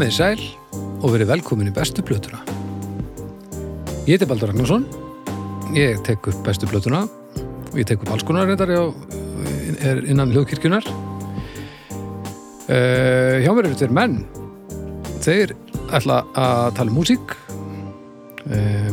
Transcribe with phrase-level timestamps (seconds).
[0.00, 0.44] Komið í sæl
[1.04, 2.38] og verið velkomin í bestu plötuna.
[4.06, 4.86] Ég heiti Baldur Ragnarsson,
[5.76, 10.88] ég tek upp bestu plötuna og ég tek upp alls konar reyndar er innan hljóðkirkjunar.
[12.64, 14.16] Uh, hjá mér eru þeir menn,
[15.20, 15.52] þeir
[15.92, 17.36] ætla að tala um músík,
[18.48, 18.90] uh,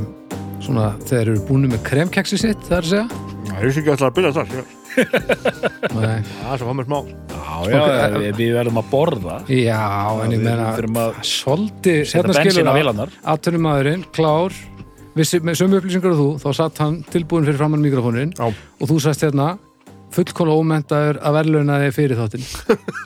[0.60, 3.08] svona þeir eru búinu með kremkeksi sitt, það er að segja.
[3.48, 4.48] Það er ekki alltaf að byrja þar
[5.88, 6.20] Það Nei.
[6.20, 7.37] er svo fá mér smá
[7.68, 8.18] Já, já, Ok.
[8.22, 9.84] við, við verðum að borða Já,
[10.24, 10.50] en ég við
[11.04, 13.16] að svolítið, hérna skilur það.
[13.34, 14.58] atvinnumæðurinn, klár
[15.18, 18.46] með sömu upplýsingar og þú, þá satt hann tilbúin fyrir framann mikrofónin Já.
[18.54, 19.56] og þú sagst hérna
[20.14, 22.46] fullkóla ómentaður að verðlauna þig fyrir þáttin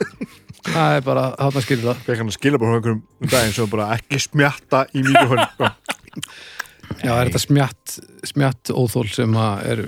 [0.74, 3.70] það er bara, þarna skilur það Fekk hann að skila bara einhverjum um daginn sem
[3.72, 5.46] bara ekki smjatta í mikrofónu
[7.00, 7.94] já, er þetta smjatt,
[8.28, 9.82] smjatt óþól sem að er,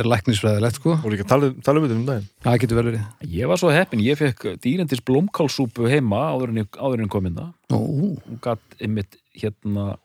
[0.00, 2.28] er læknisfræðilegt sko, og líka tala, tala um þetta um daginn.
[2.46, 3.04] Það getur vel verið.
[3.34, 7.12] Ég var svo heppin, ég fekk dýrendis blómkálsúpu heima áður en, ég- áður en ég
[7.16, 9.96] kom inn það Ó, og gatt einmitt hérna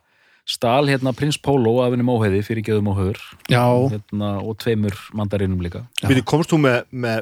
[0.50, 3.20] stál hérna prins Pólo af henni móheiði fyrir geðum og höfur
[3.54, 3.62] já,
[3.94, 5.84] hérna, og tveimur mandarinum líka.
[6.10, 7.20] Við komst þú með með,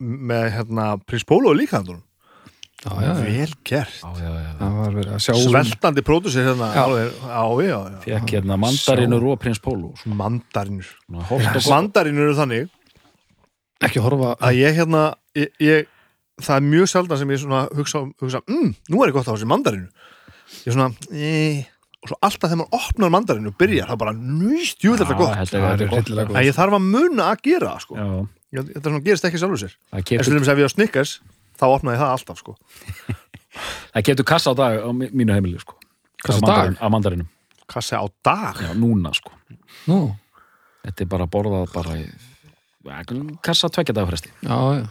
[0.00, 1.98] með hérna Prins Pólo líka já.
[2.86, 3.96] Vel gert.
[4.00, 6.82] Já, já, já, það var verið að sjá um- Sveltandi pródusir hérna Já.
[6.84, 8.00] alveg, já, já, já.
[8.06, 9.60] fekk hérna mandarinur og prins
[10.06, 10.86] Mandarinur.
[11.10, 11.70] Holt og gott.
[11.70, 12.68] Mandarinur eru þannig
[13.84, 15.02] ekki horfa að ég hérna
[15.36, 15.86] ég, ég,
[16.40, 19.34] það er mjög sjaldan sem ég svona hugsa, hugsa mm, nú er ég gott á
[19.34, 19.88] þessi mandarinu
[20.64, 21.66] ég svona e,
[22.02, 25.36] og svo alltaf þegar maður opnar mandarinu og byrjar það bara nýst jú þetta gott.
[25.36, 26.32] er er sko.
[26.32, 27.96] að ég þarf að muna að gera sko.
[27.98, 28.08] Já,
[28.56, 29.72] Ég- þetta svona gerist ekki sjálfur sér.
[29.90, 31.12] Það en keftur, til dæmis ef ég á Snickers
[31.56, 32.56] þá opnaði það alltaf sko.
[33.94, 35.76] það keftur kassa á dag á mínu heimili sko.
[36.24, 36.76] Kassa á dag?
[36.80, 37.28] af mandarinum,
[37.70, 38.60] kassi á dag?
[38.64, 39.32] Já, núna sko.
[39.90, 40.00] Nú,
[40.86, 42.06] þetta er bara borðað bara í
[43.42, 44.84] kassa tvekja dagfresti já, já.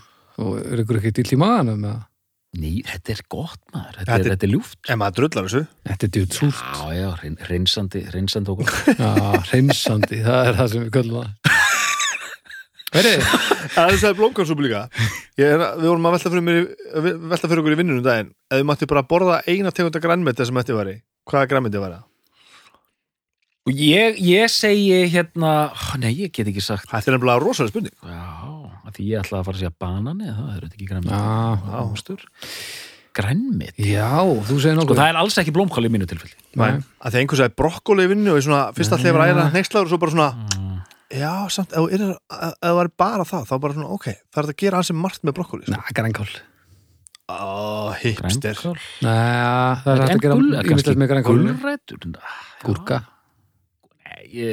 [0.44, 2.04] Og er ykkur ekki dill í maðanum með
[2.56, 4.78] Ný, þetta er gott maður, þetta, Þetta er, er- þetta er ljúft.
[4.88, 5.62] En maður drullar þessu.
[5.90, 7.08] Þetta er djútt súrt Já, já,
[7.44, 9.10] hreinsandi, hreinsandi okkur Já,
[9.50, 11.34] hreinsandi, það er það sem við köllum það.
[11.36, 11.45] Veri,
[12.96, 14.86] það er að blómkálsúpu líka.
[15.40, 18.30] Ég, er- við vorum að velta fyrir, mér, í- velta fyrir okkur í vinnunum daginn.
[18.52, 20.96] Ef við mætti bara borða eina tegunda grænmeti sem þetta væri
[21.30, 22.06] hvaða grænmeti væri það?
[23.66, 27.74] Og ég, ég segi hérna ó, Nei, ég get ekki sagt þetta er nefnilega rosalega
[27.74, 27.96] spurning.
[28.06, 28.26] Já,
[28.86, 32.28] af því ég ætla að fara að segja banani Það er ekki grænmeti.
[33.16, 33.88] Grænmeti?
[33.96, 36.36] Já, þú segir Sko, nokkuð það er alls ekki blómkál í mínu tilfelli.
[36.60, 36.68] Nei.
[36.76, 39.46] að því að einhvers veginn brokkóli í vinnu og ég svona fyrst að þegar æra
[39.56, 40.65] nexlaður og svo bara svona mm.
[41.14, 42.04] Já, samt, ef
[42.62, 45.26] það var bara það þá bara svona, ok, það er að gera hans sem margt
[45.26, 45.76] með brokkóli sko.
[45.76, 46.30] Næ, grænkál.
[47.26, 48.62] Ó, hipster.
[49.02, 49.12] Nei,
[49.82, 52.08] það er að gera ímyndilegt með grænkál Gulrætur?
[52.66, 53.00] Gúrka,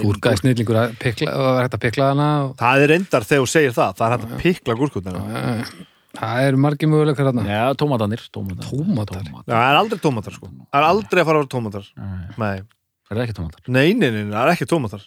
[0.02, 2.92] gúrka er snillingur að pikla, og það er hægt að pikla hana og, það er
[2.94, 5.56] reyndar þegar þú segir það það er hægt að pikla gúrkutnar Já,
[6.12, 10.50] Það er margir möguleikar hérna Já, tómatanir Tómatar, það er aldrei tómatar sko.
[10.68, 11.86] Það er aldrei að fara vera tómatar.
[13.72, 15.06] Nei, nei, Það er ekki tómatar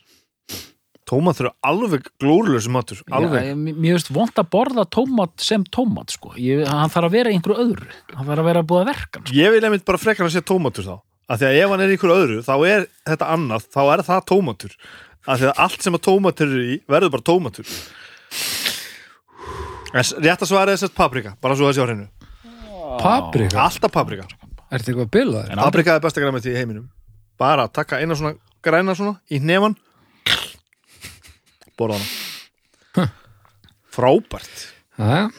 [1.05, 3.43] er tómatar eru alveg glórulega matur, alveg.
[3.43, 6.33] Já, ég- Mér finnst vont að borða tómat sem tómat sko.
[6.37, 7.87] ég, Hann þarf að vera einhverju öðru.
[8.15, 9.35] Hann þarf að vera búið að verka hann, sko.
[9.35, 11.01] Ég vil einmitt bara frekar að sé tómatur þá.
[11.29, 14.25] Af því að ef hann er ykkur öðru þá er þetta annað, þá er það
[14.25, 14.71] tómatur.
[15.27, 17.65] Af því að allt sem að tómatur er í verður bara tómatur.
[19.95, 22.07] En rétt að svara þess að paprika bara svo að sjá hreinu,
[22.99, 24.25] Paprika, alltaf paprika.
[24.71, 25.55] Er þetta eitthvað bilað?
[25.55, 26.89] Paprika er besta græmið í heiminum.
[27.37, 29.75] Bara taka eina svona græna svona í nefan
[31.79, 33.09] borða hana
[33.95, 34.65] frábært.
[34.99, 35.29] Já,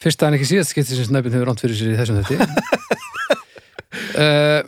[0.00, 2.44] fyrst en ekki síðast skipti sem snæpinn hefur ránt fyrir sér í þessum þetta
[4.24, 4.62] uh,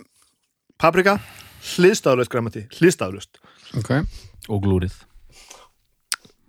[0.80, 1.18] paprika,
[1.76, 3.40] hliðstaflust græmið hliðstaflust
[3.80, 3.90] Ok,
[4.52, 4.92] Og glúrið.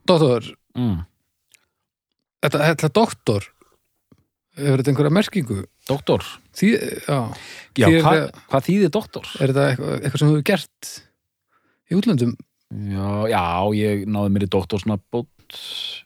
[0.10, 0.48] Doktor.
[0.76, 1.04] Mm.
[2.44, 3.46] Þetta, þetta doktor
[4.54, 5.56] Hefur þetta einhverja merkingu?
[5.90, 6.26] Doktor.
[6.54, 6.68] Því,
[7.08, 7.16] já,
[7.80, 8.12] Já, hva,
[8.52, 9.30] hvað þýðir doktor?
[9.40, 10.90] er þetta eitthvað, eitthvað sem þú hefur gert
[11.90, 12.34] í útlöndum?
[12.74, 13.44] Já, já,
[13.78, 15.58] ég náði mér í doktorsnabót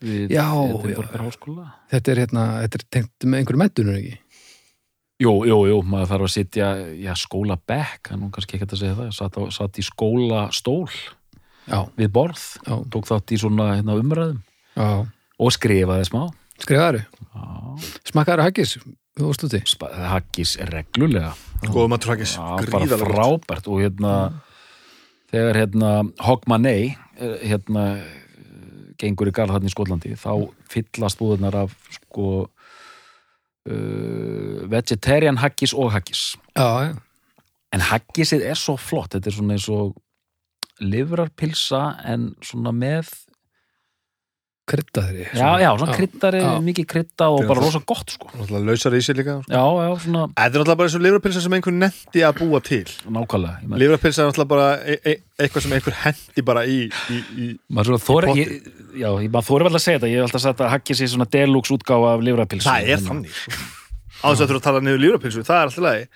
[0.04, 1.68] við Edinborgar háskóla.
[1.92, 4.18] Þetta er hérna, þetta er tengt með einhverju mentunur ekki?
[5.24, 8.81] Jú, jú, jú, maður þarf að sitja já, skóla bekk, hann nú kannski ekki að
[8.84, 9.14] segja það.
[9.18, 10.84] Satt, á, satt í skólastól
[11.68, 14.38] Já, við borð, já, tók þátt í svona hérna, umræðum.
[14.78, 14.90] Já.
[15.42, 16.22] Og skrifaði smá.
[16.64, 17.48] Skrifaðu, Já,
[18.12, 18.75] smakkaður að haggis?
[19.18, 19.60] Þú varst úti?
[19.68, 21.34] Spa- haggis reglulega.
[21.66, 23.68] Góða matur haggis, Já, bara frábært.
[23.68, 24.14] Og hérna
[25.31, 25.91] þegar hérna
[26.24, 27.83] Hogmanay eh, hérna
[28.97, 32.29] gengur í garð hann í Skotlandi þá fyllast búðunar af sko
[33.69, 36.31] uh, vegetarian haggis og haggis.
[36.57, 36.95] Já, já,
[37.75, 39.95] en haggisið er svo flott þetta er svona eins og
[40.81, 43.12] livrarpilsa en svona með
[44.68, 46.50] kryddaðri já, já, svona kryddari, já.
[46.68, 49.54] mikið krydda og bara rosa gott sko Náttúrulega lausar í sig líka sko.
[49.54, 52.60] já, já, svona Þetta er náttúrulega bara eins og livrapilsa sem einhver netti að búa
[52.68, 56.66] til nákvæmlega ég meina- Livrapilsa er náttúrulega bara e e eitthvað sem einhver hendi bara
[56.68, 56.78] í,
[57.16, 58.54] í, í maður svona þóri Í ég,
[59.04, 61.12] já, ég maður þóri vel að segja þetta ég hef alltaf sagt að hakkið sér
[61.16, 63.42] svona deluxe útgáfa af livrapilsu Það er þannig.
[64.18, 66.08] Á þess að þurfa að tala niður livrapilsu, það er alltaf lagi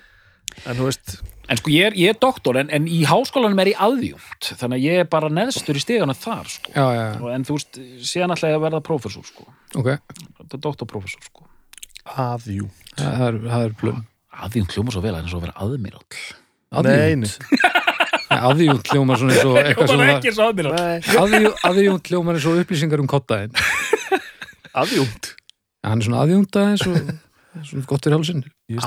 [0.68, 1.16] En þú veist,
[1.52, 4.78] en sko ég er, ég er doktor en, en í háskólanum er ég aðjúnt þannig
[4.80, 6.72] að ég er bara neðstur í stegana þar sko.
[6.72, 9.48] já, já, já, Og- en þú veist, síðan ætla ég að verða prófessor sko.
[9.76, 9.90] ok.
[10.40, 11.48] Þetta er doktorprófessor sko.
[12.16, 14.00] aðjú það það er, það er plum
[14.42, 16.06] aðjúnt hljóma svo vel en svo að vera aðmiral
[16.72, 17.28] Nei, nei.
[18.32, 22.62] aðjúnt hljómar svona eins og eitthvað sem var svo aðmiral Nei, aðjúnt hljómar eins og
[22.64, 23.52] upplýsingar um kottaðin
[24.72, 25.34] aðjúnt
[25.84, 27.12] hann er svona aðjúnt aðeins og
[27.60, 28.46] svona gott fyrir hálsinn.
[28.72, 28.86] Mér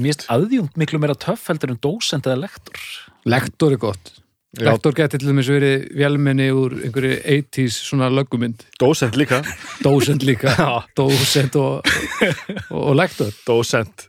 [0.00, 2.82] finnst aðjúnt miklu meira töff heldur en dósent eða lektor.
[3.28, 4.12] Lektor er gott.
[4.58, 4.64] Já.
[4.66, 8.64] lektor geti til dæmis verið vélmenni úr einhverju 80s svona löggumynd.
[8.82, 9.44] Dósent líka.
[9.84, 10.56] Dósent líka.
[10.98, 13.30] Dósent og, og, og lektor.
[13.46, 14.08] Dósent.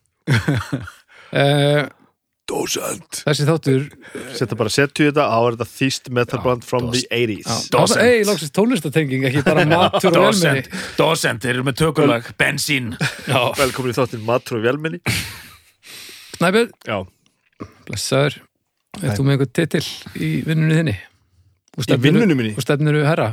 [1.32, 1.86] Uh,
[2.52, 3.22] Dósent.
[3.24, 3.86] Þessi þáttur
[4.36, 8.02] Setta bara setju þetta á er þetta þýst metalband from the 80s Dósent.
[8.04, 10.66] ei, loksist tónlistatenging ekki bara matur og vélmenni.
[11.00, 12.92] Dósent, þeir eru með tökulag bensín.
[13.62, 15.00] Velkomin í þáttin Matur og Vélmenni.
[16.38, 16.98] Snæbjörn, Já,
[17.88, 18.40] blessaður.
[19.00, 19.86] Er þú með einhvern titil
[20.20, 20.98] í vinnunni þinni?
[21.88, 22.54] Í vinnunum minni?
[22.58, 23.30] og stefniru herra?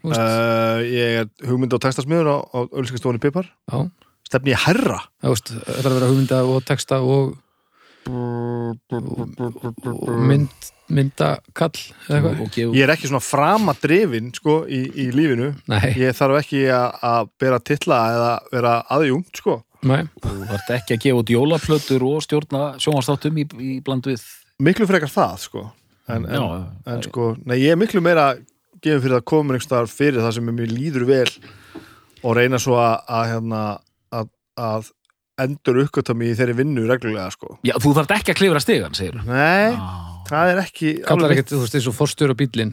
[0.00, 3.50] Þú veist, uh, Ég er hugmynd og textasmiður á, á Ölskistofni Pipar.
[3.68, 3.82] Já,
[4.26, 7.34] Stefni ég herra það veist, það er að vera hugmynda og texta og
[10.30, 15.52] mynd, myndakall Ég er ekki svona framadrifin sko í, í lífinu.
[15.70, 19.60] Nei, Ég þarf ekki að að bera titla eða vera aðjúnt sko.
[19.86, 24.24] Nei, Þú þarft ekki að gefa út jólaplötur og stjórna sjónvarsþáttum í, í bland við.
[24.62, 25.66] Miklu frekar það sko.
[26.06, 28.30] En, en, Já, en sko, nei ég er miklu meira
[28.82, 31.30] gefin fyrir að koma einhvers staðar fyrir það sem mér líður vel
[32.22, 33.62] og reyna svo að, að, hérna,
[34.14, 34.28] að,
[34.68, 34.90] að
[35.42, 37.56] endur uppgöta mig í þeirri vinnu reglulega sko.
[37.66, 39.74] Já, þú þarft ekki að klifra stigan, segir Nei,
[40.30, 42.72] það er ekki kallar alveg- ekkert, þú veist, eins og forstjóra bílinn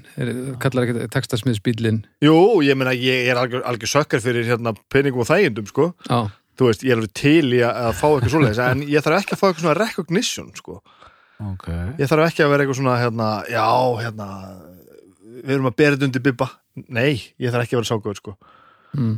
[0.63, 5.29] kallar ekkert textasmiðsbílinn Jú, ég meina ég er algjör, algjör sökkar fyrir hérna, peningum og
[5.29, 5.89] þægindum sko.
[6.07, 9.05] Já, þú veist, ég er alveg til í að, að fá eitthvað svoleiðis en ég
[9.05, 10.79] þarf ekki að fá eitthvað svona recognition sko.
[11.43, 11.67] Ok
[11.99, 13.67] ég þarf ekki að vera eitthvað svona hérna, já,
[13.99, 14.29] hérna
[15.43, 16.49] við erum að bera þetta undir bibba
[16.87, 18.35] nei, ég þarf ekki að vera sákuður sko.
[18.95, 19.15] mm.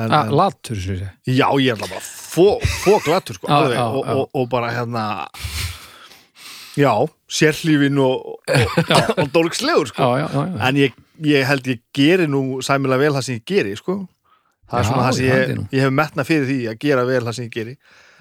[0.00, 2.46] en, ah, en, latur já, ég er alltaf bara fó,
[2.84, 5.04] fó sko, alveg, og, og, og bara hérna
[6.78, 6.92] já,
[7.30, 8.80] sérhlífin og, og,
[9.20, 10.10] og dólkslegur sko.
[10.62, 10.96] En ég,
[11.26, 14.00] ég held ég geri nú sæmilega vel það sem ég geri sko.
[14.70, 17.38] það er svona það sem ég ég hef metna fyrir því að gera vel það
[17.38, 17.78] sem ég geri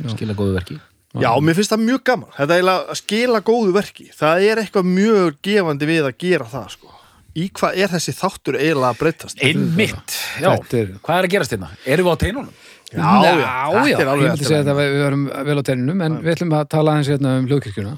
[0.10, 0.80] Skila góðu verki
[1.18, 2.34] Já, mér finnst það mjög gaman.
[2.36, 4.04] Þetta er að skila góðu verki.
[4.14, 6.92] Það er eitthvað mjög gefandi við að gera það, sko.
[7.40, 9.42] Í hvað er þessi þáttur eiginlega að breytast?
[9.46, 11.70] Einmitt, já er- Hvað er að gerast hérna?
[11.86, 12.54] Erum við á teinunum?
[12.90, 16.00] Já, já, já, já, þetta er ég myndi segja að við verum vel á tennunum
[16.08, 17.92] en við ætlum að tala aðeins hérna um hljóðkirkjuna.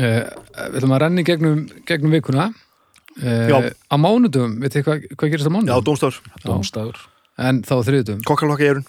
[0.00, 0.20] Uh,
[0.60, 2.44] Við ætlum að renni gegnum, gegnum vikuna.
[3.20, 3.56] Já.
[3.56, 5.84] uh, Á mánudum, veit þið hvað, hvað gerist á Já, mánudum?
[5.88, 6.36] dómstafur.
[6.44, 7.00] Dómstafur
[7.40, 8.84] En þá á þriðutum Kokkalokka í erun.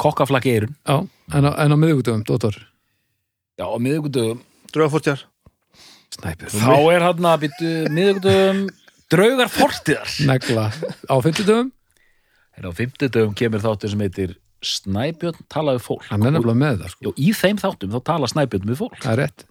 [0.00, 0.96] Kokkaflakki eirun Já,
[1.36, 2.56] en á, en á miðugudum, Dóttor
[3.60, 4.40] Já, á miðugudögum
[4.72, 5.24] Draugafortjar.
[6.14, 8.62] Snæpur Þá er hann að byttu miðugudögum
[9.12, 10.68] Draugar fortiðar Negla.
[11.10, 11.70] Á fimmtudum,
[12.60, 16.04] Er á fimmtudögum kemur þáttur sem heitir Snæbjörn talaði fólk.
[16.10, 17.12] Hann er nefnilega með það sko.
[17.12, 18.98] Og í þeim þáttum þá tala Snæbjörn við fólk.
[19.00, 19.46] Það er rétt.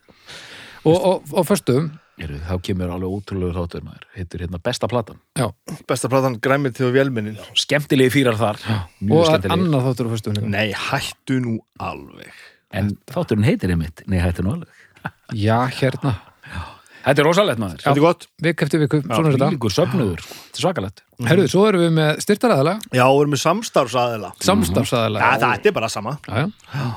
[0.85, 1.89] Og, og, og
[2.19, 4.05] Heru, Þá kemur alveg ótrúlegur þáttur maður.
[4.17, 5.19] Heitir hérna besta platan.
[5.39, 5.45] Já.
[5.87, 7.39] Besta platan græmið til vélminnin.
[7.57, 8.59] Skemmtilegi fýrar þar.
[9.07, 10.49] Og skemmtilegi annað þáttur á líka.
[10.51, 12.41] Nei, hættu nú alveg.
[12.75, 14.83] En þátturinn heitir einmitt Nei, hættu nú alveg.
[15.33, 16.17] Já, hérna
[17.09, 18.25] Þetta er rosalegt maður Þetta er gott.
[18.45, 20.35] Vik eftir viku, svona er þetta Líkur söfnuður, sko.
[20.45, 24.31] þetta er svakalegt Herðu, svo erum við með styrtaræðala Já, við erum með samstarfsaðila.
[24.45, 26.15] Samstarfsaðala Ja, það er bara sama.
[26.27, 26.89] Já, já,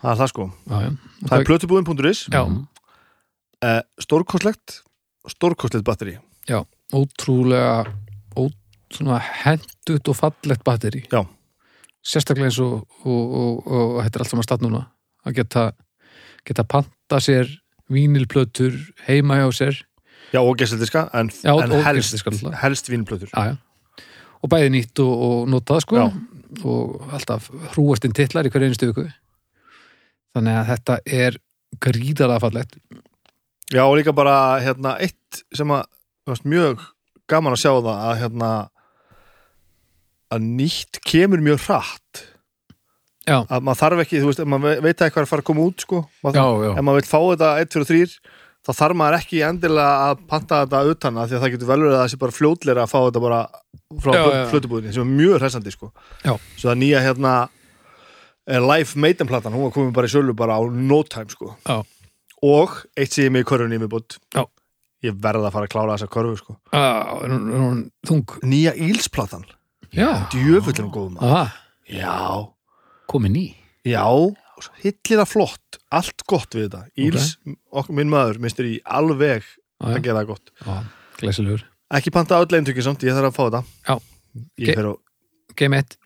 [0.00, 0.44] Það er það sko.
[0.70, 0.90] já, já.
[1.28, 2.22] Það er plötubúðin.is.
[2.32, 2.42] Já,
[3.60, 4.78] Uh, stórkostlegt,
[5.28, 6.14] stórkostlegt batteri.
[6.48, 6.62] já,
[6.96, 7.84] ótrúlega
[8.32, 8.48] ó,
[8.88, 11.26] svona hendut og fallegt batteri Já.
[12.00, 14.80] sérstaklega eins og, og, og, og þetta er allt saman stað núna
[15.28, 15.66] að geta,
[16.48, 17.52] geta panta sér
[17.90, 18.76] vínilplötur
[19.08, 19.80] heima hjá sér
[20.30, 22.56] Já, og gestildiska, en, Já, en og helst, náttúrulega.
[22.62, 23.30] helst vínplötur.
[23.34, 23.56] já, já.
[24.42, 26.04] og bæði nýtt og, og notað sko
[26.66, 29.04] og alltaf hrúastinn titlar í hverju einstu viku
[30.34, 31.38] þannig að þetta er
[31.82, 32.78] gríðarlega fallegt
[33.70, 35.84] Já, og líka bara hérna, eitt sem að
[36.26, 36.80] veist, mjög
[37.30, 38.48] gaman að sjá það að hérna
[40.34, 42.22] að nýtt kemur mjög hratt
[43.28, 43.38] Já.
[43.44, 45.48] að maður þarf ekki, þú veist, ef maður veit að eitthvað er að fara að
[45.50, 46.70] koma út sko, maður, Já, já.
[46.80, 48.14] ef maður vil fá þetta 1, 2 og 3
[48.60, 51.78] þá þarf maður ekki endilega að panta þetta utan að því að það getur vel
[51.80, 53.40] verið að það sé bara fljótleira að fá þetta bara
[54.00, 54.12] frá
[54.50, 55.90] flutubúðinni sem er mjög hressandi sko.
[56.24, 56.34] Já.
[56.56, 57.34] svo það nýja hérna
[58.50, 61.54] er Life Maiden platan, hún var komin bara í sölu bara á no time sko.
[61.68, 61.80] Já.
[62.42, 64.44] og eitt sé ég mig í körfunni í mig bútt Já.
[65.04, 66.56] ég verð að fara að klára þessa körfu sko.
[68.08, 68.36] Þung?
[68.48, 69.44] Nýja Ílsplatan,
[69.92, 71.16] já, djöfullin góðum
[71.90, 72.48] já,
[73.10, 73.48] komin í.
[73.88, 74.04] Já
[74.80, 76.82] hillilega flott, allt gott við þetta.
[77.00, 77.32] Íls,
[77.72, 79.46] okkur minn maður, mistur í alveg
[79.80, 80.52] að já, gera það gott.
[80.66, 80.76] Já,
[81.22, 81.64] glæsilegur.
[81.98, 83.62] Ekki panta öll eintöki samt, ég þarf að fá þetta.
[83.88, 83.94] Já.
[84.62, 84.94] ég fer á,
[85.58, 85.96] Game 1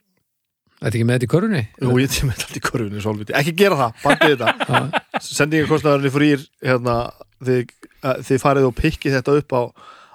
[0.85, 1.61] Þetta ekki með þetta í körunni?
[1.81, 4.49] jú ég tíma þetta allt í korfunni svolviti, ekki gera það, pantið þetta.
[4.69, 6.97] Já, sendingakostnaðurinn frýr hérna,
[7.41, 7.71] þið,
[8.05, 9.63] að, þið farið og pikkið þetta upp á,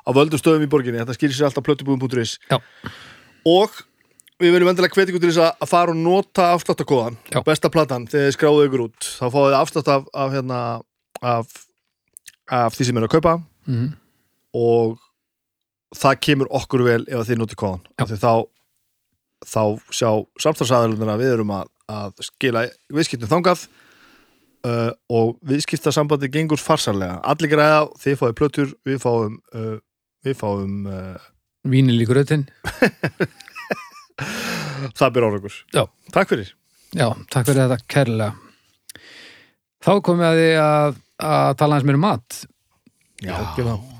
[0.05, 1.01] á völdum stöðum í borginni.
[1.01, 2.59] Þetta skýrir sér alltaf plötubúðum.is Já.
[3.49, 3.79] og
[4.39, 8.29] við verðum vendilega hvetið ykkur til þess að- fara og nota afsláttakóðan, besta platan þegar
[8.29, 10.59] þið skráðu ykkur út, þá fáið þið afslátt af, af, hérna,
[11.21, 11.57] af,
[12.59, 13.35] af því sem er að kaupa
[13.67, 13.89] mhm,
[14.59, 14.97] og
[15.95, 17.83] það kemur okkur vel ef þið notið kóðan
[18.19, 18.33] þá
[19.47, 19.61] þá
[19.95, 20.09] sjá
[20.43, 23.61] samstagsæðalunar að við erum að, að skila viðskiptum þangað
[24.67, 29.77] uh, og viðskiptasambandi gengur farsarlega allir græða, þið fáið plötur við fáum uh,
[30.27, 31.27] við fáum uh,
[31.69, 32.45] Vínil í grötin
[34.99, 35.83] það byrja ára ykkur Já.
[36.15, 36.53] takk fyrir.
[36.97, 38.31] Já, takk fyrir þetta kærlega.
[39.85, 40.97] Þá komum við að því að,
[41.29, 42.39] að tala hans mér um mat.
[43.23, 43.95] Já, gera það.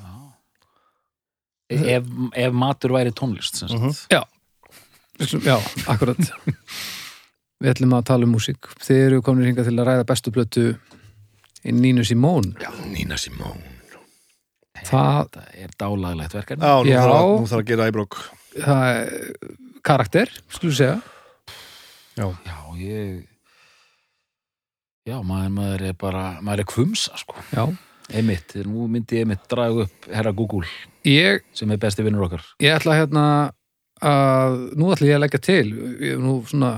[1.69, 2.03] ef,
[2.45, 3.79] ef matur væri tónlist sem sagt.
[3.81, 3.95] Mhm.
[4.11, 4.23] Já,
[5.19, 5.57] Við skulum- já,
[5.91, 6.17] akkurat.
[7.59, 8.69] Við ætlum að tala um músík.
[8.79, 10.63] Þið eru komin hingað til að ræða bestu plötu
[11.67, 13.59] í Nínu Simón já, Nína Simón
[14.87, 16.63] Það, er dálaglegt verkefni.
[16.63, 17.01] Já, Já.
[17.03, 18.15] Nú þarf að gera æbrók
[18.55, 19.09] það er
[19.85, 20.97] karakter, skulum segja.
[22.19, 23.27] Já, já, ég
[25.07, 27.37] já, maður, maður er bara maður er kvumsa, sko.
[27.53, 27.63] Já,
[28.09, 30.65] Einmitt, nú myndi ég einmitt draga upp herra Google
[31.05, 32.41] ég, sem er besti vinnur okkar.
[32.63, 33.25] Ég ætla hérna
[34.01, 35.65] að nú ætla ég að leggja til
[35.99, 36.71] ég er nú svona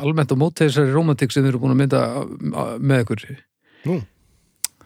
[0.00, 2.02] almennt á móti þessari romantik sem við erum búin að mynda
[2.80, 3.26] með ykkur.
[3.86, 4.00] Nú.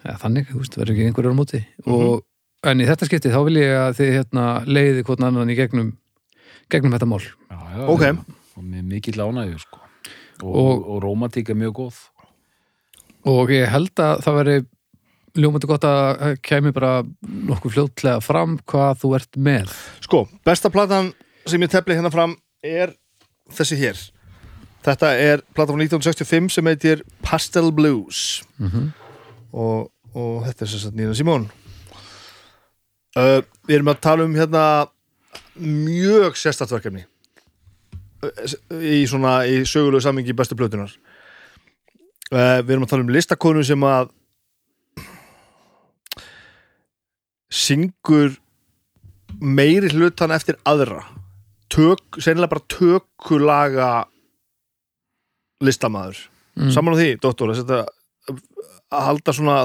[0.05, 1.63] ja, þannig, þú veist, verður ekki einhverjar á móti.
[1.89, 5.57] Og en í þetta skipti þá vil ég að þið hérna leiði hvort annan í
[5.57, 5.95] gegnum
[6.71, 8.03] gegnum þetta mál já, já, Ok.
[8.07, 8.17] já.
[8.57, 9.79] og með mikill ánægju sko.
[10.43, 11.97] og, Og- og, romantík er mjög góð
[13.31, 14.57] og ég held að það veri
[15.37, 21.13] ljómandi gott að kæmi bara nokkuð fljótlega fram hvað þú ert með Sko, besta platan
[21.47, 22.95] sem ég tefli hérna fram er
[23.51, 23.97] þessi hér.
[24.83, 28.93] Þetta er platan frá 1965 sem heitir Pastel Blues mm
[29.53, 31.49] og, og þetta er sem sagt Nína Simón.
[33.19, 34.63] Uh, við erum að tala um hérna
[35.61, 37.07] mjög sérstætt verkefni
[38.71, 40.93] í svona í sögulegu samingi bestu plötunar.
[42.31, 44.11] Uh, við erum að tala um listakonu sem að
[47.51, 48.37] syngur
[49.41, 51.03] meiri hlutan eftir aðra
[51.71, 53.91] tök, sennilega bara tökulaga
[55.65, 56.19] listamaður
[56.59, 56.71] mm.
[56.75, 57.09] saman á því,
[57.59, 57.81] setja,
[58.91, 59.57] að halda svona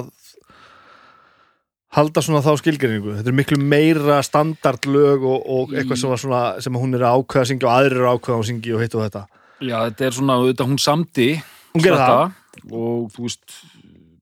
[1.96, 3.16] halda svona þá skilgreiningu.
[3.20, 7.46] Þetta er miklu meira standardlög og, og eitthvað sem, svona, sem hún er að ákveða
[7.46, 9.24] að syngja og aðrir eru að ákveða að syngja og hitt og þetta.
[9.64, 12.24] Já, þetta er svona, auðvitað hún samdi hún gerir það,
[12.58, 13.60] þetta og þú veist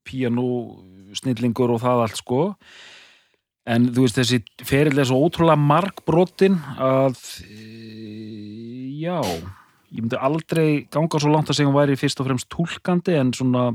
[0.06, 0.48] píanó,
[1.18, 2.42] snillingur og það allt sko.
[3.74, 7.16] En þú veist þessi ferill er svo ótrúlega margbrotin að
[7.48, 7.60] e,
[9.00, 9.18] já
[9.94, 13.32] ég myndi aldrei ganga svo langt að segja hún væri fyrst og fremst túlkandi en
[13.38, 13.70] svona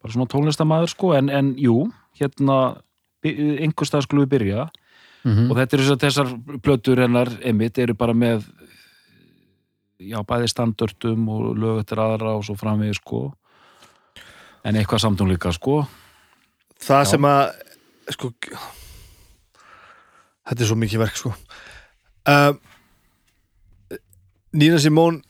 [0.00, 1.84] bara svona tónlistamæður sko en, en jú,
[2.20, 2.80] hérna
[3.24, 4.68] einhver stað skulum við byrja.
[5.20, 8.46] Mm og þetta eru þessar, þessar plötur hennar einmitt eru bara með
[10.00, 13.34] já, bæði standörtum og lög eftir aðra og svo framvegi sko.
[14.64, 15.82] En eitthvað samtum líka sko.
[16.80, 17.10] Það Já.
[17.10, 17.42] sem að
[18.10, 18.30] sko
[20.48, 21.32] þetta er svo mikið verk sko.
[22.28, 22.54] Uh,
[24.56, 25.20] Nína Simón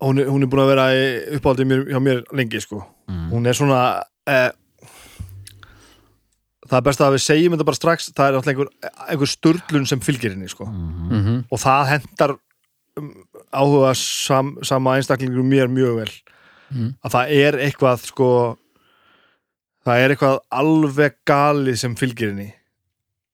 [0.00, 3.26] hún er, hún er búin að vera mér, hjá mér lengi sko mm.
[3.32, 3.80] hún er svona
[4.30, 4.50] uh,
[6.70, 8.70] það er best að við segjum þetta bara strax það er alltaf einhver,
[9.08, 11.22] einhver sturlun sem fylgir henni sko Mm.
[11.24, 11.38] -hmm.
[11.50, 12.36] og það hendar
[12.96, 13.14] um,
[13.52, 16.12] áhuga sam, sama einstaklingur mér mjög vel
[16.70, 16.94] Mm.
[17.02, 18.56] að það er eitthvað sko
[19.82, 22.54] það er eitthvað alveg galið sem fylgir henni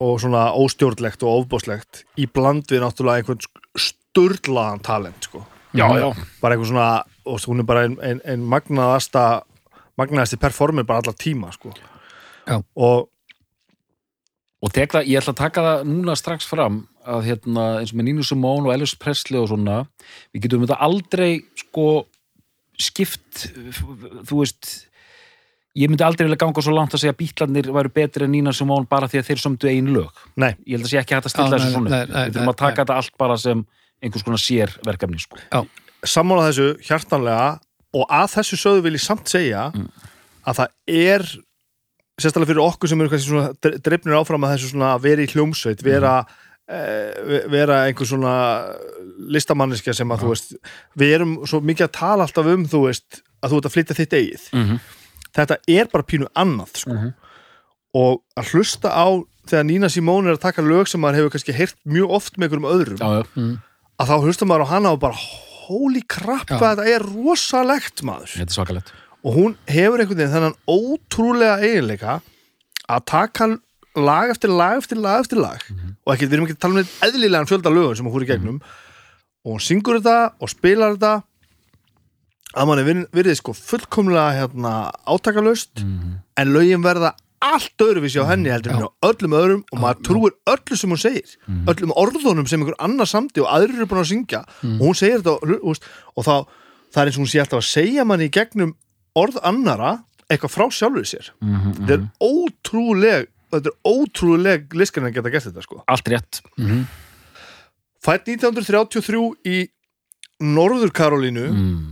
[0.01, 3.45] og svona óstjórnlegt og ofbóðslegt í bland við náttúrulega einhvern
[3.77, 5.45] sturlaðan talent sko
[5.79, 6.09] já, já,
[6.43, 6.89] bara eitthvað svona,
[7.27, 9.27] og hún er bara ein, ein, ein magnaðasta
[10.01, 11.75] magnaðasti performer bara allar tíma sko.
[12.77, 13.07] Og
[14.65, 17.99] og tek það, ég ætla að taka það núna strax fram að hérna eins og
[18.01, 19.83] með Nínu Simón og Elvis Presley og svona
[20.35, 21.31] við getum þetta aldrei
[21.61, 21.87] sko
[22.81, 23.47] skipt
[24.27, 24.71] þú veist
[25.77, 28.55] ég myndi aldrei vilja ganga svo langt að segja að bítlarnir væru betri en Nina
[28.57, 30.23] Simone bara því að þeir sömdu einu lög.
[30.41, 31.91] Nei, ég held að sé ekki hægt að stilla þessu svona.
[31.93, 32.15] nei, upp.
[32.15, 32.81] nei, við þurfum að taka nei.
[32.81, 33.65] þetta allt bara sem
[34.03, 35.37] einhvers konar sér verkefni sko.
[36.07, 37.59] sammála þessu hjartanlega
[37.97, 39.89] og að þessu sögðu vil ég samt segja Mm.
[40.47, 41.23] að það er
[42.21, 45.27] sérstaklega fyrir okkur sem eru kannski svona drifnir áfram að þessu svona að vera í
[45.33, 46.25] hljómsveit vera,
[46.69, 48.77] eh, vera einhver svona
[49.33, 50.55] listamanniska sem að þú veist
[50.99, 53.97] við erum svo mikið að tala alltaf um þú veist að þú ert að flytja
[54.01, 54.81] þitt eigið Mhm.
[55.37, 56.93] þetta er bara pínu annað sko.
[56.95, 57.15] Mhm.
[57.95, 59.07] og að hlusta á
[59.47, 62.49] þegar Nína Simone er að taka lög sem maður hefur kannski heyrt mjög oft með
[62.51, 63.59] einhverjum öðrum já, já,
[64.01, 65.19] að þá hlusta maður á hana og bara
[65.67, 68.33] holy crap þetta er rosalegt maður.
[68.37, 68.93] Þetta er svakalegt.
[69.27, 72.19] Og hún hefur einhvern veginn þennan ótrúlega eiginleika
[72.87, 73.49] að taka
[73.97, 75.63] lag eftir lag eftir lag eftir lag.
[76.07, 78.29] Og ekki, við erum ekki að tala um þetta eðlilegan fjölda lögum sem hún í
[78.29, 78.61] gegnum.
[79.47, 81.15] Og hún syngur þetta og spilar þetta.
[82.57, 84.75] Að manni vir- virðið sko fullkomlega hérna,
[85.05, 87.11] átakalust en lögin verða
[87.45, 91.01] allt öðruvísi á henni heldur en á öllum öðrum og maður trúir öllu sem hún
[91.01, 91.37] segir.
[91.69, 94.43] Öllum orðunum sem einhver annar samti og aðrir eru búin að syngja.
[94.65, 95.81] Og hún segir þetta og,
[96.17, 96.37] og, þá,
[96.95, 98.75] það er eins og hún sé alltaf að segja manni í gegnum
[99.17, 99.95] orð annara
[100.31, 101.33] eitthvað frá sjálfur sér.
[101.41, 105.83] Þetta er ótrúleg þetta er ótrúleg liskan að geta gert þetta sko.
[105.87, 106.41] Allt rétt.
[108.07, 109.61] Fætt 1933 í
[110.47, 111.85] Norður Karolínu mm.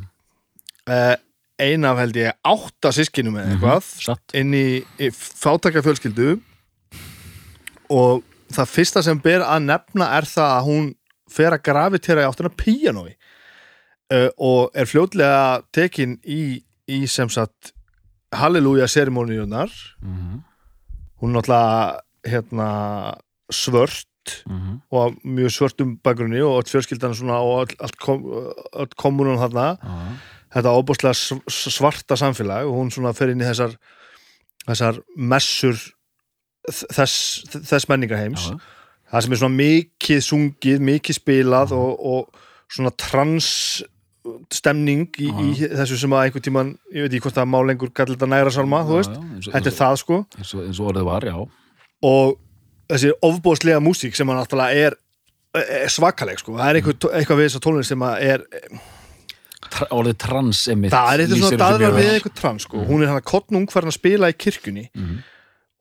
[0.92, 1.14] eh,
[1.62, 4.34] ein af held ég átta sískinum eða eitthvað satt.
[4.34, 6.40] inn í, í fátækja fjölskyldu
[7.94, 8.22] og
[8.54, 10.88] það fyrsta sem ber að nefna er það að hún
[11.34, 13.14] fer að gravitera í áttina píanói.
[14.12, 17.72] Uh, og er fljótlega tekin í, í sem sagt
[18.34, 19.70] Halleluja serimóniunar
[20.02, 20.42] Mhm.
[21.22, 23.16] hún er náttúrulega hérna
[23.50, 24.80] svört Mhm.
[24.90, 28.22] og á mjög svörtum bakgrunni og öll fjölskyldan svona og öll, allt kom,
[28.74, 29.78] öll kommunun þarna.
[29.78, 30.16] Já,
[30.54, 33.76] þetta óbúslega svarta samfélag og hún svona fer inn í þessar
[34.64, 35.80] þessar messur
[36.70, 38.48] þess, þess menningarheims.
[38.52, 38.60] Já,
[39.12, 43.50] það sem er svona mikið sungið, mikið spilað og, og svona trans
[44.54, 47.92] stemning í, í þessu sem að einhvern tíman, ég veit ekki hvort það má lengur
[47.92, 49.18] kalla þetta næra salma, þú veist,
[49.50, 50.20] þetta er það sko.
[50.38, 51.36] eins og, eins og orðið var, já.
[52.08, 52.32] Og
[52.88, 54.96] þessi ofbóðslega músík sem hann náttúrulega er,
[55.60, 58.46] er svakaleg sko, það er eitthvað, eitthvað við þessa tónlist sem að er
[59.74, 62.82] Tra, orðið trans einmitt það er eitthvað svona mjög við eitthvað trans sko.
[62.86, 65.16] hún er hann að kottnung farin að spila í kirkjunni Mhm.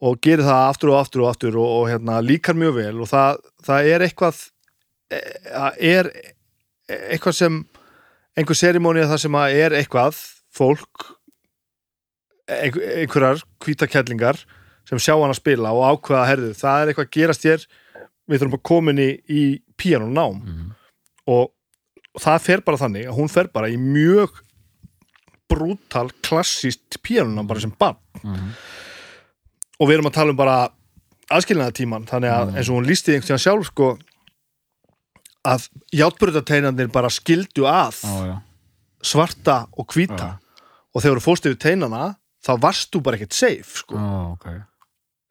[0.02, 3.08] og gerir það aftur og aftur og aftur og, og hérna, líkar mjög vel og
[3.12, 4.40] það, það er eitthvað
[5.12, 6.10] e- það er
[6.90, 7.60] eitthvað sem
[8.38, 10.18] einhver serimónið það sem að er eitthvað
[10.58, 11.06] fólk
[12.50, 14.42] einhver, einhverjar hvítakellingar
[14.90, 17.68] sem sjá hann að spila og ákveða herðu, það er eitthvað að gerast hér
[18.30, 19.44] við þurfum að koma inn í, í
[19.80, 20.72] píanónám Mhm.
[21.28, 21.52] og,
[22.14, 24.42] og það fer bara þannig að hún fer bara í mjög
[25.50, 28.50] brútal klassíst píanónám bara sem barn Mhm.
[29.80, 30.70] og við erum að tala um bara
[31.34, 33.88] aðskilnaðatíman þannig að eins og hún lísti einhvern tíðan sjálf sko
[35.44, 38.36] að játbröðateinandir bara skildu að já, já.
[39.04, 40.38] svarta og hvíta
[40.94, 43.96] og þegar þú fórst yfir teinana þá varst þú bara ekkert safe sko.
[43.98, 44.48] Já, ok.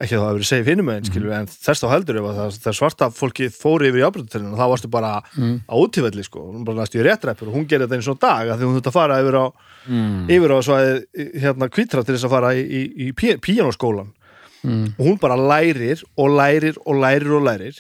[0.03, 2.57] Ekki að það verið safe hinum meginn skilur en þess þá heldur ef að það,
[2.65, 5.61] þegar svarta fólki fóri yfir játbröðateinana þá varstu bara Mm.
[5.71, 8.49] á útífelli sko, hún bara næstu í réttræppur og hún gerir þetta einu svona dag
[8.53, 9.47] að því hún þurft að fara yfir á
[9.89, 10.27] Mm.
[10.31, 14.11] yfir á svæði hérna hvítra til þess að fara í, í, í pí, píanóskólan
[14.63, 14.95] Mm.
[14.99, 17.79] og hún bara lærir og lærir og lærir og lærir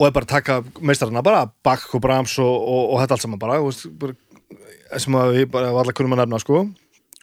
[0.00, 3.24] og er bara að taka meistarana bara Bach og Brahms og, og, og þetta allt
[3.26, 4.14] saman bara, veist, bara
[4.98, 6.62] sem að við bara allar kunum að nefna sko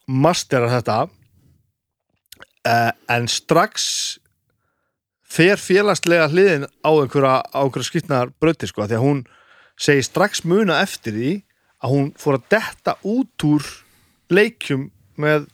[0.08, 1.08] masterar þetta
[2.68, 3.88] uh, en strax
[5.28, 9.24] fer félagslega hliðin á einhverja, einhverja skýtnar brauti sko, því að hún
[9.78, 11.32] segir strax muna eftir því
[11.84, 13.66] að hún fór að detta út úr
[14.34, 14.88] leikjum
[15.22, 15.46] með,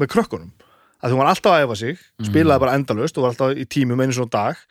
[0.00, 0.54] með krökkunum
[0.98, 4.00] að hún var alltaf að æfa sig, spilaði bara endalaust og var alltaf í tímum
[4.02, 4.62] einu svona dag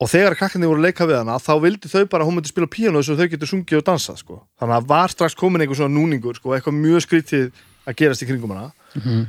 [0.00, 2.48] og þegar krakkandi voru að leika við hana þá vildi þau bara að hún myndi
[2.54, 4.38] spila píanó svo þau getur sungið og dansað sko.
[4.56, 7.50] þannig að var strax komin einhver svona núningur sko, eitthvað mjög skrítið
[7.84, 9.28] að gerast í kringum hana Mhm.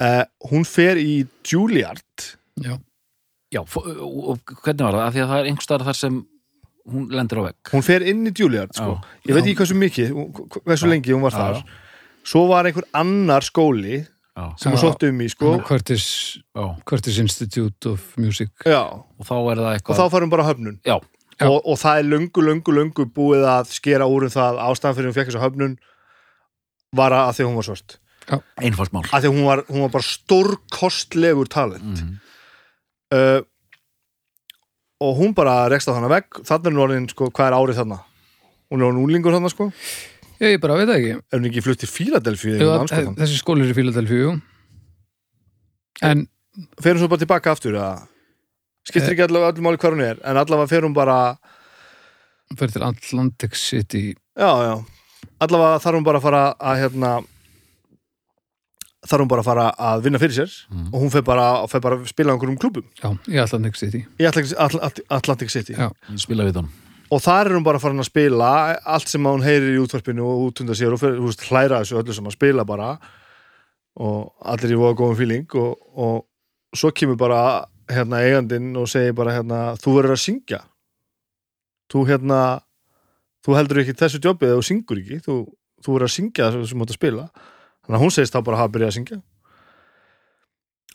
[0.00, 2.26] Uh, hún fer í Juilliard
[2.60, 2.76] Já.
[3.50, 3.86] Já, og
[4.30, 5.06] og hvernig var það?
[5.06, 6.18] Af því að það er einhver staðar þar sem
[6.90, 7.58] hún lendir á vegg.
[7.74, 8.96] hún fer inn í Juilliard sko.
[8.96, 9.28] Já.
[9.28, 10.12] ég veit ekki hversu mikið,
[10.64, 10.90] hversu Já.
[10.92, 11.78] lengi hún var Já, þar já.
[12.32, 14.82] svo var einhver annar skóli Já, sem hún Já.
[14.86, 15.50] sótti um í sko.
[15.66, 16.04] Curtis.
[16.86, 18.84] Curtis Institute of Music Já,
[19.18, 19.98] Og þá er það og eitthvað...
[20.00, 20.96] þá farum bara höfnun Já,
[21.40, 21.46] Já.
[21.50, 25.10] og, og það er löngu, löngu, löngu búið að skera úr um það ástæðan fyrir
[25.10, 25.76] hún fekk þessa höfnun
[26.96, 27.99] var að því að hún var svört
[28.60, 29.04] einfalt mál.
[29.08, 32.02] að því hún var, hún var bara stórkostlegur talent.
[32.04, 32.12] Mm.
[33.16, 33.40] uh,
[35.00, 36.42] og hún bara rekst á hana vegg.
[36.44, 38.00] Þannig er hún orðin, sko, hvað er árið þarna?
[38.70, 39.70] Hún er orðin úlingur þarna, sko.
[40.40, 41.16] Ég bara veit það ekki.
[41.20, 44.38] Er hún ekki flutt til Fíladelfíu Þessi skóli er í Philadelphia
[46.00, 46.22] En
[46.80, 48.06] fer hún svo bara tilbaka aftur eða?
[48.88, 51.18] skiptir ekki allavega öllum máli hvar hún er en allavega fer hún bara
[52.58, 54.04] fyrir til Atlantic City.
[54.38, 54.74] Já, já,
[55.44, 57.12] allavega þarf hún bara að fara að hérna
[59.10, 60.86] þarf hún bara að fara að vinna fyrir sér Mm.
[60.94, 64.04] og hún fer bara, fer bara að spila á einhverjum klubum Já, í Atlantic City.
[64.20, 65.74] Í Atlantic, Atlantic, Atlantic City.
[65.74, 65.90] Já.
[66.16, 66.70] Spila við hann
[67.10, 68.48] og þar er hún bara farin að spila
[68.86, 72.14] allt sem hún heyrir í útvarpinu og útunda sér og þú veist, hlæra þessu öllu
[72.14, 72.92] sem að spila bara
[73.98, 77.40] og allir í voða góðum fíling og, og svo kemur bara
[77.90, 80.60] hérna eigandinn og segir bara hérna þú verður að syngja.
[81.90, 82.38] Þú hérna
[83.42, 85.18] þú heldur ekki þessu jobbi eða þú syngur ekki.
[85.26, 85.34] Þú,
[85.82, 87.24] þú verður að syngja þessu sem þú átt að spila
[87.90, 89.20] þannig að hún segist þá bara að hafa byrjað að syngja.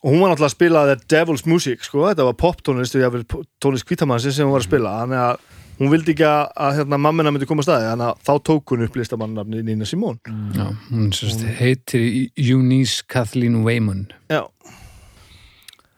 [0.05, 3.45] Og hún var náttúrulega að spila The Devil's Music sko, þetta var poptónlist og jafnvel
[3.59, 4.93] tónlist kvítamansi sem hún var að spila.
[5.01, 5.39] Þannig að
[5.79, 8.73] hún vildi ekki að, að hérna, mammina myndi koma að staði þannig að þá tók
[8.73, 10.35] hún upp listamannafni Nina Simone.
[10.55, 12.05] Já, hún sérst heitir
[12.39, 14.05] Eunice Kathleen Wayman.
[14.31, 14.45] Já.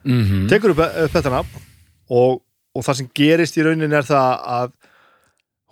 [0.08, 1.62] mm tekur upp, upp þetta nafn
[2.08, 2.40] og,
[2.74, 4.74] og það sem gerist í raunin er það að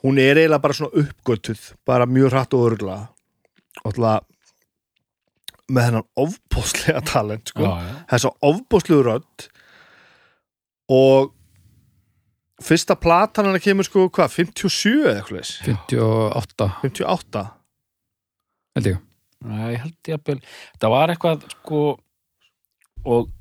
[0.05, 2.99] hún er eiginlega bara svona uppgötuð bara mjög hratt og örgla
[3.83, 4.27] og alltaf
[5.73, 7.65] með hennan ofbóðslega talent sko.
[7.67, 7.95] Já.
[8.13, 9.47] þessa ofbóðslegu rödd.
[10.95, 11.33] Og
[12.63, 17.43] fyrsta platan hann kemur sko hvað, 57 eða eitthvað leys 58 58
[18.77, 19.01] held ég.
[19.47, 20.37] Nei, ég held ég að bel
[20.81, 21.81] Það var eitthvað sko
[23.07, 23.33] og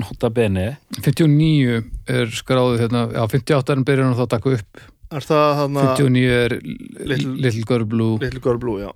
[0.00, 0.64] nota bene.
[0.98, 4.80] 59 er skráðið hérna, já 58 er hann byrjar hann þá að taka upp.
[5.14, 6.56] Er það hann að 59 er
[7.12, 8.16] Little- Little Girl Blue.
[8.22, 8.90] Little Girl Blue, já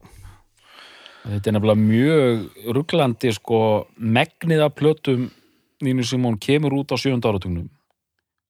[1.21, 3.61] Þetta er nefnilega mjög rugglandi sko
[3.99, 5.29] megnið af plötum
[5.85, 7.69] Nínu Simón kemur út á sjönda áratugnum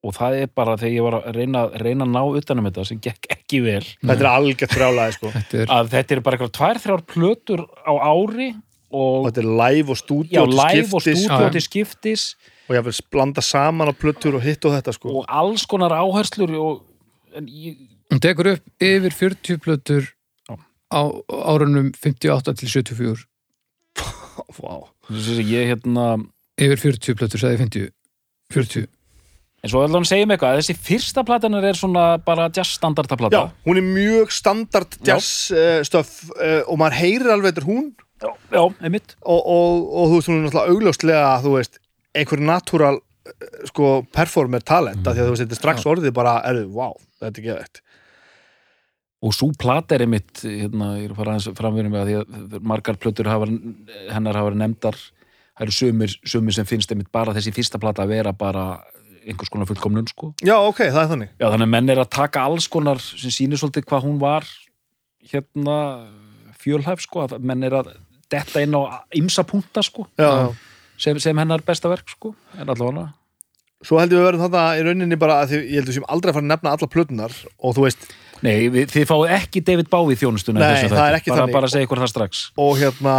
[0.01, 3.01] og það er bara þegar ég var að reyna, reyna að ná utanum þetta sem
[3.05, 6.55] gekk ekki vel þetta er algjört frjálæði sko Þetta er, að þetta er bara eitthvað
[6.57, 8.49] tvær, þrjár plötur á ári
[8.91, 11.51] og og þetta er live og stúdíu og Já.
[11.53, 12.25] til skiptis
[12.67, 15.95] og ég vil blanda saman á plötur og hitt og þetta sko og alls konar
[15.95, 16.81] áherslur og
[17.37, 17.77] en ég,
[18.11, 20.09] hún tekur upp yfir 40 plötur.
[20.91, 21.01] Á
[21.31, 23.27] árunum 58 til 74
[24.61, 24.89] wow.
[25.11, 26.07] ég, ég hérna
[26.61, 27.91] yfir 40 plötur, sagði ég 50
[28.51, 28.89] 40,
[29.63, 32.49] en svo ætla hann að segja mig eitthvað að þessi fyrsta platanar er svona bara
[32.55, 37.35] jazz standarda já, plata hún er mjög standard jazz uh, stöf uh, og maður heyrir
[37.35, 37.93] alveg þetta hún.
[38.21, 38.63] Já, já.
[38.85, 39.15] Einmitt.
[39.23, 41.79] Og, og, og þú veist hún er náttúrulega augljóslega þú veist,
[42.17, 45.13] einhver natúral uh, sko performer talent mm.
[45.13, 47.85] því að þú veist þetta er strax orðið bara, erðu, wow, þetta er geðvægt
[49.21, 52.21] og svo plata er einmitt hérna, ég er að fara aðeins framverjum með að því
[52.21, 53.49] að margar plötur hafa,
[54.09, 54.97] hennar hafa verið nefndar.
[55.59, 58.65] Það eru sumir, sumir sem finnst einmitt bara þessi fyrsta plata að vera bara
[59.21, 60.33] einhvers konar fullkomnun sko.
[60.41, 61.33] Já, ok, það er þannig.
[61.37, 64.49] Já, þannig að menn er að taka alls konar sem sýnir svolítið hvað hún var
[65.31, 65.77] hérna
[66.61, 67.93] fjölhæf sko, að menn er að
[68.33, 70.51] detta inn á ymsa punta sko já,
[71.01, 73.11] sem, sem hennar besta verk sko en allavega.
[73.85, 76.31] Svo held ég að verðum þetta í rauninni bara að því, ég heldur sem aldrei
[76.33, 78.11] að fara að nefna alla plötunar og þú veist,
[78.45, 81.57] Nei, við, þið fáið ekki David Bowie þjónustuna í Nei, það er ekki bara, þannig.
[81.57, 82.45] bara að segja ykkur það strax.
[82.61, 83.17] Og hérna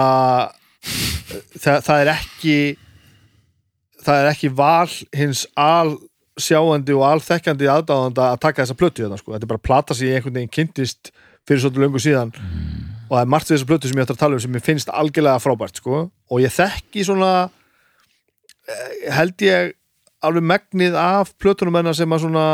[1.62, 2.56] það, það er ekki
[4.02, 5.98] það er ekki val hins al
[6.42, 10.08] sjáandi og alþekkjandi aðdáðanda að taka þessa plötu þetta sko, þetta er bara plata sem
[10.10, 11.12] ég einhvern veginn kynntist
[11.48, 12.32] fyrir svolítið löngu síðan.
[13.12, 14.66] Og það er margt við þessa plötu sem ég ætti að tala um sem ég
[14.66, 16.02] finnst algjörlega frábært sko.
[16.32, 17.32] Og ég þekki svona
[18.66, 19.74] eh, held ég
[20.28, 22.46] alveg megnið af plötunum hennar sem að svona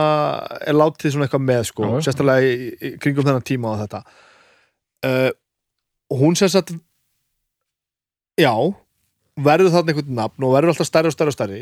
[0.63, 4.03] er látið svona eitthvað með sko, Já, sérstaklega í, í kringum þennan tíma og þetta.
[5.08, 5.30] Uh,
[6.17, 6.73] hún sagt
[8.38, 8.53] já
[9.38, 11.62] verður þarna einhvern nafn og verður alltaf stærri og stærri og stærri.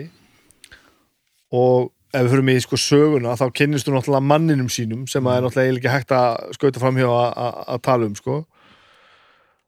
[1.55, 5.25] Og ef við fyrir mig í sko söguna þá kynnist þú náttúrulega manninum sínum sem
[5.27, 8.39] að er náttúrulega eiginlega ekki hægt að skauta fram hjá að tala um sko.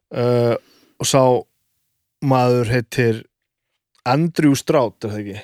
[0.08, 0.54] Uh,
[0.98, 1.22] og sá
[2.24, 3.22] maður heitir
[4.08, 5.40] Andrew Stroud, er það ekki?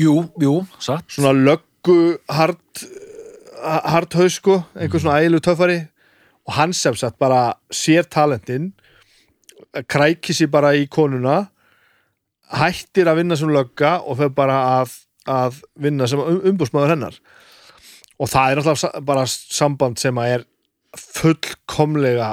[0.00, 1.04] Jú, jú, satt.
[1.12, 1.96] Svona löggu
[2.30, 2.84] hard
[3.60, 5.80] hard haus sko, einhver svona ægilu töffari.
[6.48, 8.70] Og hann sem sagt bara sér talentinn
[9.92, 11.42] krækir sér bara í konuna
[12.56, 14.94] hættir að vinna sem lögga og fer bara að,
[15.30, 17.18] að vinna sem um, umbúsmaður hennar.
[18.18, 20.46] Og það er sa- bara samband sem að er
[20.98, 22.32] fullkomlega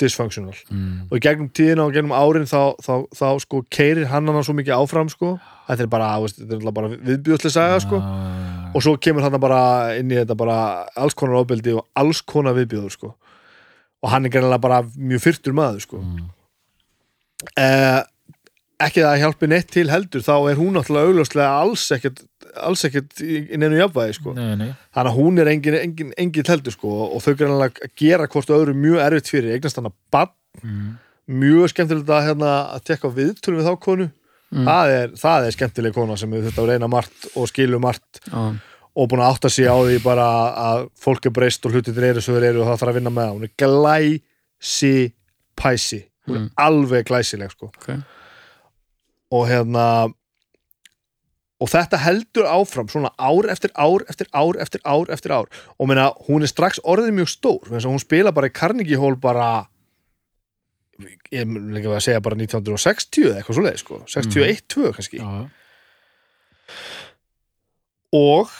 [0.00, 0.56] dysfunctional.
[0.70, 1.08] Mm.
[1.10, 4.76] og gegnum tíðina og gegnum árin þá, þá, þá sko keirir hann hana svo mikið
[4.76, 5.34] áfram sko.
[5.68, 6.10] Þetta er bara,
[6.74, 8.00] bara viðbjöðslega saga sko.
[8.02, 9.62] Ah, og svo kemur hann bara
[10.00, 10.60] inn í þetta bara
[10.98, 13.12] alls konar ofbeldi og alls konar viðbjöður sko.
[14.00, 16.00] Og hann er gerðilega bara mjög fyrtur maður sko.
[16.00, 16.30] Mm.
[17.60, 18.00] eh,
[18.80, 22.24] ekki það að hjálpi neitt til heldur þá er hún náttúrulega augljóslega alls ekkert
[22.56, 24.32] alls ekkert í, í neinu jafnvægi sko.
[24.34, 24.70] nei, nei.
[24.94, 28.74] þannig að hún er engin, engin, engin teldur sko, og þau greinlega gera hvort öðru
[28.74, 30.96] mjög erfitt fyrir eignast hann að bann Mm.
[31.30, 34.10] mjög skemmtilegt að, hérna, að tekka viðtölum við þá konu
[34.50, 34.64] Mm.
[34.66, 38.40] það, er, það er skemmtileg kona sem við að reyna margt og skilu margt Já,
[38.98, 40.24] og búin að átta sig á því bara
[40.58, 43.12] að fólk er breyst og hlutir eru svo þeir eru og það þarf að vinna
[43.14, 45.12] með það hún er glæsi
[45.54, 46.50] pæsi hún er Mm.
[46.58, 47.88] alveg glæsileg sko ok
[49.30, 49.86] og hérna
[51.60, 55.50] og þetta heldur áfram svona ár eftir ár eftir ár eftir ár eftir ár.
[55.78, 57.68] Og meina hún er strax orðið mjög stór.
[57.68, 59.68] Hún spila bara í Carnegie Hall bara
[61.30, 64.00] ég mun ekki að segja bara 1960 eða eitthvað svoleið sko.
[64.10, 65.20] 61-2 kannski.
[65.20, 65.44] Já, já.
[68.16, 68.50] og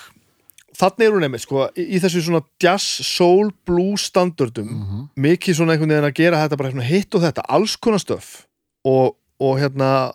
[0.80, 4.70] þannig er hún einmitt sko í, í þessu svona jazz, soul, blues standardum.
[4.70, 5.08] Mhm.
[5.16, 8.46] mikið svona einhvern veginn að gera þetta bara hitt og þetta, alls konar stöf.
[8.88, 10.12] Og, og hérna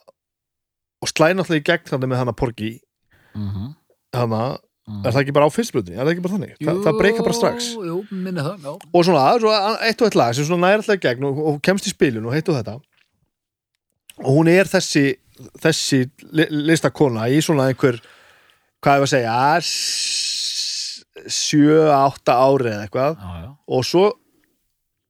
[1.02, 2.72] og slæði náttúrulega í gegn þannig með hana Porgy
[3.36, 3.76] Mhm.
[4.16, 5.06] hana, Mhm.
[5.06, 6.54] er það ekki bara á fyrstblutinni, er það ekki bara þannig?
[6.62, 7.70] Þa, það breyka bara strax.
[7.76, 8.74] Jú, jú, minni það, já.
[8.94, 11.62] Og svona, svo eitt og eitt lag sem svona næri alltaf í gegn og, og
[11.62, 12.76] kemst í spilun og heitt og þetta.
[14.24, 15.16] Og hún er þessi
[15.60, 18.00] þessi li, listakona í svona einhver
[18.82, 23.18] hvað er að segja s- sjö, átta ári eða eitthvað.
[23.20, 23.58] Já, já.
[23.68, 24.12] og svo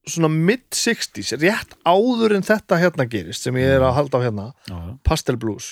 [0.09, 4.47] svona mid-60s, rétt áður en þetta hérna gerist sem ég er að halda á hérna
[4.69, 4.91] Já, já.
[5.07, 5.71] Pastel Blues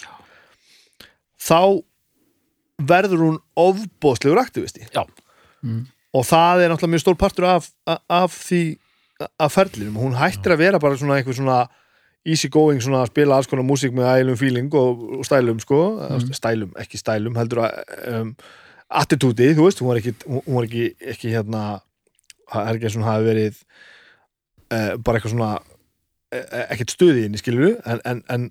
[1.43, 1.83] þá
[2.83, 5.03] verður hún ofbóðslegur aktivisti Já.
[5.61, 5.85] Mm.
[6.15, 7.69] og það er náttúrulega mjög stór partur af,
[8.09, 8.63] af því
[9.39, 11.61] af ferlinum, hún hættir að vera bara svona einhver svona
[12.25, 15.79] easy going svona að spila alls konar músík með ælum feeling og, og stælum sko,
[16.33, 18.33] stælum, ekki stælum heldur að um,
[18.93, 21.63] attitúti, þú veist, hún var ekki, hún var ekki, ekki hérna
[22.51, 23.59] það er ekki eins og hún hafi verið
[24.73, 28.49] uh, bara eitthvað svona uh, ekkert stuði inn í skiluru en, en, en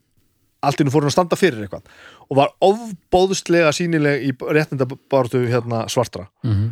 [0.62, 1.88] allt í nú fór hún að standa fyrir eitthvað
[2.30, 6.70] og var ofbóðslega sínileg í réttindabáratu hérna svartra Mhm.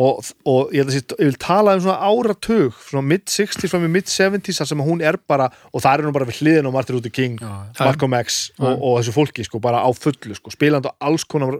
[0.00, 4.62] Og, og ég, sé, ég vil tala um svona áratug svona mid-60s fram í mid-70s
[4.62, 7.12] þar sem hún er bara, og það er hún bara við hliðin á Martin Luther
[7.12, 7.50] King, Já.
[7.76, 11.58] Malcolm X og, og þessu fólki sko, bara á fullu sko, spilandi á alls konar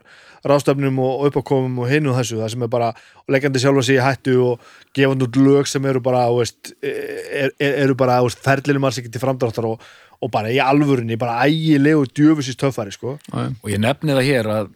[0.49, 2.88] ráðstöfnum og uppákomum og hinn og þessu, það sem er bara
[3.31, 7.77] leggjandi sjálfa sig í hættu og gefandi út lög sem eru bara veist, er, er,
[7.85, 9.85] eru bara ferlinum alls ekki til framdráttar og,
[10.25, 13.18] og bara í alvörunni, bara ægilegu djöfusist töffari sko.
[13.29, 13.53] Já.
[13.61, 14.75] Og ég nefni það hér að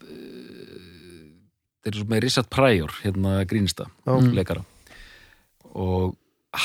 [1.87, 4.17] þeir eru svo með Richard Pryor hérna grínista, Já.
[4.35, 4.63] leikara
[5.77, 6.15] og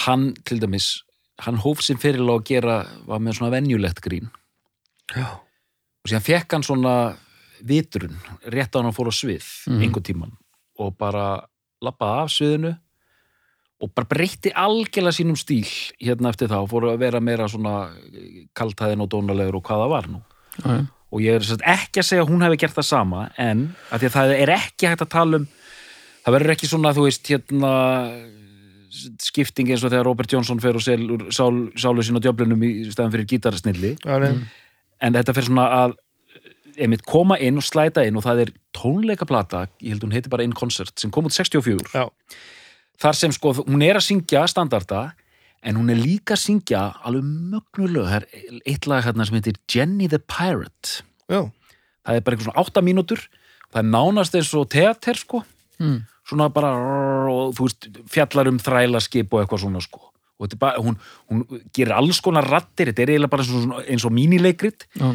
[0.05, 1.03] hann til dæmis,
[1.45, 4.31] hann hóf sinn fyrir að gera, var með svona venjulegt grín
[5.15, 5.27] Já.
[6.03, 6.95] og síðan fekk hann svona
[7.63, 8.17] vitrun
[8.51, 9.83] rétt á hann að fór á svið Mhm.
[9.83, 10.33] einhvern tíman
[10.79, 11.45] og bara
[11.83, 12.73] lappaði af sviðinu
[13.83, 15.67] og bara breytti algjörlega sínum stíl
[16.01, 17.91] hérna eftir það og fór að vera meira svona
[18.55, 20.23] kaltæðin og dónalegur og hvað það var nú
[20.63, 20.87] já.
[21.13, 23.67] Og ég er sem sagt ekki að segja að hún hefði gert það sama en
[23.91, 25.49] að því að það er ekki hægt að tala um
[26.23, 27.73] það verður ekki svona þú veist hérna
[29.23, 32.73] skipting eins og þegar Robert Johnson fer og selur sál, sálu sín á djöflunum í
[32.93, 34.33] stæðan fyrir gítarsnilli nei.
[35.01, 35.97] en þetta fyrir svona að
[36.81, 40.45] einmitt koma inn og slæta inn og það er tónleikaplata, ég held hún heiti bara
[40.47, 42.07] In Concert sem kom út 64 Já.
[43.03, 45.11] þar sem sko, hún er að syngja standarda
[45.63, 49.59] en hún er líka að syngja alveg mögnulög, það er eitt lag hérna sem heitir
[49.71, 51.03] Jenny the Pirate.
[51.31, 51.51] Já.
[52.03, 53.27] það er bara eitthvað svona átta mínútur.
[53.73, 55.45] Það er nánast eins og teater sko.
[55.83, 56.03] Mm.
[56.29, 56.71] svona bara
[57.27, 60.03] og veist, fjallar um þrælaskip og eitthvað svona sko.
[60.39, 60.99] Og þetta er bara, hún,
[61.31, 64.87] hún gerir alls konar rattir, þetta er eiginlega bara eins og, eins og mínileikrit.
[64.99, 65.15] Já.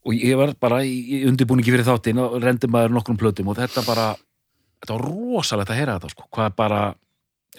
[0.00, 4.06] og ég var bara undirbúningi fyrir þáttinn og rendi maður nokkrum plötum og þetta bara,
[4.80, 6.78] þetta var rosalegt að heyra þetta sko, hvað bara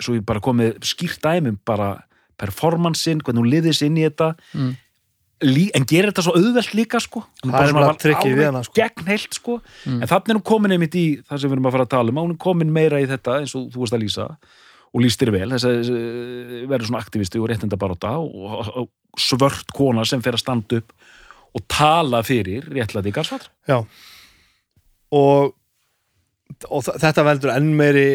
[0.01, 1.91] svo ég bara komið skýrt dæmum bara
[2.41, 4.33] performancein, hvernig hún liðis inn í þetta.
[4.57, 4.71] Mm.
[5.41, 7.23] Lí, en gerir þetta svo auðvelt líka sko.
[7.41, 8.75] Það er svona trikkið við hana, sko.
[8.77, 9.55] gegn heilt sko.
[9.89, 12.13] En þannig er hún komin einmitt í það sem við erum að fara að tala
[12.13, 14.27] um hún er komin meira í þetta eins og þú veist að lýsa
[14.91, 15.91] og lýstir vel þess að
[16.69, 20.93] verður svona aktivisti og réttindabaróta og, og svört kona sem fer að standa upp
[21.55, 23.79] og tala fyrir réttlæti í Garsvall Já.
[25.11, 25.55] Og,
[26.69, 28.05] og þetta veldur enn meiri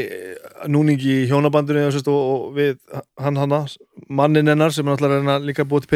[0.72, 2.76] núningi í hjónabandinu og, og, og við
[3.22, 3.62] hann hana
[4.08, 5.90] mannin hennar sem er náttúrulega líka búa til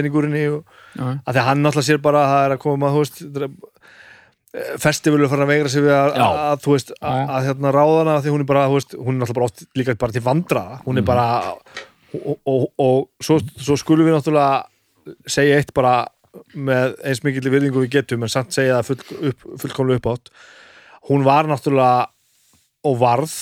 [0.97, 1.07] já.
[1.25, 3.51] að því hann náttúrulega sér bara að það er að koma þú veist er-
[4.83, 8.17] festivalu fara að vegra sig við að, að, að þú veist, að, að hérna ráðana
[8.21, 10.99] því hún er bara, veist, hún er náttúrulega bara oft líka bara til vandra, hún
[10.99, 16.01] er bara og, og, og svo, svo skulum við náttúrulega segja eitt bara
[16.55, 20.33] með eins mikill virðingu við getum en samt segja það full, upp, fullkomlega upp átt
[21.11, 22.11] hún var náttúrulega
[22.87, 23.35] og varð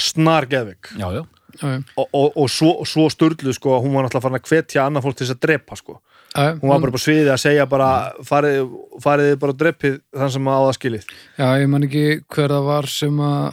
[0.00, 1.22] snar geðvik já, já,
[1.60, 1.80] Já, já.
[1.98, 5.04] og, og, og svo, svo störlu sko að hún var náttúrulega farin að hvetja annað
[5.06, 5.96] fólk til þess að drepa sko.
[6.30, 6.52] Já, já.
[6.60, 7.88] hún var bara på sviði að segja bara
[8.28, 8.60] farið,
[9.02, 11.08] farið þið bara að dreppið þann sem á það skilið.
[11.40, 13.48] Já, ég man ekki hver það var sem að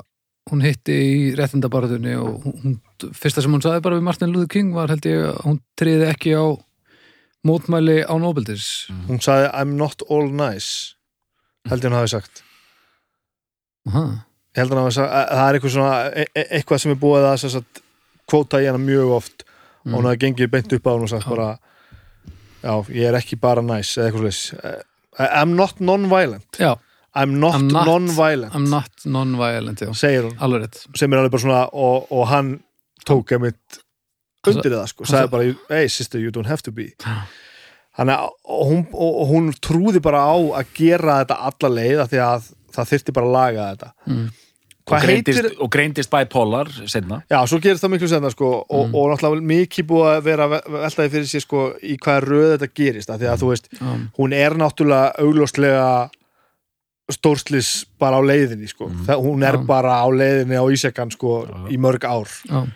[0.48, 2.78] hún hitti í réttindabaratunni og hún,
[3.18, 6.08] fyrsta sem hún sagði bara við Martin Luther King var held ég að hún triði
[6.14, 6.46] ekki á
[7.48, 8.70] mótmæli á Nobildis
[9.10, 10.94] hún sagði I'm not all nice
[11.68, 12.44] held ég hún hafi sagt.
[13.90, 14.06] Aha.
[14.58, 17.46] Ég held að að það er eitthvað svona e e eitthvað sem er búið að
[17.46, 17.82] sagt,
[18.28, 19.46] kvóta í hana mjög oft
[19.86, 21.50] og hún hafi gengið beint upp á hún og sagt bara
[22.64, 24.86] já, ég er ekki bara nice eða eitthvað slis
[25.18, 26.60] I'm not non-violent.
[27.18, 28.54] I'm not, non-violent.
[28.54, 30.84] I'm not non-violent, já, segir hún, alveg rétt.
[31.00, 32.52] Sem er alveg bara svona og, og hann
[33.08, 33.80] tók einmitt
[34.48, 36.92] undir það sko, sagði bara hey sister you don't have to be.
[37.98, 38.84] Þannig að hún,
[39.32, 43.30] hún trúði bara á að gera þetta alla leið af því að það þyrfti bara
[43.32, 43.90] að laga þetta.
[44.06, 44.28] Mm.
[44.88, 48.88] Og greindist, heitir, og greindist bipolar senna já, svo gerist það miklu senna sko, og,
[48.88, 48.96] Mm.
[48.96, 52.58] og náttúrulega mikið búið að vera að ve- veltaði fyrir sér sko í hvaða röð
[52.58, 56.10] þetta gerist, af því að þú veist já, hún er náttúrulega augljóslega
[57.12, 59.06] stórslis bara á leiðinni sko, Mhm.
[59.06, 59.66] það, hún er Já.
[59.66, 61.68] bara á leiðinni á Ísekan sko Já.
[61.72, 62.68] í mörg ár já,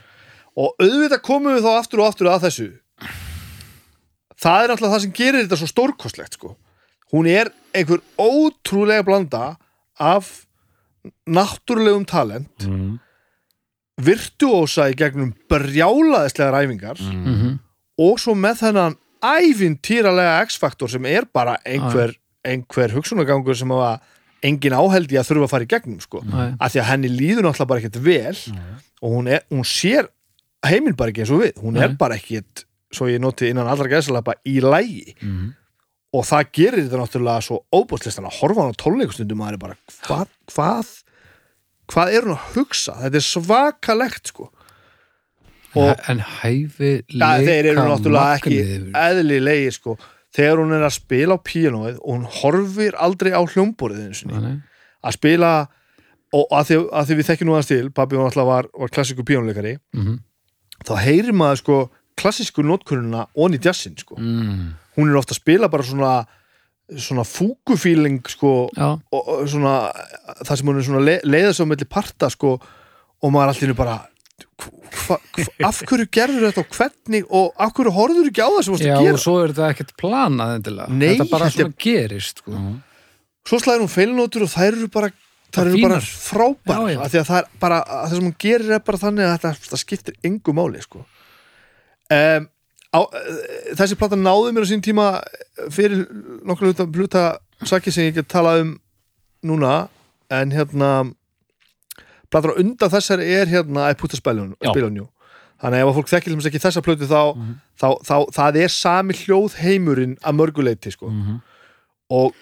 [0.56, 2.72] og auðvitað komum við þá aftur og aftur að þessu
[4.42, 6.56] það er náttúrulega það sem gerir þetta svo stórkostlegt sko.
[7.14, 9.58] hún er einhver ótrúlega blanda
[10.00, 10.46] af
[11.30, 13.00] náttúrulegum talent mm.
[14.02, 17.26] virtuósa í gegnum brjálaðislega ræfingar Mm.
[17.28, 17.60] mhm,
[18.02, 24.00] og svo með þennan ævintýralega X-faktor sem er bara einhver, einhver hugsunagangur sem að
[24.44, 26.24] engin áheldi að þurfa að fara í gegnum sko.
[26.26, 26.56] Nei.
[26.60, 28.38] af því að henni líður náttúrulega bara ekkert vel
[29.02, 30.08] og hún, er, hún sér
[30.66, 31.98] heiminn bara ekki eins og við hún er Nei.
[31.98, 35.54] bara ekkert, svo ég noti innan allra gæðsalapa í lægi Mm.
[36.12, 39.78] Og það gerir þetta náttúrulega svo óbúslistan að horfa hann á tónleikustundum maður er bara,
[40.08, 40.90] hvað, hvað
[41.92, 42.96] hvað er hún að hugsa?
[43.04, 44.48] Þetta er svakalegt sko.
[45.80, 48.58] Og En hæfi ja, þeir eru náttúrulega ekki
[48.92, 49.96] eðlilegi sko.
[50.36, 54.28] Þegar hún er að spila á píanóið og hún horfir aldrei á hljómborðið
[55.02, 55.54] að spila
[56.32, 58.94] og að því, að því við þekkjum nú aðeins til pabbi var náttúrulega var, var
[58.96, 59.74] klassíku píanóleikari.
[59.98, 60.20] Mhm,
[60.88, 61.80] þá heyrir maður sko
[62.22, 64.16] klassísku notkununa onni jazzin sko.
[64.20, 64.72] Mm.
[64.98, 66.14] Hún er ofta að spila bara svona
[67.00, 69.76] svona fúkufíling sko og, og svona
[70.44, 74.00] það sem hún er svona le, leiða svo melli parta sko og maður allir bara
[75.08, 78.64] hva, hva, af hverju gerður þetta og hvernig og af hverju horfður ekki á það
[78.68, 81.48] sem varst já að og gera svo er þetta ekkert planað endilega Nei, Þetta bara
[81.48, 82.56] er- svona gerist sko.
[82.58, 82.76] Mm.
[83.48, 85.12] svo slæðir hún feilnótur og þær eru bara
[85.52, 87.00] þær eru bara frábær Já, já.
[87.06, 89.34] af því að það er bara, að það sem hún gerir er bara þannig að
[89.38, 92.51] þetta, það skiptir engu máli sko um,
[92.92, 95.08] á, eh, þessi plata náði mér á sín tíma
[95.72, 96.06] fyrir
[96.44, 97.24] nokkuð hluta, hluta
[97.64, 98.72] sakið sem ég get talað um
[99.44, 99.88] núna
[100.30, 100.90] en hérna
[102.32, 104.72] platar á undan þessari er hérna I put a spell on, Já.
[104.72, 105.08] spell on you
[105.62, 107.56] þannig að ef að fólk þekkir til dæmis ekki þessa plötu þá, Mhm.
[107.78, 111.42] þá, þá, það er sami hljóð heimurinn að mörguleiti sko Mhm.
[112.10, 112.34] og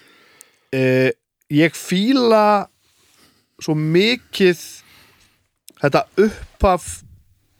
[0.72, 1.12] e,
[1.50, 2.66] ég fíla
[3.60, 4.82] svo mikið
[5.82, 7.02] þetta upphaf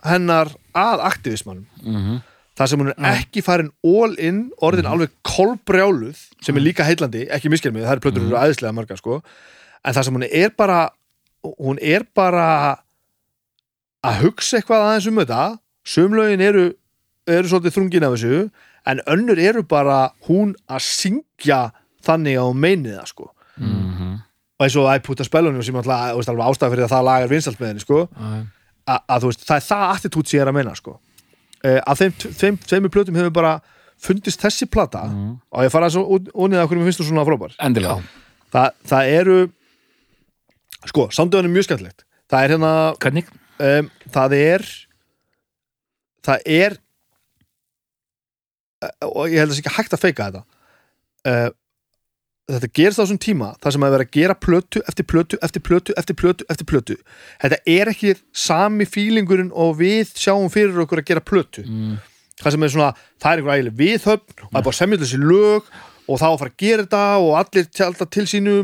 [0.05, 2.23] hennar að aktivismannum Mhm.
[2.61, 7.25] Þar sem hún er ekki farin all in orðin alveg kolbrjáluð sem er líka heillandi,
[7.33, 8.37] ekki miskil mig það er plötur mm.
[8.37, 9.21] æðislega margar sko.
[9.81, 10.81] En þar sem hún er bara
[11.41, 12.47] hún er bara
[14.05, 15.45] að hugsa eitthvað aðeins um þetta
[15.89, 16.67] sumlögin eru,
[17.29, 18.43] eru svolítið þrungin af þessu
[18.93, 21.63] en önnur eru bara hún að syngja
[22.05, 23.31] þannig að hún meini það sko.
[23.61, 24.19] Mhm.
[24.61, 26.85] og eins og I put a spell on you sem alltaf, veist, alveg ástæð fyrir
[26.85, 28.01] að það lag er vinsalt með henni sko.
[28.21, 31.01] Að, að þú veist, það er það attitút sem ég er að meina sko.
[31.65, 33.55] Uh, að þeim, þeim, þeim plötum hefur bara
[34.01, 35.05] fundist þessi plata.
[35.11, 35.33] Mhm.
[35.53, 37.57] og ég fara svo ónið að hvernig mér finnst þú svona frábær?
[37.61, 38.01] Endilega.
[38.51, 39.39] Það, það eru
[40.89, 42.05] sko, samdöðan er mjög skemmtilegt.
[42.31, 43.27] Það er hérna Hvernig?
[43.61, 44.65] um, það er
[46.25, 46.77] það er
[48.85, 50.43] uh, og ég held að það sé ekki hægt að feika þetta.
[51.29, 51.49] Uh,
[52.57, 55.65] þetta gerist á þessum tíma það sem að vera að gera plötu eftir plötu eftir
[55.67, 56.97] plötu eftir plötu eftir plötu.
[57.43, 61.67] Þetta er ekki sami fílingurinn og við sjáum fyrir okkur að gera plötu.
[61.67, 61.99] Mm.
[62.41, 62.91] það sem er svona,
[63.21, 65.73] það er einhver ægileg viðhöfn og það er bara þessi lög
[66.11, 68.55] og þá að fara að gera þetta og allir tjálta til sínu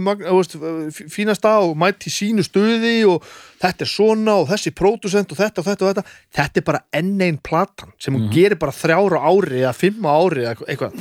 [1.13, 3.27] fínasta og mæti sínu stöði og
[3.63, 6.07] þetta er svona og þessi pródusent og þetta og þetta og þetta.
[6.41, 10.47] Þetta er bara enn einn platan sem hún gerir bara þrjára ári eða fimm ári
[10.47, 10.97] eða eitthvað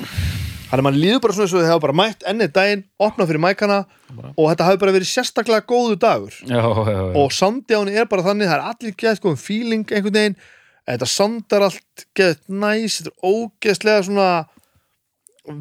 [0.76, 2.84] þannig að mann líður bara svona eins og þið hafa bara mætt enn einn daginn,
[3.08, 3.78] opnað fyrir mækana
[4.36, 7.06] og þetta hafi bara verið sérstaklega góðu dagur Já, já, já.
[7.22, 7.32] og
[7.72, 10.38] henni er bara þannig það er allir geðt góðum feeling einhvern veginn
[10.86, 14.30] þetta sondar allt geðt næs þetta er ógeðslega svona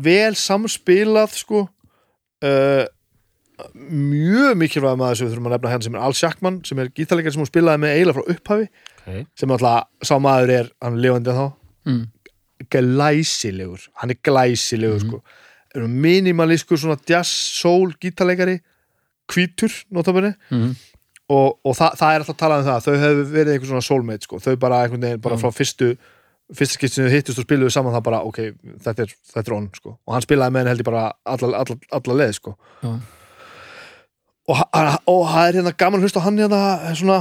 [0.05, 2.85] vel samspilað sko uh,
[3.75, 6.91] mjög mikilvæg maður sem við þurfum að nefna hérna sem er Al Sjakman sem er
[6.91, 8.67] gítarleikar sem hún spilaði með eiginlega frá upphafi
[9.05, 9.27] okay.
[9.39, 11.45] sem alltaf sá maður er hann er lifandi þá
[11.87, 12.03] mm.
[12.71, 15.23] Glæsilegur, hann er glæsilegur sko
[15.75, 18.61] eru minimalískur svona jazz, soul, gítarleikari
[19.33, 20.75] hvítur, notabene Mhm.
[21.29, 23.83] og, og það, það er alltaf að tala um það þau hefur verið einhver svona
[23.89, 24.39] soulmate sko.
[24.39, 25.41] þau bara einhvern veginn bara Já.
[25.43, 25.97] frá fyrstu
[26.55, 28.39] fyrsta skipt sem þau hittust og spiluðu saman það bara ok,
[28.85, 29.99] þetta er, þetta er on sko.
[30.07, 32.55] og hann spilaði með henni held ég bara alla, alla, alla leið sko.
[34.45, 34.59] Og,
[35.09, 36.59] og það er hérna gaman að hlusta á hann hérna
[36.99, 37.19] svona,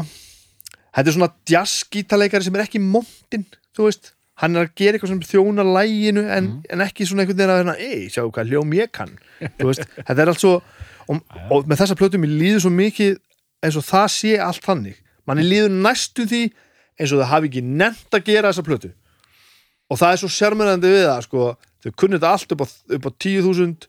[0.94, 4.12] þetta er svona jazz gítarleikari sem er ekki montinn þú veist,
[4.42, 7.84] hann er að gera eitthvað sem þjónar læginu en, en ekki svona einhvern veginn að
[7.86, 9.14] ei, sjáu hvað hljóm ég kann.
[9.60, 10.56] Veist, þetta er allt svo
[11.12, 11.22] og,
[11.54, 13.20] og með þessa plötu mér líður svo mikið
[13.64, 14.98] eins og það sé allt þannig.
[15.30, 16.44] Manni líður næstu því
[17.00, 18.92] eins og það hafi ekki nefnt að gera þessa plötu.
[19.92, 21.48] Og það er svo sérmennandi við það sko,
[21.84, 23.88] þau kunnir þetta allt upp á, á 10.000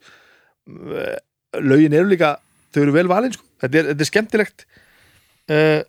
[1.01, 1.19] eh,
[1.65, 2.35] lögin eru líka
[2.75, 4.67] þau eru vel valin sko, þetta er, þetta er skemmtilegt.
[5.45, 5.81] Uh,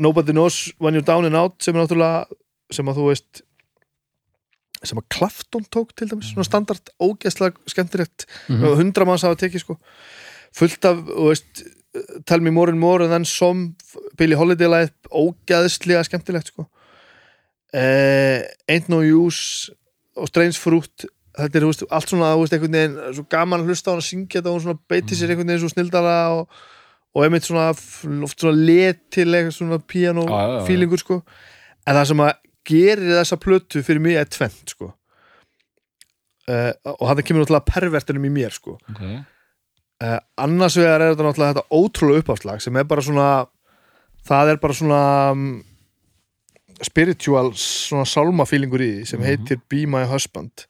[0.00, 2.24] Nobody Knows When You're Down and Out sem er náttúrulega
[2.72, 3.42] sem að þú veist
[4.84, 8.64] sem að Clapton tók til dæmis svona standard, ógeðslega skemmtilegt Mhm.
[8.64, 9.76] og hundra manns hafa tekið sko.
[10.56, 11.62] Fullt af, þú veist
[12.26, 13.74] Tell Me More and More Then Some
[14.16, 16.66] Billie Holiday lagið, ógeðslega skemmtilegt sko.
[17.74, 19.70] Uh, Ain't No Use
[20.18, 21.04] og Strange Fruit
[21.38, 23.94] þetta er, þú veist, allt svona, þú veist, einhvern veginn svo gaman að hlusta á
[23.94, 26.56] hann að syngja þetta og hún svona beiti sér einhvern veginn svo snildara og,
[27.14, 27.68] og einmitt svona,
[28.26, 30.24] oft svona letileg svona piano
[30.66, 31.20] feelingur sko.
[31.86, 32.32] En það sem að
[32.70, 34.92] gerir þessa plötu fyrir mig er tvent sko.
[36.50, 38.76] Uh, og það kemur náttúrulega pervertinum í mér sko.
[38.94, 39.20] Okay.
[40.02, 43.26] uh, annars vegar er þetta náttúrulega þetta ótrúlega uppáfslag sem er bara svona
[44.26, 45.02] það er bara svona
[45.34, 45.44] um,
[46.86, 50.66] spiritual svona sálmafílingur í því sem heitir Be My Husband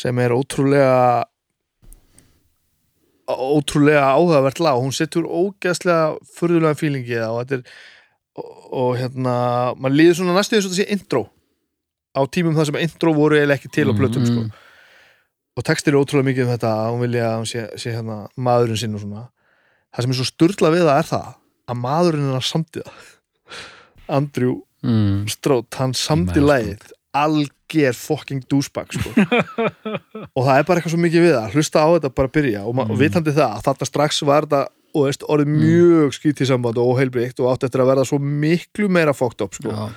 [0.00, 1.26] sem er ótrúlega
[3.30, 4.76] ótrúlega áhugavert lag.
[4.76, 7.74] Og hún setur ógeðslega furðulega fílingi og þetta er
[8.38, 9.34] og, og hérna,
[9.80, 11.22] maður líður svona næstu þess að þetta sé intro
[12.14, 14.50] á tímum það sem intro voru eiginlega ekki til á plötum sko Mhm.
[15.58, 18.16] og textir er ótrúlega mikið um þetta að hún vilja að hún sé, sé hérna
[18.38, 19.28] maðurinn sinn og svona
[19.94, 21.28] það sem er svo sturla við það er það
[21.70, 22.92] að maðurinn er að samtiða
[24.18, 25.26] Andrew Mm.
[25.28, 29.10] Strót, hann samti lagið alger fucking douchebag sko.
[30.36, 32.62] og það er bara eitthvað svo mikið við það hlusta á þetta bara að byrja
[32.64, 32.92] og, mm.
[32.94, 34.62] og vitandi það að þarna strax var þetta
[34.94, 38.18] og veist, orðið mjög skýt í samband og óheilbreykt og átt eftir að verða svo
[38.20, 39.90] miklu meira fókt upp sko.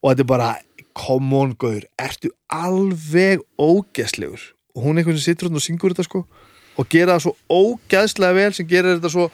[0.00, 0.50] Og þetta er bara
[0.96, 4.42] come on gauður, ertu alveg ógeðslegur?
[4.76, 6.24] Og hún er einhvern sem hérna og syngur þetta sko
[6.78, 9.26] og gera það svo ógeðslega vel sem gerir þetta svo,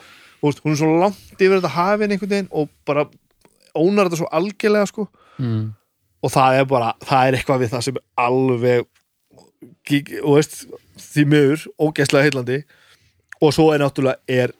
[0.43, 3.05] veist, hún er svo langt yfir þetta hafin einhvern veginn og bara
[3.77, 5.07] ónar þetta svo algjörlega sko.
[5.37, 5.75] Mm.
[6.25, 8.87] og það er bara, það er eitthvað við það sem er alveg
[10.23, 10.55] og veist,
[11.01, 12.57] því miður ógeðslega heillandi.
[13.37, 14.53] Og svo er náttúrulega er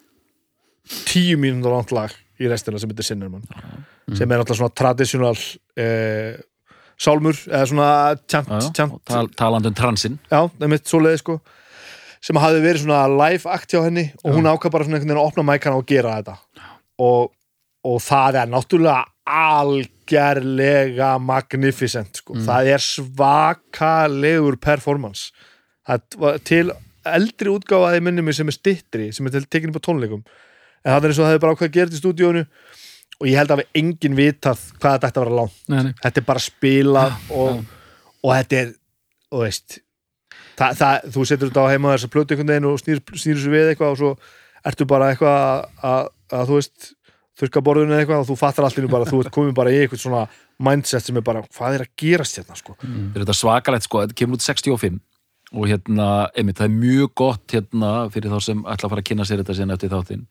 [1.07, 3.43] tíu mínútur langt lag í restina sem heitir Sinnerman
[4.15, 5.35] sem er náttúrulega svona traditional
[5.77, 6.37] eh,
[6.97, 7.89] sálmur eða svona
[8.25, 8.71] tjant, Já, já.
[8.77, 11.35] tjant tal, talandi um transin já, nefnitt svoleiði sko
[12.27, 15.21] sem hafði verið svona live act hjá henni og hún ákvað bara svona einhvern veginn
[15.21, 16.33] að opna mækana og gera þetta.
[17.05, 17.27] Og,
[17.85, 19.03] og það er náttúrulega
[19.37, 22.37] algerlega magnificent sko.
[22.47, 25.29] það er svakalegur performance.
[25.87, 26.65] Það til
[27.07, 30.25] eldri útgáfaði minni mig sem er stittri sem er til tekinni på tónleikum
[30.87, 32.43] en það er eins og það hefur bara ákvað að gera í stúdíónu
[33.17, 35.59] og ég held að við engin vitað hvað þetta ætti að vera langt.
[35.67, 35.93] Nei, nei.
[36.03, 37.63] þetta er bara spilað og,
[38.23, 38.75] og þetta er
[39.33, 39.79] og veist
[40.57, 43.41] það, það, þú setur þetta á heima þess að plötu einhvern veginn og snýr, snýr
[43.41, 44.13] sér við eitthvað og svo
[44.67, 46.93] ertu bara eitthvað að, að, að þú veist
[47.37, 49.81] þurka borðinu eða eitthvað og þú fattar allt innu bara þú ert komin bara í
[49.83, 50.23] eitthvað svona
[50.63, 52.77] mindset sem er bara hvað er að gerast hérna sko?
[52.79, 54.97] Þetta er þetta svakalegt sko, þetta kemur út 65
[55.55, 59.09] og hérna, einmitt, það er mjög gott hérna fyrir þá sem ætla að fara að
[59.11, 60.25] kynna sér þetta síðan eftir þáttinn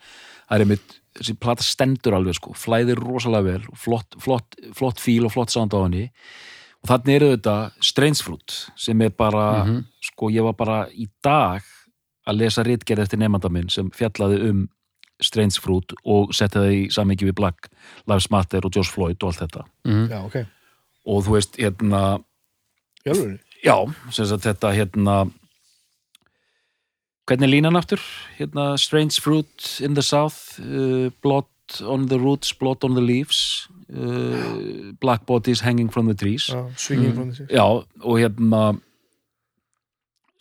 [0.47, 5.27] það er einmitt, þessi plata stendur alveg sko, flæðir rosalega vel flott, flott, flott fíl
[5.27, 6.07] og flott sound á henni.
[6.85, 9.47] Og þannig eru þetta Strange Fruit sem er bara
[10.05, 11.65] sko, ég var bara í dag
[12.27, 14.67] að lesa ritgerð eftir nefnda minn sem fjallaði um
[15.23, 17.71] Strange Fruit og setti það í samingi við Black
[18.11, 19.65] Lives Matter og George Floyd og allt þetta.
[19.89, 20.07] Mm.
[20.13, 20.39] já ok,
[21.07, 22.03] og þú veist, hérna
[23.07, 23.77] í alveg Já,
[24.15, 25.15] sem sagt þetta hérna
[27.27, 28.03] hvernig er línan aftur?
[28.39, 31.51] Hérna Strange Fruit in the South uh, Blood
[31.83, 36.51] on the Roots, Blood on the Leaves uh, Black Bodies Hanging from the Trees.
[36.51, 37.67] Já, swinging frá þessi Já,
[38.03, 38.63] og hérna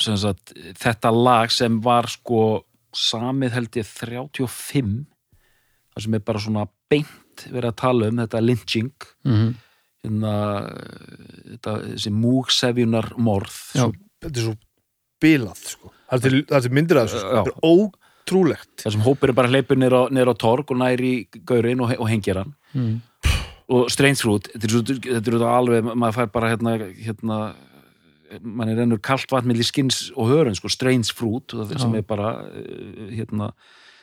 [0.02, 2.66] sem sagt, þetta lag sem var sko
[2.96, 4.96] samið held ég 35
[5.96, 9.08] það sem er bara svona beint verið að tala um þetta lynching.
[9.28, 9.54] Mm.
[10.06, 10.34] hérna
[11.56, 14.58] þetta, þessi múgsefjunar morð þetta er svo
[15.24, 17.36] bilað sko það er til, það er til myndir að þessu sko.
[17.36, 18.72] Þetta er ótrúlegt.
[18.84, 21.14] Þar sem hópur er bara hleypur niður á, á torg og næri
[21.46, 22.56] gaurinn og, og hengir hann.
[22.76, 22.96] Mm.
[23.72, 27.38] og Strange Fruit, þetta er, svo, þetta er svo alveg maður fær bara hérna, hérna
[28.42, 31.94] mann er ennur kalt vatn milli skins og hörun sko, strange fruit og það sem
[31.98, 33.52] er bara uh, hérna,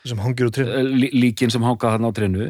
[0.06, 2.46] sem hangir úr trinn eh, lí- líkin sem hangað þarna á trénu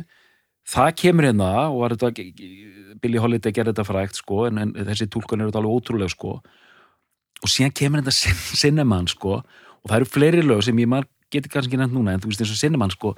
[0.72, 5.09] það kemur hérna og var þetta Billy Holiday gerði þetta frægt sko en, en þessi
[5.11, 6.36] túlkun er þetta alveg ótrúleg sko
[7.43, 11.09] og síðan kemur þetta Cin- Cinnamon sko og það eru fleiri lög sem ég maður
[11.32, 13.14] geti kannski nefnt núna en þú veist eins og Cinnamon sko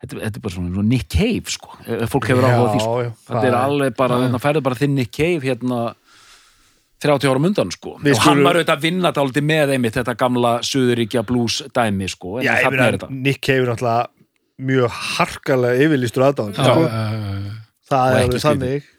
[0.00, 1.74] þetta, þetta er bara svona, svona Nick Cave sko
[2.08, 4.22] fólk hefur áhuga á því sko já, þetta er alveg bara, Já.
[4.28, 5.80] þetta færðu bara þinn Nick Cave hérna
[7.00, 9.94] 30 ára mundan sko Við og hann skulum- var auðvitað að vinna dálítið með einmitt
[9.96, 14.08] þetta gamla Suðuríkja blues dæmi sko en Já, er Nick Cave er náttúrulega
[14.60, 16.82] mjög harkalega yfirlýstur aðdáðan Já, sko.
[17.90, 18.44] það er alveg skrítið.
[18.44, 18.90] þannig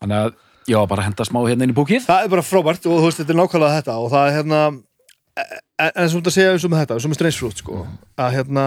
[0.00, 0.38] þannig
[0.70, 2.06] að, já, bara henda smá hérna inn í búkið.
[2.06, 4.60] Það er bara frábært og þú veist, þetta er nákvæmlega þetta og það er hérna
[4.70, 7.62] en, en sem þú ert að segja eins og með þetta, eins og með streynsfrút
[7.64, 7.82] sko,
[8.20, 8.64] að hérna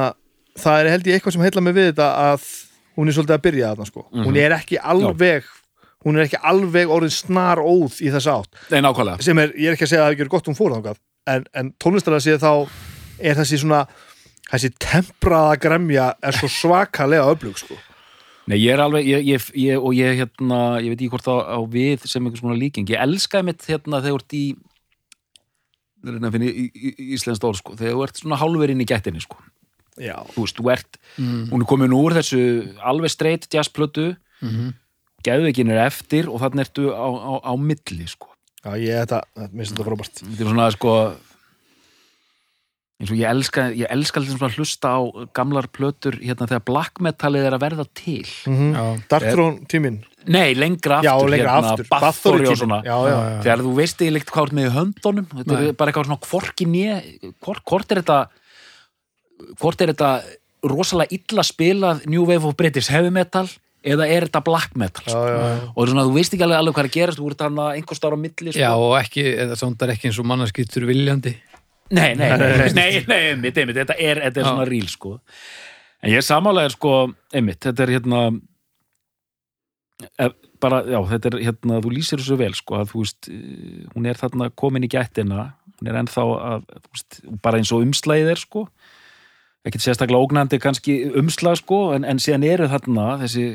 [0.63, 2.47] það er held ég eitthvað sem heilla mig við þetta að
[2.93, 4.05] hún er svolítið að byrja þarna sko.
[4.13, 5.49] Hún er ekki alveg
[6.03, 8.57] hún er ekki alveg orðin snar óð í þessa átt.
[8.73, 9.23] Nei, nákvæmlega.
[9.23, 10.99] Sem er, ég er ekki að segja að það er gott hún fór þangað
[11.31, 12.51] en, en tónlistalega séð þá
[13.23, 13.83] er þessi svona
[14.49, 17.77] þessi tempraða gremja er svo svakalega öflug sko
[18.51, 21.35] Nei, ég er alveg, ég, ég, ég, og ég hérna, ég veit ekki hvort á,
[21.55, 24.43] á við sem einhvers konar líking, ég elskaði mitt hérna þegar þú ert í
[26.03, 28.87] það að finna í, í, í íslenskt orð sko, þegar þú ert svona hálfverinn í
[28.89, 29.39] gættinni sko,
[29.95, 30.99] já, þú veist, þú ert
[31.53, 32.41] hún er komin úr þessu
[32.83, 34.09] alveg straight jazzplötu,
[34.43, 34.73] Mhm.
[35.23, 38.27] geðveikin er eftir og þannig ertu á, á, á milli sko,
[38.59, 40.19] já ég þetta, þetta minnst þetta frábært.
[40.19, 40.95] Þetta er svona sko
[43.03, 44.99] eins og ég elska ég elska að hlusta á
[45.35, 48.83] gamlar plötur hérna þegar black metalið er að verða til mm Já.
[49.11, 53.17] Darkthrone tíminn Nei, lengra já, aftur, lengra hérna, aftur, Bathory og svona já, já, Já,
[53.19, 53.41] já.
[53.43, 55.65] þegar þú veist eiginlega hvað er með í höndunum þetta Nei.
[55.67, 57.01] er bara eitthvað svona hvorki nýja
[57.43, 58.19] hvort, hvort er þetta
[59.59, 60.13] hvort er þetta
[60.63, 63.49] rosalega illa spilað New Wave of British Heavy Metal
[63.83, 65.23] eða er þetta Black Metal já, sko.
[65.27, 65.71] já, já.
[65.75, 67.99] og svona, þú veist ekki alveg alveg hvað er að gerast þú ert hann einhver
[67.99, 68.85] stára á milli Já, sko.
[68.87, 71.35] og ekki, eða sondar ekki eins og mannarskýttur viljandi
[71.93, 75.17] nei, nei, nei, nei, nei, einmitt, einmitt, þetta er, þetta er svona ríl sko.
[76.03, 76.95] en ég samálega er sko
[77.33, 78.23] einmitt, þetta er hérna
[80.17, 80.29] e,
[80.63, 84.09] bara, já, þetta er hérna, þú lýsir þessu vel sko, að þú veist, eh, hún
[84.09, 88.35] er þarna komin í gættina, hún er ennþá að, þú veist, bara eins og umslæðið
[88.35, 88.67] er sko.
[89.63, 93.45] Ekkert sérstaklega ógnandi kannski umslag sko, en, en síðan eru þarna þessi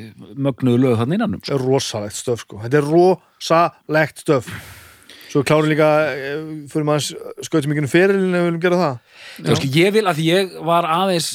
[0.40, 1.50] mögnuðu lög þarna innanum sko.
[1.50, 2.60] Þetta er rosalegt stöf sko.
[2.62, 4.52] Þetta er rosalegt stöf
[5.28, 6.40] svo klárum líka eh,
[6.72, 8.96] fyrir maður skautum ekki ferilin ef við viljum gera það
[9.38, 9.54] Já.
[9.58, 11.28] Sko, ég vil að ég var aðeins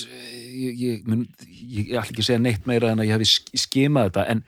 [0.53, 3.29] ég, ég, mun, ég, ég ætla ekki að segja neitt meira en að ég hafi
[3.29, 4.43] sk- skimað þetta en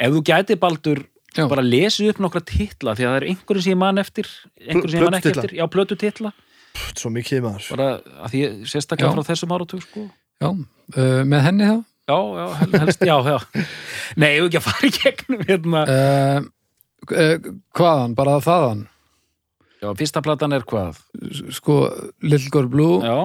[0.00, 1.02] ef þú gæti baldur
[1.36, 1.44] Já.
[1.52, 4.90] bara lesið upp nokkra titla því að það er einhverjum sem ég man eftir einhverjum
[4.94, 6.32] sem ég man ekki eftir, já, plötu titla
[6.76, 7.88] Pff, svo mikið maður bara
[8.24, 9.14] að því ég sérstaklega Já.
[9.16, 10.06] frá þessum áratug sko.
[10.40, 11.76] Já, uh, með henni þá
[12.06, 13.36] já, já, hel- helst, já, já
[14.20, 15.84] nei, ég hef ekki að fara í gegnum hérna.
[15.88, 16.48] uh,
[17.06, 18.86] Hvaðan, bara þaðan?
[19.82, 20.98] Já, fyrsta platan er hvað?
[21.54, 21.82] Sko,
[22.24, 22.98] Little Girl Blue.
[23.04, 23.16] Já,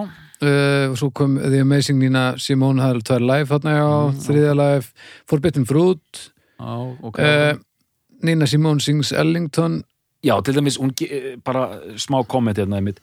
[0.44, 3.90] uh, og svo kom The Amazing Nina Simone eru tvær live þarna já,
[4.28, 5.08] þriðja live.
[5.30, 6.26] Forbidden Fruit.
[6.60, 7.20] Já, ok.
[7.22, 7.56] Uh,
[8.28, 9.82] Nina Simone sings Ellington.
[10.22, 10.94] Já, til dæmis, hún
[11.46, 13.00] bara smá komment hérna einmitt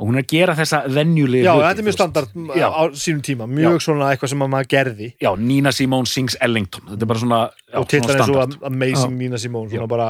[0.00, 2.66] og hún er að gera þessa venjulegu já, hluti, þetta er mjög standard Já.
[2.72, 6.86] á sínum tíma mjög svona eitthvað sem að maður gerði já, Nina Simone sings Ellington
[6.88, 8.56] þetta er bara svona, já, og eins og standard.
[8.70, 9.18] Amazing Já.
[9.20, 9.76] Nina Simone Já.
[9.76, 10.08] svona bara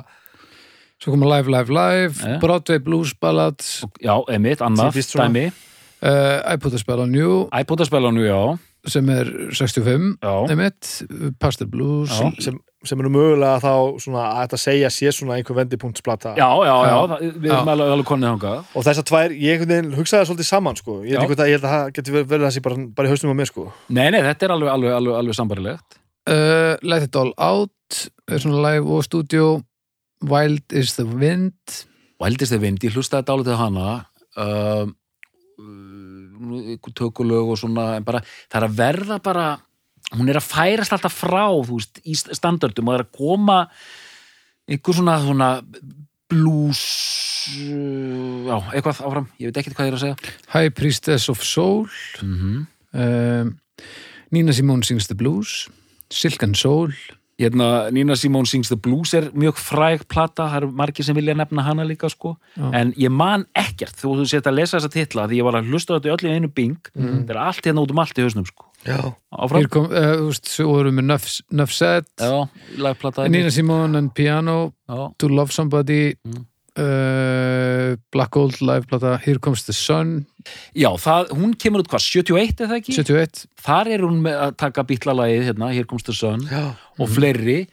[1.00, 2.38] svo kom Live, Live, Live Eh.
[2.38, 4.14] Broadway Blues Ballads já,
[4.92, 5.26] Típist svona.
[5.28, 11.02] dæmi uh, I Put a Spell on You iPod-spelanu, já, sem er 65 já, einmitt,
[11.40, 12.30] Pastel Blues Já.
[12.38, 16.32] sem, sem er nú mögulega þá svona að þetta segja sé svona einhver vendipunktsplata.
[16.38, 16.98] Já, já, já, Já.
[17.12, 18.70] það- við erum alveg, alveg konið þangað.
[18.74, 19.64] Og þessar tvær, ég
[19.98, 23.08] hugsaði það svolítið saman sko, ég, að, held að það geti verið þessi bara, bara
[23.08, 23.66] í hausnum á mér sko.
[23.88, 26.00] Nei, nei, þetta er alveg, alveg, alveg, alveg sambarilegt
[26.30, 28.10] uh, Let It All Out.
[28.30, 29.62] Er svona live og stúdíó.
[30.22, 31.84] Wild is the Wind.
[32.20, 33.86] Og heldist þið vind, ég hlustaði dálítið á hana.
[34.36, 34.86] Uh,
[35.60, 38.20] uh, tökulög og svona en bara,
[38.50, 39.46] það er að verða bara
[40.16, 43.58] hún er að færast alltaf frá veist, í standardum og er að koma
[44.70, 45.50] einhver svona, svona
[46.30, 46.82] blues
[47.58, 50.34] uh, já, eitthvað áfram, ég veit ekki hvað ég er að segja.
[50.54, 51.88] High Priestess of Soul.
[52.22, 52.66] Mm -hmm.
[53.00, 53.56] um,
[54.30, 55.68] Nina Simone sings the blues.
[56.10, 56.92] Silk and Soul.
[57.40, 61.32] Hérna, Nina Simone Sings the Blues er mjög fræg plata, það eru margir sem vilja
[61.34, 62.66] nefna hana líka sko, Já.
[62.76, 65.94] en ég man ekkert þú sett að lesa þessa titla því ég var að hlusta
[65.94, 67.24] á þetta í öll í einu bing, Mm.
[67.24, 70.48] það er allt hérna út um allt í hausnum sko, Hér kom, uh, þú veist,
[70.48, 72.48] svo vorum við Nuff, Nuff Said já,
[72.80, 76.46] lagplata Nina Simone and Piano já, To Love Somebody Mm.
[76.78, 80.26] uh, Black Gold live plata Here Comes the Sun.
[80.74, 82.94] Já það, hún kemur út hvað, 71 eða ekki?
[82.96, 86.46] 71 þar er hún með að taka bítlalagið hérna, Here Comes the Sun.
[86.48, 86.70] Já.
[87.00, 87.66] og fleiri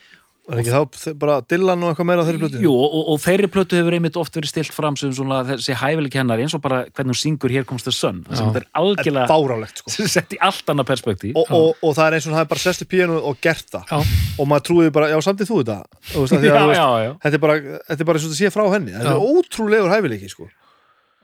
[0.55, 2.59] er ekki þá bara Dylan og eitthvað meira á þeirri plötu?
[2.63, 6.13] Jú, og, og þeirri plötu hefur einmitt oft verið stilt fram sem svona þessi hæfileg
[6.13, 8.21] kennar eins og bara hvernig hún syngur Here Comes the Sun.
[8.29, 8.53] Sem Já.
[8.55, 9.91] þetta er algjörlega bárálegt sko.
[10.15, 11.33] sett í allt annað perspektíf.
[11.41, 13.67] Og, og, og það er eins og hann hafi bara sest í píanu og gert
[13.75, 13.91] það.
[13.91, 14.21] Já.
[14.37, 15.77] og maður trúið bara, já samtið þú þetta?
[16.13, 18.29] Þú veist, af því að, já, veist, já, þetta er bara þetta er bara eins
[18.29, 18.95] og þetta sé frá henni.
[18.95, 20.47] Þetta er ótrúlegur hæfileiki sko.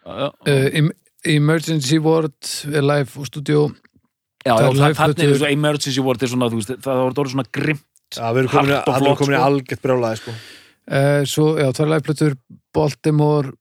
[0.04, 0.92] já, uh, em-
[1.24, 3.70] Emergency Ward er live og stúdíó.
[4.44, 7.14] Já, það er það- þannig er svo emergency word er svona, þú veist, það var
[7.14, 7.86] orðið svona grimt
[8.18, 9.42] já, við erum komin, Hart í sko.
[9.42, 10.34] algjört brjálaði sko.
[10.34, 12.38] uh, svo, já, það er live plötur
[12.74, 13.54] Baltimore,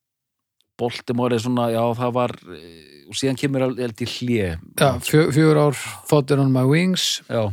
[0.81, 5.27] Baltimore er svona, já, það var eh, og síðan kemur held í hlje já, fjö,
[5.35, 5.77] fjögur ár
[6.09, 7.21] Fodder on my wings.
[7.29, 7.53] Já.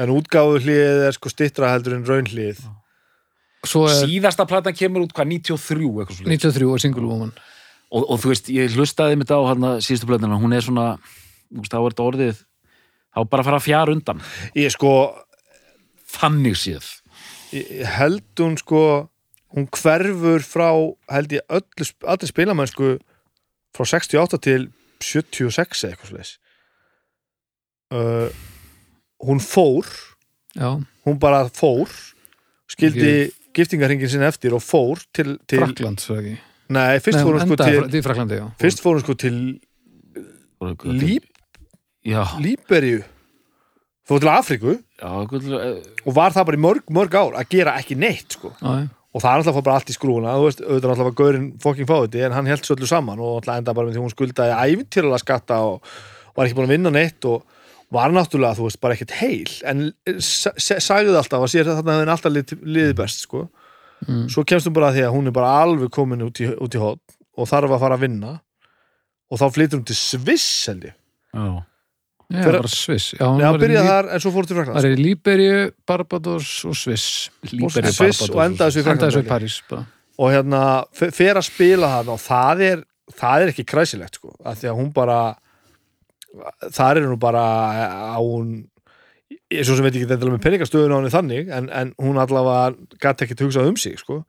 [0.00, 5.14] en útgáfu hlið er sko stittra heldur en raun hlið er síðasta platan kemur út
[5.16, 7.32] hvað, 93 eitthvað svona 93 og Single Woman.
[7.86, 10.86] Og, og þú veist, ég hlustaði mitt á hann síðustu plötuna, hún er svona
[11.50, 12.40] þú veist, þá er þetta orðið
[13.16, 14.20] þá bara fara fjara undan.
[14.58, 14.92] Ég sko,
[16.20, 16.88] þannig séð?
[17.96, 18.80] Held hún sko
[19.56, 20.68] hún hverfur frá
[21.12, 22.96] held ég öllu, allir spilamennsku
[23.76, 24.66] frá 68 til
[25.00, 26.34] 76 eða eitthvað slags
[27.94, 28.28] uh,
[29.22, 29.86] hún fór.
[30.56, 30.72] Já,
[31.06, 31.90] hún bara fór
[32.72, 36.34] skildi giftingarhingin sinna eftir og fór til, til Frakland, svo ekki?
[36.72, 39.38] Nei, fyrst Nei, fór hún sko til fra- til Fraklandi, fyrst fór hún sko til
[40.88, 41.26] Líb,
[42.04, 42.24] já,
[44.06, 44.76] Fór til Afríku.
[45.02, 48.36] Já, gull, eh, og var það bara í mörg, mörg ár að gera ekki neitt
[48.38, 48.52] sko.
[49.16, 51.88] Og það er alltaf bara allt í skrúuna þú veist, auðvitað alltaf var gaurinn fokking
[51.88, 54.56] fáiði en hann held svo öllu saman og alltaf enda bara með því hún skuldaði
[54.76, 55.80] ævintýralega skatta og
[56.36, 57.42] var ekki búin að vinna neitt og
[57.90, 59.50] var náttúrulega, þú veist, bara ekkert heil.
[59.64, 63.20] En sa- sa- sagði það alltaf að sér að þarna hefði alltaf liðið lið best
[63.26, 63.48] sko.
[64.06, 64.26] Mm.
[64.28, 66.74] svo kemst hún bara að því að hún er bara alveg komin út í, út
[66.76, 67.00] í hot
[67.38, 68.40] og þarf að fara að vinna.
[69.32, 70.94] Og þá flytur hún til Sviss held ég.
[71.34, 71.64] Já,
[72.26, 74.56] Já, Fyrir- bara Sviss Já, hún Já, var í byrjaði þar en svo fór til
[74.56, 79.14] var Fraklands í Líberíu, Barbados og Sviss Líberíu, Sviss Barbados og endaði svo í endaði
[79.14, 79.84] svo í Fraklands París bara.
[80.18, 80.62] og hérna
[81.14, 82.82] fer að spila það og það er,
[83.22, 85.20] það er ekki kræsilegt sko, af því að hún bara
[86.74, 87.44] þar er hún bara
[88.16, 88.50] á hún
[89.52, 92.74] ég svo sem veit ekki þetta með peningastöðun á henni þannig en, en hún allavega
[93.02, 94.24] gæti ekki hugsað um sig sko.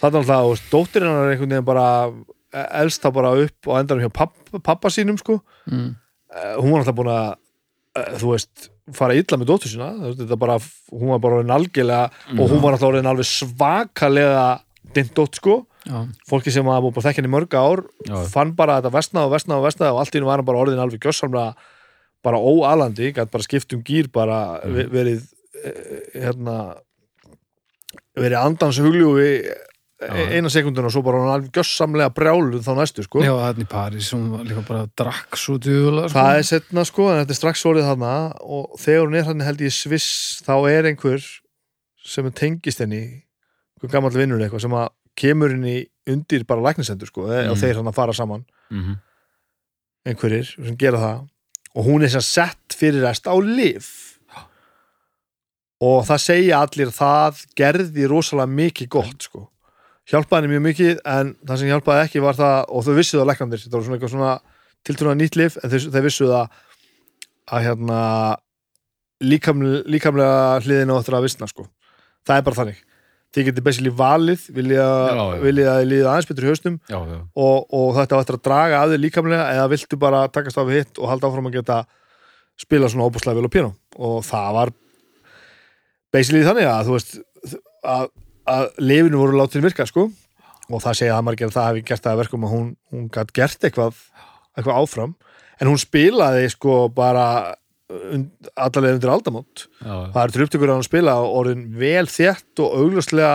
[0.00, 1.86] það er alltaf, og dóttir hennar er einhvern veginn bara
[2.80, 5.42] elst það bara upp og endar hjá pappa, pappa sínum sko.
[5.68, 5.90] mm.
[6.28, 7.28] Eh, hún var alltaf búin að
[7.96, 9.86] eh, þú veist, fara illa með dóttur sína
[10.18, 10.58] þetta bara,
[10.92, 14.42] hún var bara orðin algjörlega og hún var alltaf orðin alveg svakalega
[14.96, 15.54] dindótt sko
[15.88, 18.18] já, fólki sem var búin að þekka henni í mörg ár Já.
[18.32, 20.62] fann bara þetta vestnaði og vestnaði og vestnaði og allt í henni var hann bara
[20.66, 21.54] orðin alveg gjössamlega
[22.28, 24.74] bara óalandi, gætt bara skipt um gýr bara Mm.
[24.74, 25.24] ve- verið
[25.64, 26.56] eh, hérna
[28.18, 29.30] verið andans hugljúfi
[29.98, 33.70] eina sekundin og svo bara hann alveg gjössamlega brjáluð þá næstu sko já, þannig í
[33.72, 36.18] París hún líka bara drakk svo djúðulega sko.
[36.20, 38.12] það er setna sko, en þetta er strax orðið þarna
[38.46, 41.26] og þegar hún er hann held ég sviss þá er einhver
[42.08, 44.88] sem er tengist henni einhver gammal vinnur eitthvað sem að
[45.18, 47.50] kemur henni undir bara læknisendur sko, mm.
[47.50, 47.62] og Mm.
[47.64, 48.94] þeir hann að fara saman mhm,
[50.06, 51.26] einhverjir sem gera það
[51.74, 53.90] og hún er sem sett fyrir rest á lif
[55.82, 59.44] og það segja allir það gerði rosalega mikið gott sko.
[60.08, 63.30] Hjálpaði henni mjög mikið en það sem hjálpaði ekki var það og þau vissu það
[63.30, 64.34] læknandir, þetta var svona eitthvað svona
[64.86, 66.60] tiltrúna nýtt lif en þau, þau vissu það
[67.48, 68.02] að hérna
[69.24, 71.66] líkamlega, líkamlega hliðina á þetta að vissna sko.
[72.28, 72.84] það er bara þannig.
[73.28, 77.66] Þið getið basically valið vilja að þið líða aðeins betur í haustum já, já, og,
[77.76, 81.10] og þetta eftir að draga af þig líkamlega eða viltu bara takast við hitt og
[81.12, 81.82] halda áfram að geta
[82.58, 84.72] spila svona óbúslega vel á piano og það var
[86.14, 87.12] basically þannig að þú veist
[87.84, 88.08] að,
[88.48, 90.08] að lifinu voru látin virka sko.
[90.68, 93.06] Og það segja að margir að það hefði gert það að verkum að hún, hún
[93.12, 94.02] gætt gert eitthvað
[94.56, 95.14] eitthvað áfram.
[95.58, 97.26] En hún spilaði sko bara
[97.88, 99.66] und, allalega undir aldamót.
[99.80, 100.10] Já, já.
[100.14, 103.32] það er til upptökur að hún spila og orðin vel þétt og augljóslega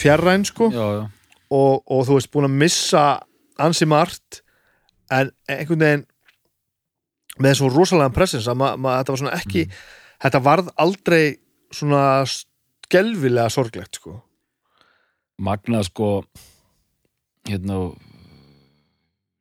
[0.00, 0.70] fjarræn sko.
[0.72, 1.02] Já, já.
[1.50, 3.04] og, og þú veist búin að missa
[3.60, 4.40] ansi margt.
[5.10, 6.06] En einhvern veginn
[7.40, 9.64] með svo rosalega presens að ma, ma, þetta var svona ekki
[10.20, 11.24] þetta varð aldrei
[11.72, 12.04] svona
[12.90, 14.18] skelfilega sorglegt sko
[15.40, 16.08] magnað sko
[17.48, 17.76] hérna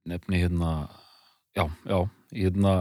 [0.10, 0.74] nefni hérna
[1.58, 2.00] já, já,
[2.34, 2.74] hérna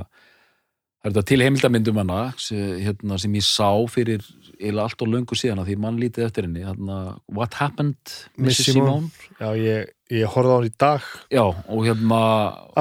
[0.98, 4.24] það er þetta til heimildamyndum hana sem, hérna, sem ég sá fyrir
[4.58, 6.98] eða allt og löngu síðan að því mann lítið eftir henni hérna,
[7.32, 7.98] What Happened
[8.36, 8.74] Miss Mrs.
[8.74, 9.08] Simone.
[9.08, 9.90] Simone já, ég,
[10.20, 12.20] ég horfði á hann í dag já, og hérna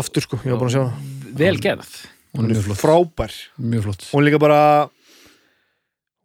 [0.04, 1.96] aftur sko, ég var búin að sjá hana vel gerð
[2.38, 4.08] hún er frábær mjög flott.
[4.12, 4.62] hún er líka bara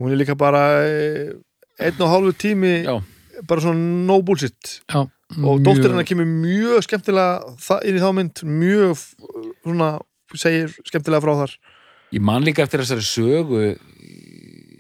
[0.02, 1.32] hún er líka bara eh,
[1.88, 2.94] einn og hálfu tími Já.
[3.48, 4.78] bara svona no bullshit.
[4.92, 5.02] Já,
[5.42, 9.04] og dóttir hennar kemur mjög skemmtilega það, inn í þá mynd mjög
[9.62, 9.90] svona,
[10.36, 11.54] segir skemmtilega frá þar.
[12.12, 13.62] Ég man líka eftir þessari sögu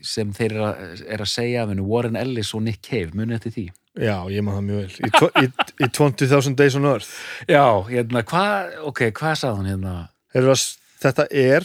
[0.04, 3.38] sem þeir eru að, er að segja af hennu Warren Ellis og Nick Cave, munið
[3.38, 3.64] eftir því?
[4.02, 4.92] Já, ég maður það mjög vel.
[5.06, 5.48] Í, tvo- í,
[5.84, 7.10] í 20,000 Days on Earth.
[7.48, 9.96] Já, hérna, hvað, ok, hvað sagði hann hérna?
[10.34, 10.64] Heyrðu að
[11.02, 11.64] Þetta er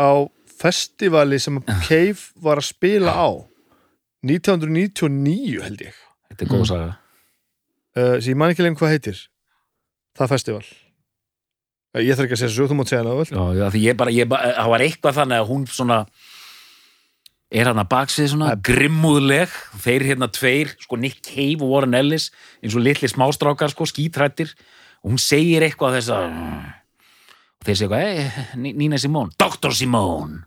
[0.00, 0.10] á
[0.60, 3.28] festivali sem Cave var að spila á
[4.26, 5.94] 1999 held ég.
[6.30, 6.68] Þetta er góð Mm.
[6.70, 6.90] saga.
[7.96, 9.22] Uh, sem ég man ekki lengur hvað heitir.
[10.18, 10.64] Það festival.
[11.94, 13.80] Uh, ég þarf ekki að segja svo, þú mátt segja það vel Já, já, því
[13.86, 15.98] ég bara, ég bara, það var eitthvað þannig að hún svona
[17.50, 19.48] er hann að baksið svona grimmúðleg.
[19.82, 22.30] Þeir hérna tveir, sko Nick Cave og Warren Ellis,
[22.62, 24.52] eins og litli smástrákar sko, skítrættir.
[25.02, 26.30] Og hún segir eitthvað þess að
[27.60, 29.72] og þeir segja eitthvað, hey, Nína Simón Dr.
[29.76, 30.44] Simón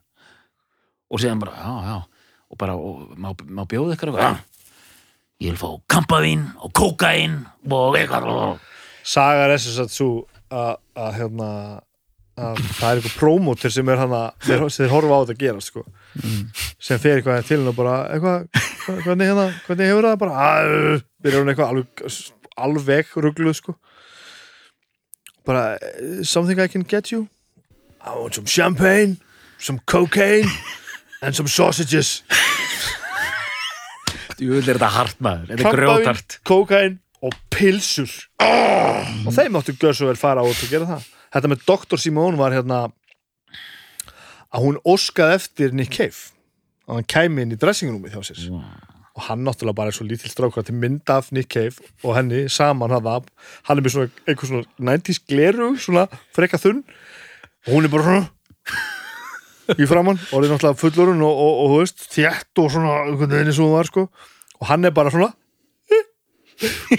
[1.13, 1.97] og segja bara, já, já
[2.53, 4.37] og bara, og, má, má bjóða ykkur eitthvað?
[4.37, 4.67] Já,
[5.43, 8.29] ég vil fá kampavín og kókain og eitthvað.
[8.29, 8.59] Og
[9.03, 10.09] sagar er þess að svo
[10.53, 10.77] að,
[11.17, 11.49] hérna
[12.33, 15.41] að það er eitthvað prómótur sem er hann að þeir, þeir horfa á þetta að
[15.43, 15.83] gera sko.
[16.81, 18.47] sem fer eitthvað til henn og bara eitthvað,
[18.85, 20.15] hva- hvernig hérna, hvernig hefur það?
[20.23, 22.05] Bara að, byrjar hún eitthvað alveg,
[22.67, 23.75] alveg rugluð sko.
[25.45, 25.77] Bara
[26.23, 27.27] something I can get you.
[28.01, 29.17] I want some champagne
[29.59, 30.49] some cocaine
[31.23, 32.21] and some sausages.
[34.41, 36.37] Jú, er þetta hart maður, þetta er grjótart.
[36.47, 38.11] kókain og pilsur.
[38.43, 38.83] Oh!
[39.27, 41.09] og þeim máttu göð svo vel fara út og gera það.
[41.33, 42.01] Þetta með Dr.
[42.01, 42.79] Simone var hérna
[44.53, 46.31] að hún óskaði eftir Nick Cave.
[46.87, 48.49] Að hann kæmi inn í dressingrúmið hjá sér.
[49.13, 52.45] Og hann náttúrulega bara er svo lítill strákar til mynda af Nick Cave og henni
[52.51, 56.83] saman hann hann er með svona eitthvað svona 90s gleru svona freka þunn.
[57.67, 58.17] Og hún er bara
[59.71, 63.33] í framann og er náttúrulega fullorinn og, og, og, þú veist, þjætt og svona einhvern
[63.35, 64.05] veginn eins og hún var sko.
[64.59, 65.31] Og hann er bara svona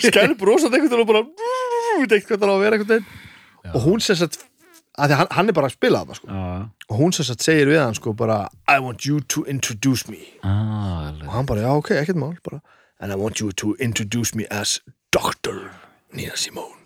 [0.00, 1.24] skæri brosað einhvern veginn og bara
[2.00, 3.08] veit ekki hvað það á að vera einhvern veginn.
[3.74, 4.44] Og hún sem sagt
[5.00, 6.30] að hann, hann er bara að spila það sko.
[6.30, 10.10] Já, og hún sem sagt segir við hann sko bara I want you to introduce
[10.10, 10.22] me.
[10.46, 12.62] Ah, og hann bara já ok, ekkert mál bara,
[13.00, 14.80] and I want you to introduce me as
[15.14, 15.70] Dr.
[16.14, 16.83] Nina Simone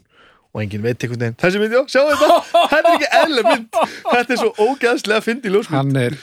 [0.54, 1.36] og enginn veit einhvern veginn.
[1.42, 3.80] Þessi mynd, já, sjá þetta, þetta er ekki eðlega mynd.
[4.08, 5.76] Þetta er svo ógeðslega fyndi ljósmynd.
[5.78, 6.18] Hann er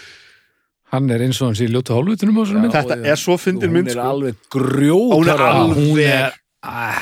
[0.95, 2.75] hann er eins og hans í ljótu hálfutunum á svona mynd.
[2.77, 4.07] Þetta er svo fyndin hún mynd er sko.
[4.13, 6.41] alveg hún er grjótara alveg hún er-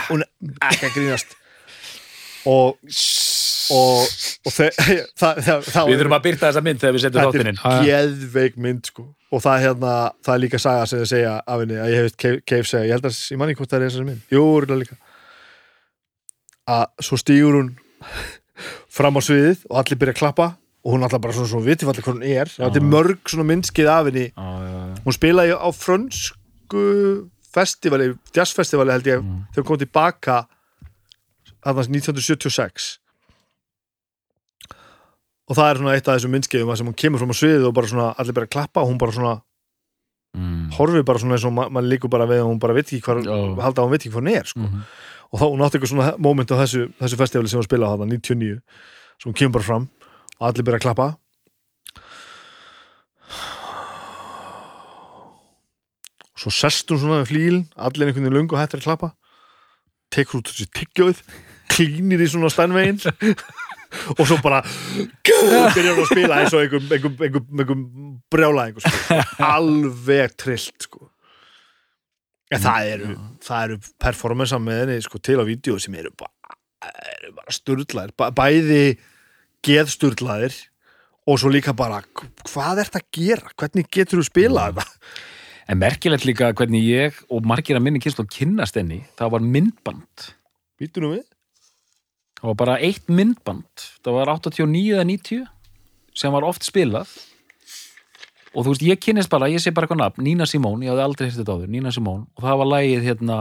[0.09, 0.30] hún er
[0.71, 1.36] ekki að grínast.
[2.49, 2.76] Og
[3.71, 4.03] og,
[4.43, 4.74] og þe-
[5.21, 7.61] það, það, það, Við þurfum að byrta þessa mynd þegar við setjum þetta þáttinn inn.
[7.69, 9.05] Er geðveik mynd sko.
[9.34, 9.93] og það er hérna,
[10.26, 12.84] það er líka saga sem þið segja af henni, að ég hef Cave segja.
[12.89, 14.26] Ég held að, ég manni hvort það er þessari mynd.
[14.36, 14.97] Jú, er líka
[16.70, 17.72] að svo stígur hún
[18.93, 20.47] fram á sviðið og allir byrja að klappa
[20.84, 23.89] og hún alltaf bara svona, svona viti hvað hún er þetta er mörg svona myndskeið
[23.91, 24.26] af henni
[25.03, 26.84] hún spilaði á frönsku
[27.53, 29.22] festivali, jazzfestivali held ég
[29.53, 30.38] þegar hún kom tilbaka
[31.64, 32.99] þarna 1976
[35.49, 37.66] og það er svona eitt af þessum myndskeiðum að sem hún kemur fram á sviðið
[37.70, 39.39] og bara svona allir bara að klappa og hún bara svona
[40.34, 40.72] Mm.
[40.74, 43.03] horfið bara svona eins og ma mann líkur bara við og hún bara veit ekki
[43.05, 43.36] hvar, Já.
[43.61, 44.59] halda að hún veit ekki hvað hún er sko.
[44.66, 44.80] Mhm.
[45.34, 47.94] Og þá hún átti eitthvað svona moment á þessu, þessu festivali sem hún spilaði á
[47.96, 48.62] þarna 99
[49.18, 49.90] sem hún kemur bara fram
[50.38, 51.08] og allir byrja að klappa
[56.30, 59.14] og svo sest hún svona við flílin, allir einhvern veginn lungu hættir að klappa
[60.14, 61.24] tekur út þessi tyggjóð
[61.74, 63.02] klínir í svona stænvegin
[64.18, 64.62] og svo bara
[65.26, 69.20] byrjar hún að spila eins og einhver, einhver, einhver, sko.
[69.56, 71.08] alveg trillt sko.
[72.54, 73.10] En það eru
[73.64, 76.56] eru performansa með henni sko, til á vídeo sem eru bara,
[77.18, 78.84] eru bara sturlaðir, Bæ, bæði
[79.64, 80.56] geðsturlaðir
[81.30, 82.01] og svo líka bara
[82.43, 85.14] hvað ert að gera, hvernig getur þú spilað þetta?
[85.72, 89.45] En merkilegt líka hvernig ég og margir að minni kynst og kynnast henni það var
[89.47, 90.26] myndband.
[90.76, 91.24] Býtu nú við?
[92.43, 93.86] það var bara eitt myndband.
[94.04, 95.45] Það var 89 eða 90
[96.20, 97.08] sem var oft spilað
[98.54, 101.06] og þú veist, ég kynist bara, ég sé bara eitthvað nafn Nina Simone, ég hafði
[101.08, 102.28] aldrei hérstu þetta á þér, Nina Simone.
[102.38, 103.38] Og það var lægið hérna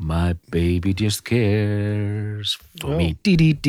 [0.00, 3.12] My baby just cares for me.
[3.12, 3.60] Ég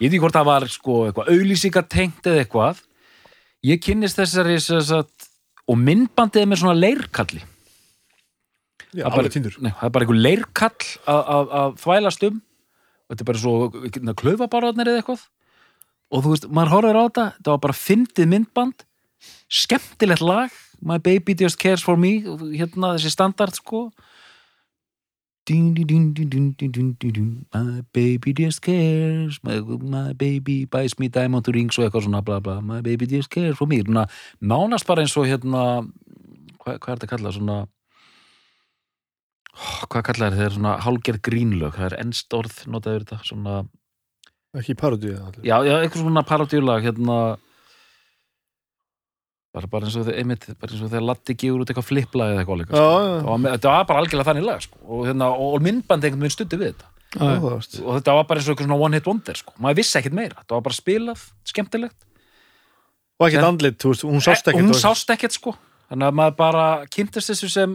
[0.00, 2.82] veit ekki hvort það var sko eitthvað auðlýsingartengt eða eitthvað.
[3.62, 5.30] Ég kynist þessari sagt,
[5.70, 7.44] og myndbandið með svona leirkalli.
[8.90, 12.40] Já, það, er bara, nei, það er bara einhver leirkall að þvælast um.
[13.10, 15.22] Þetta er bara svo hérna, klöfa bara eða eitthvað
[16.10, 18.86] og þú veist, maður horfður á þetta það var bara fyndið myndband.
[19.50, 20.54] Skemmtilegt lag.
[20.80, 22.20] My Baby Just Cares For Me
[22.56, 23.90] hérna þessi standard sko.
[25.48, 29.40] Dun, dun, dun, My Baby Just Cares.
[29.44, 32.60] My, my Baby Buys Me Diamond Rings og eitthvað svona bla bla.
[32.64, 33.82] My Baby Just Cares For Me.
[33.84, 34.06] Núna,
[34.40, 35.82] nánast bara eins og hérna
[36.60, 37.58] hvað hva er þetta að kalla svona
[39.56, 40.56] oh, hvað kallar þeir?
[40.56, 41.76] Svona hálger grínlög.
[41.76, 43.20] Það er ennst orð notaður þetta.
[43.28, 43.60] Svona
[44.58, 45.44] ekki parodíu allir.
[45.46, 47.18] já, já, eitthvað svona paradíulag hérna
[49.54, 52.32] bara, bara eins og þegar einmitt, bara eins og þegar Latti gefur út eitthvað flipplag
[52.34, 53.00] eða eitthvað líka, Já, sko.
[53.00, 53.20] já.
[53.20, 54.80] Það var, þetta var bara algjörlega þannig lag sko.
[54.86, 57.30] og, hérna, og, og myndband einhvern veginn stundi við þetta Já, já.
[57.40, 57.78] Áhugavert.
[57.82, 59.54] og þetta var bara eins og eitthvað svona one hit wonder sko.
[59.58, 61.98] maður vissi ekkert meira, þetta var bara spilað skemmtilegt,
[63.20, 65.56] og ekkert En- andlit, þú veist, hún sást Eh, ekkert hún og- sást ekkert sko
[65.90, 67.74] þannig að maður bara kynntist þessu sem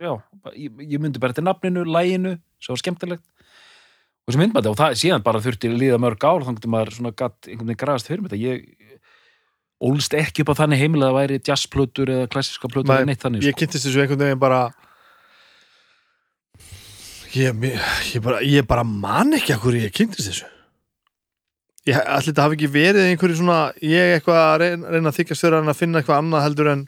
[0.00, 0.12] já,
[0.52, 3.24] ég, ég myndi bara til nafninu, læginu sem var skemmtilegt
[4.26, 7.12] og sem myndbandi og það síðan bara þurfti líða mörg ár þannig að maður svona
[7.14, 8.64] gatt einhvern veginn græðast fyrir þetta ég
[9.86, 13.22] ólst ekki upp á þannig heimilega að það væri jazzplötur eða klassiska plötur eða neitt
[13.22, 13.60] þannig ég sko.
[13.62, 14.60] kynntist þessu einhvern veginn bara
[17.36, 17.64] ég,
[18.16, 20.50] ég bara ég bara man ekki að hverju ég kynntist þessu
[21.86, 25.44] ég allir þetta hafi ekki verið einhverju svona, ég eitthvað að reyna, reyna að þykjast
[25.44, 26.86] fyrir hann að finna eitthvað annað heldur en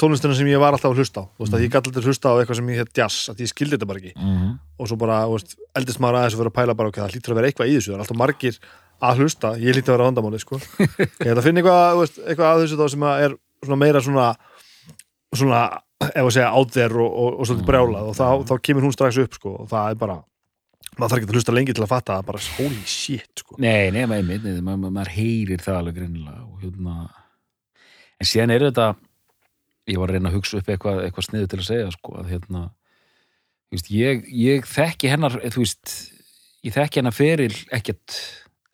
[0.00, 1.28] tónlistina sem ég var alltaf að hlusta á.
[1.36, 3.52] Þú veist að ég gæti alltaf hlusta á eitthvað sem ég heit jazz að ég
[3.52, 4.12] skildi þetta bara ekki.
[4.16, 4.50] Mhm.
[4.76, 7.14] og svo bara, þú veist, eldist maður aðeins og vera að pæla bara ok, það
[7.14, 8.58] hlýtur að vera eitthvað í þessu, það er alltaf margir
[9.00, 10.60] að hlusta, ég hlýtur að vera vandamáli sko.
[11.24, 14.02] ég ætla að finna eitthvað, veist, eitthvað að þessu þá sem að er svona meira
[14.04, 14.26] svona
[15.36, 15.60] svona,
[16.12, 18.08] ef að segja out there og, og, og svolítið brjálað.
[18.10, 20.18] Og þá, þá kemur hún strax upp sko, og það er bara
[20.96, 23.58] maður þarf ekki að hlusta lengi til að fatta það bara holy shit sko.
[23.60, 26.96] Nei, nei, maður, nei, nei, maður, maður heyrir það alveg greinilega og hérna.
[28.16, 28.86] En síðan er þetta
[29.86, 32.32] ég var að reyna að hugsa upp eitthvað, eitthvað sniðu til að segja sko, að
[32.34, 32.64] hérna
[33.72, 35.94] veist, ég, ég þekki hennar veist,
[36.66, 38.18] ég þekki hennar feril ekkert,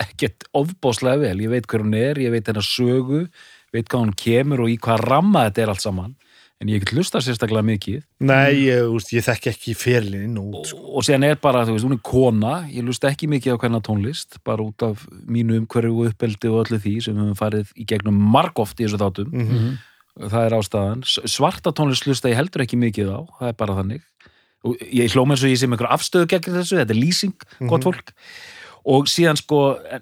[0.03, 3.27] ekkert ofbáslega vel, ég veit hver hún er, ég veit hennar sögu,
[3.73, 6.17] veit hvað hún kemur og í hvað ramma þetta er allt saman
[6.63, 8.03] en ég hlusta sérstaklega mikið.
[8.23, 10.83] Nei, ég, veist, ég þekki ekki fyrirlinn inn og út sko.
[10.95, 13.83] og síðan er bara, þú veist, hún er kona ég lust ekki mikið á hvernig
[13.89, 17.73] tónlist bara út af mínu umhverju og uppeldi og öllu því sem við höfum farið
[17.75, 19.49] í gegnum margóft í þessu þáttum, mm
[20.21, 21.05] það er ástæðan.
[21.09, 24.09] Svarta tónlist lusta ég heldur ekki mikið á það er bara þannig.
[24.63, 27.87] Og ég hlóm eins og ég sem einhver afstöðu gegn þessu þetta er lýsing, gott
[27.89, 28.13] fólk.
[28.93, 29.59] Og síðan sko,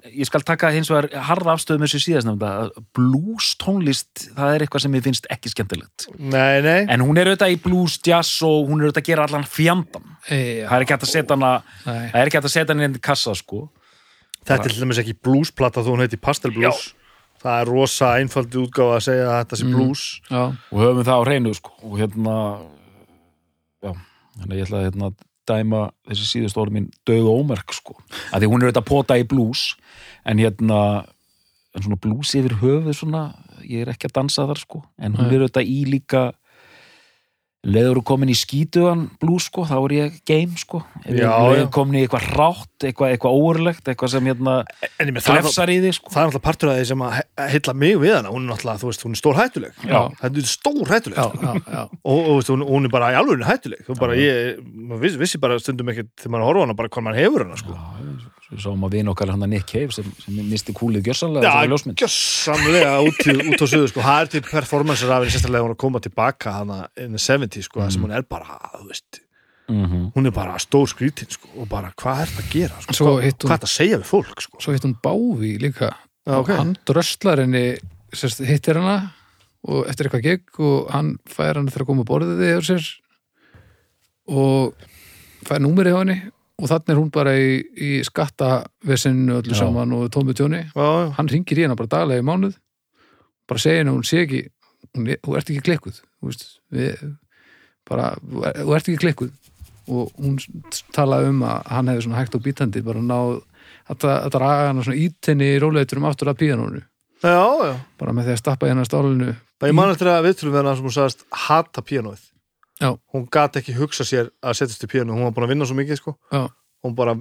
[0.09, 4.85] ég skal taka hins vegar harða afstöðu með þessu síðast blues tónlist, það er eitthvað
[4.87, 6.07] sem ég finnst ekki skemmtilegt.
[6.17, 9.27] Nei, nei, en hún er auðvitað í blues, jazz og hún er auðvitað að gera
[9.29, 12.07] allan fjandan Ei, það er ekki hægt að setja hana Nei.
[12.09, 13.61] það er ekki hægt að setja hana inn í kassa sko.
[14.41, 16.91] Þetta er til dæmis ekki bluesplata þó hún heiti Pastel Blues
[17.41, 20.05] það er rosa einfaldi útgáfa að segja að þetta sé blues.
[20.29, 21.75] Já, og höfum það á hreinu sko.
[21.89, 22.37] Og hérna
[23.81, 23.93] já,
[24.45, 25.13] að ég ætla að hérna,
[25.51, 27.97] dæma þessi síðust orð mín döð og ómerk sko.
[28.31, 29.65] Að því hún er auðvitað að pota í blues
[30.29, 30.81] en hérna
[31.71, 33.25] en svona blues yfir höfuð svona
[33.63, 34.83] ég er ekki að dansa þar sko.
[34.99, 35.35] En hún Nei.
[35.37, 36.23] er auðvitað í líka
[37.61, 41.67] leður þú komin í skítugan blues sko, þá er ég game sko Já, leður já.
[41.77, 44.55] komin í eitthvað rátt eitthvað, eitthvað óurlegt, eitthvað sem hérna
[44.89, 47.19] það glefsar í þig sko það er náttúrulega partur af því sem að
[47.53, 50.01] heilla mig við hana hún er náttúrulega, þú veist, hún er stór hættuleg Já.
[50.23, 51.45] þetta er stór hættuleg já, sko.
[51.45, 51.83] já, já.
[52.15, 55.43] og, og veist, hún, hún er bara í alveg hættuleg þú bara, ég, maður vissi,
[55.45, 57.81] bara stundum ekkert þegar maður horfa hana, bara hvað maður hefur hana sko.
[58.51, 61.97] Svo sáum að vin okkar hann að Nick Cave sem, sem misti kúlið gjörsanlega ljósmynd.
[62.03, 64.03] gjössamlega út, út á söðu sko.
[64.03, 67.23] það er til performancer af henni sérstaklega hún er að koma tilbaka hana in the
[67.23, 67.93] 70s sko, mm.
[67.95, 69.21] sem hún er bara, þú veist
[69.71, 70.13] Mhm.
[70.17, 73.05] hún er bara stór skrítin sko, og bara, hvað er þetta að gera sko?
[73.07, 74.59] Hvað, er þetta að segja við fólk sko?
[74.59, 75.93] svo hitt hún Bávi líka
[76.27, 76.49] Já, ok.
[76.51, 77.79] og hann dröslar henni
[78.49, 79.13] hittir hana
[79.63, 82.99] og eftir eitthvað gig og hann fær hann fyrir að koma að borðið
[84.31, 84.75] og
[85.47, 86.19] fær númerið á henni
[86.61, 89.59] og þannig er hún bara í, í skattavesinu öllu Já.
[89.63, 90.63] saman og tómi tjóni.
[90.75, 92.55] Já, hann ringir í hana bara daglega í mánuð.
[93.49, 94.43] Bara segir henni að hún sé ekki
[94.97, 97.05] hún, er- þú ert ekki klikkuð þú veist, við,
[97.89, 99.31] bara, þú ert ekki klikkuð.
[99.91, 100.37] Og hún
[100.95, 103.41] talaði um að hann hefði svona hægt og bítandi bara náð
[103.91, 106.83] að, að draga hana svona ítinni í róleiturum aftur að píanónu
[108.01, 109.33] bara með því að stappa hennar stálinu.
[109.61, 112.23] Það ég man eftir að viðtölum við hana sem hún sagðist hata píanóið.
[112.81, 112.95] Já.
[113.13, 115.13] Hún gat ekki hugsa sér að setjast í píanó.
[115.17, 116.15] Hún var búin að vinna svo mikið, sko.
[116.33, 116.47] Já.
[116.85, 117.15] Hún bara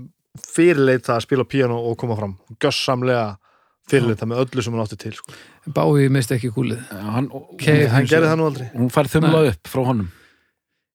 [0.45, 2.37] fyrirleit það að spila píanó og koma fram.
[2.47, 3.25] Hún gjössamlega
[3.89, 5.33] fyrirleit það með öllu sem hún átti til, sko.
[5.75, 7.27] Báði misti ekki kúlið Hann,
[7.59, 7.87] Cave.
[7.91, 8.67] Hann gerði það nú aldrei.
[8.75, 10.11] hún fær þumla upp frá honum.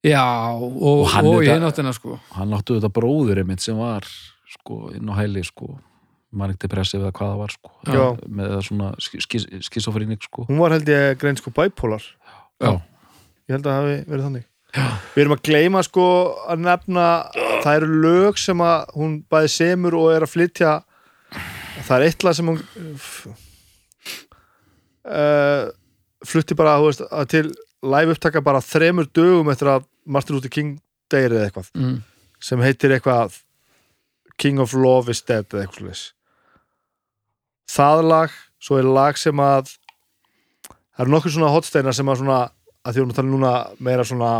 [0.04, 0.22] já,
[0.54, 4.06] og, Og og, í hináttina sko Hann áttu þetta bróður einmitt sem var
[4.54, 5.74] sko, inn á hæli sko,
[6.32, 8.04] maður ekki depressið við að hvað það var sko, Já.
[8.38, 10.46] með svona skis, skisofrínik sko.
[10.48, 12.02] Hún var held ég grein sko bipolar.
[12.62, 12.78] Já.
[13.50, 14.46] Ég held að það hafi verið þannig.
[14.74, 14.86] Já.
[15.14, 16.04] Við erum að gleyma sko
[16.50, 17.06] að nefna
[17.62, 20.72] það eru lög sem að hún bæði semur og er að flytja
[21.84, 22.58] það er eitthvað sem hún
[25.04, 25.68] uh,
[26.26, 27.44] flutti bara veist, að til
[27.84, 30.74] live upptaka bara þremur dögum eftir að Martin Luther King
[31.12, 31.96] deyri eða eitthvað mm.
[32.42, 33.38] sem heitir eitthvað
[34.40, 36.04] King of Love is Dead eða eitthvað slags
[37.70, 39.70] það lag svo er lag sem að
[40.66, 42.40] það eru nokkur svona hotsteinar sem að svona
[42.84, 43.52] að því hún tala núna
[43.82, 44.32] meira svona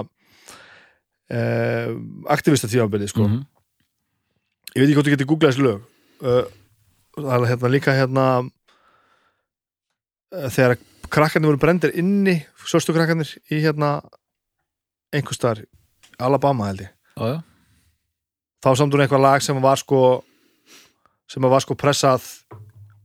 [1.33, 1.89] uh,
[2.29, 3.29] aktivista tímabili sko.
[3.29, 3.41] Mhm.
[4.75, 5.81] ég veit ekki hvort þú getur googlað þessi lög
[6.25, 6.45] uh,
[7.17, 8.25] það er hérna líka hérna
[10.35, 10.77] uh, þegar
[11.15, 13.97] krakkarnir voru brendir inni svörstu krakkarnir í hérna
[15.15, 15.65] einhvers staðar
[16.19, 17.43] Alabama held ég já,
[18.65, 20.01] þá samt hún eitthvað lag sem var sko
[21.31, 22.23] sem var sko pressað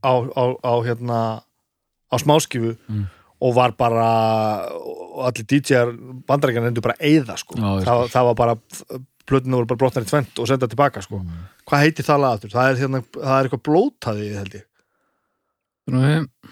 [0.03, 1.19] á, á, á hérna
[2.09, 3.05] á smáskifu Mm.
[3.39, 4.07] Og var bara
[4.75, 5.91] og allir DJ-ar
[6.27, 7.55] bandarækjan endur bara eyða sko.
[7.59, 8.55] Já, ég það, það var bara
[9.29, 11.21] plötinu voru bara brotnar í tvent og senda tilbaka sko.
[11.23, 11.45] Mm.
[11.69, 12.53] hvað heitir það lagatur?
[12.55, 14.65] Það er, hérna, það er eitthvað blótaði held ég.
[15.89, 16.49] Nú, eh,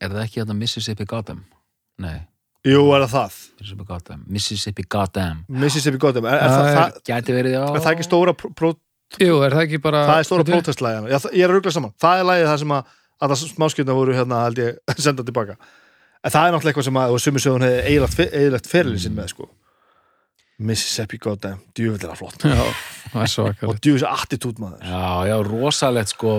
[0.00, 1.42] er það ekki þetta Mississippi Goddam?
[2.02, 2.16] Nei,
[2.62, 3.36] Jú, er það það?
[3.58, 7.62] Mississippi Goddam Mississippi Goddam Mississippi Goddam er, er, Það það, það, Gæti verið, já.
[7.66, 8.34] Er það ekki stóra
[9.20, 11.94] Jú, er það ekki bara það er stóra Já, það- ég er að ruggla saman,
[12.00, 15.56] það er lagið það sem að að það smáskjöndar voru hérna held ég senda tilbaka
[16.22, 17.82] en það er náttúrulega eitthvað sem að sögum hefði
[18.32, 19.48] eiginlegt ferilin sinn með sko.
[20.62, 22.44] Mississippi Goddam, djúvill það flott.
[22.46, 22.60] Já,
[23.16, 24.84] og akkurat djúvill attitút maður.
[24.86, 26.34] Já, já, rosalegt sko.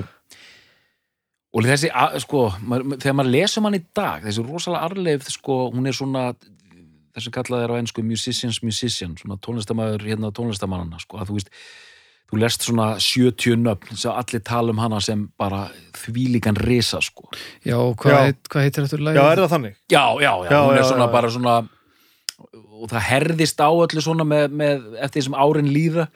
[1.53, 5.57] Og þessi, að- sko maður, þegar maður lesum hann í dag þessi rosalega arleif, sko,
[5.75, 6.23] hún er svona
[7.13, 11.51] þessi kallað er á ennsku musicians musician, svona tónlistamæður hérna tónlistamannana, sko, að þú veist
[12.33, 17.29] þú lest svona 70 nöfn sem allir tala um hana sem bara þvílíkan risa, sko.
[17.65, 19.19] Já, hvað, heit, hvað heitir þetta lagi?
[19.19, 19.79] Já, er það þannig?
[19.91, 21.57] Já, já, já, Já, hún er já, svona bara svona
[22.83, 26.07] og það herðist á öllu svona með, með eftir þessum árin líða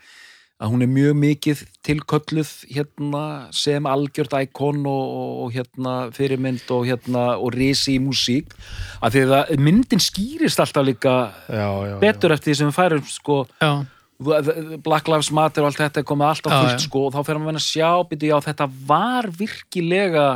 [0.57, 6.65] að hún er mjög mikið tilkölluð hérna sem algjört íkon og, og, og hérna fyrirmynd
[6.73, 8.55] og hérna og risi í músík.
[9.05, 11.13] Að því að myndin skýrist alltaf líka
[11.45, 13.37] Já, já, betur eftir því sem við færum sko.
[13.61, 13.85] Já,
[14.19, 17.59] Black Lives Matter og allt þetta er komið alltaf fullt sko og þá fer maður
[17.59, 20.27] að sjá byrju, já þetta var virkilega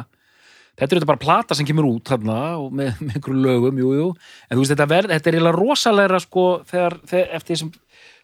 [0.78, 3.94] þetta er þetta bara plata sem kemur út þarna og með, með einhverju lögum, jú,
[3.98, 4.06] jú.
[4.48, 7.74] En þú veist þetta, verð, þetta er eiginlega rosalegra sko þegar, þegar eftir því sem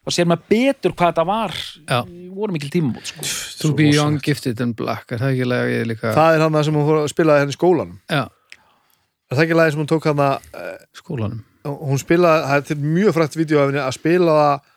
[0.08, 2.00] þá sér maður betur hvað þetta var Já.
[2.38, 3.28] voru mikil tímamót sko.
[3.66, 6.14] To be young, gifted and black Er það ekki lagi líka?
[6.16, 8.00] Það er hann það sem hún fór að spilaði henni í skólanum.
[8.14, 8.24] Já,
[9.28, 10.36] Er það ekki lagið sem hún tók hann að
[10.96, 11.44] skólanum.
[11.68, 14.74] hún spilaði, það er til mjög af henni að spila það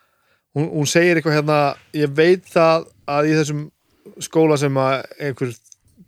[0.57, 1.59] hún, hún segir eitthvað hérna
[1.97, 3.63] ég veit það að í þessum
[4.21, 5.55] skóla sem að einhver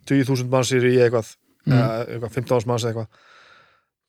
[0.04, 1.32] 20.000 manns er í eitthvað
[1.64, 1.76] Mm.
[1.80, 3.22] eða eitthvað 15 manns eða eitthvað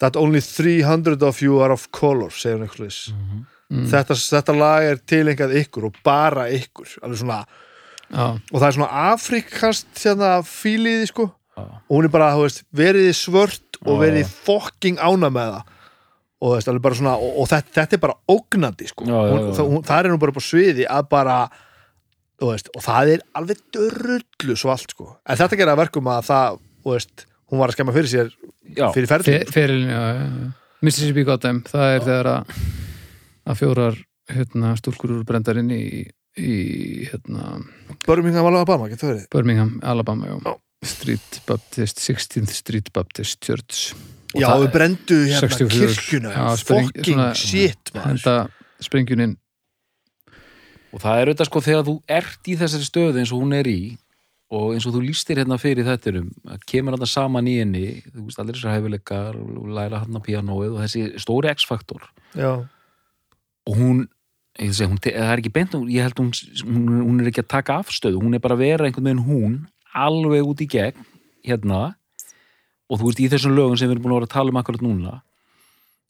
[0.03, 3.45] that only 300 of you are of color segir hún eitthvað mm.
[3.71, 3.86] mm.
[3.93, 7.45] þetta, þetta lag er tilengað ykkur og bara ykkur alveg svona,
[8.05, 11.63] Já, og það er svona afrikast hérna fíliði sko Já.
[11.63, 15.71] og hún er bara, þú veist, verið svört og verið þið fokking ána með það
[16.43, 19.53] og, svona, og, og þetta, þetta er bara ógnandi sko, Já, já, já.
[19.59, 21.38] það, hún, það er nú bara upp á sviði að bara
[22.43, 26.27] veist, og það er alveg dörrullu svo allt sko, en þetta gera að verkum að
[26.29, 26.59] það,
[26.91, 28.33] veist, hún var að skemma fyrir sér
[28.75, 30.03] já, fyrir ferðin, já
[30.86, 32.57] Mississippi Goddam, það er þegar að
[33.45, 33.97] að fjórar
[34.33, 36.03] hérna, stúlkur úr brendar inn í,
[36.41, 36.53] í
[37.11, 37.59] hérna,
[38.05, 38.89] Birmingham Alabama,
[39.31, 40.38] Birmingham, Alabama já.
[40.45, 40.55] Já.
[40.86, 43.95] Street Baptist 16th Street Baptist Church
[44.36, 46.31] Og Já, við brendu hérna 64, kirkjuna.
[46.36, 48.07] Já, spreng- fucking svona- shit maður.
[48.09, 48.33] henda
[48.83, 49.36] sprengjuninn
[50.95, 53.67] og það er auðvitað sko þegar þú ert í þessari stöðu eins og hún er
[53.71, 53.79] í
[54.55, 58.25] og eins og þú lístir hérna fyrir þettinum að kemur þetta saman í henni þú
[58.27, 62.03] veist allir þessar hæfileikar og læra hann að píanóið og þessi stóri X-faktor.
[62.38, 62.51] Já,
[63.67, 64.05] og hún,
[64.59, 66.31] ég segi, hún það er ekki beint, hún- ég held hún,
[66.63, 69.55] hún hún er ekki að taka afstöðu, hún er bara að vera einhvern veginn hún,
[69.95, 71.05] alveg út í gegn
[71.43, 71.95] hérna
[72.89, 74.59] og þú veist í þessum lögum sem við erum búin að vera að tala um
[74.61, 75.13] akkurat núna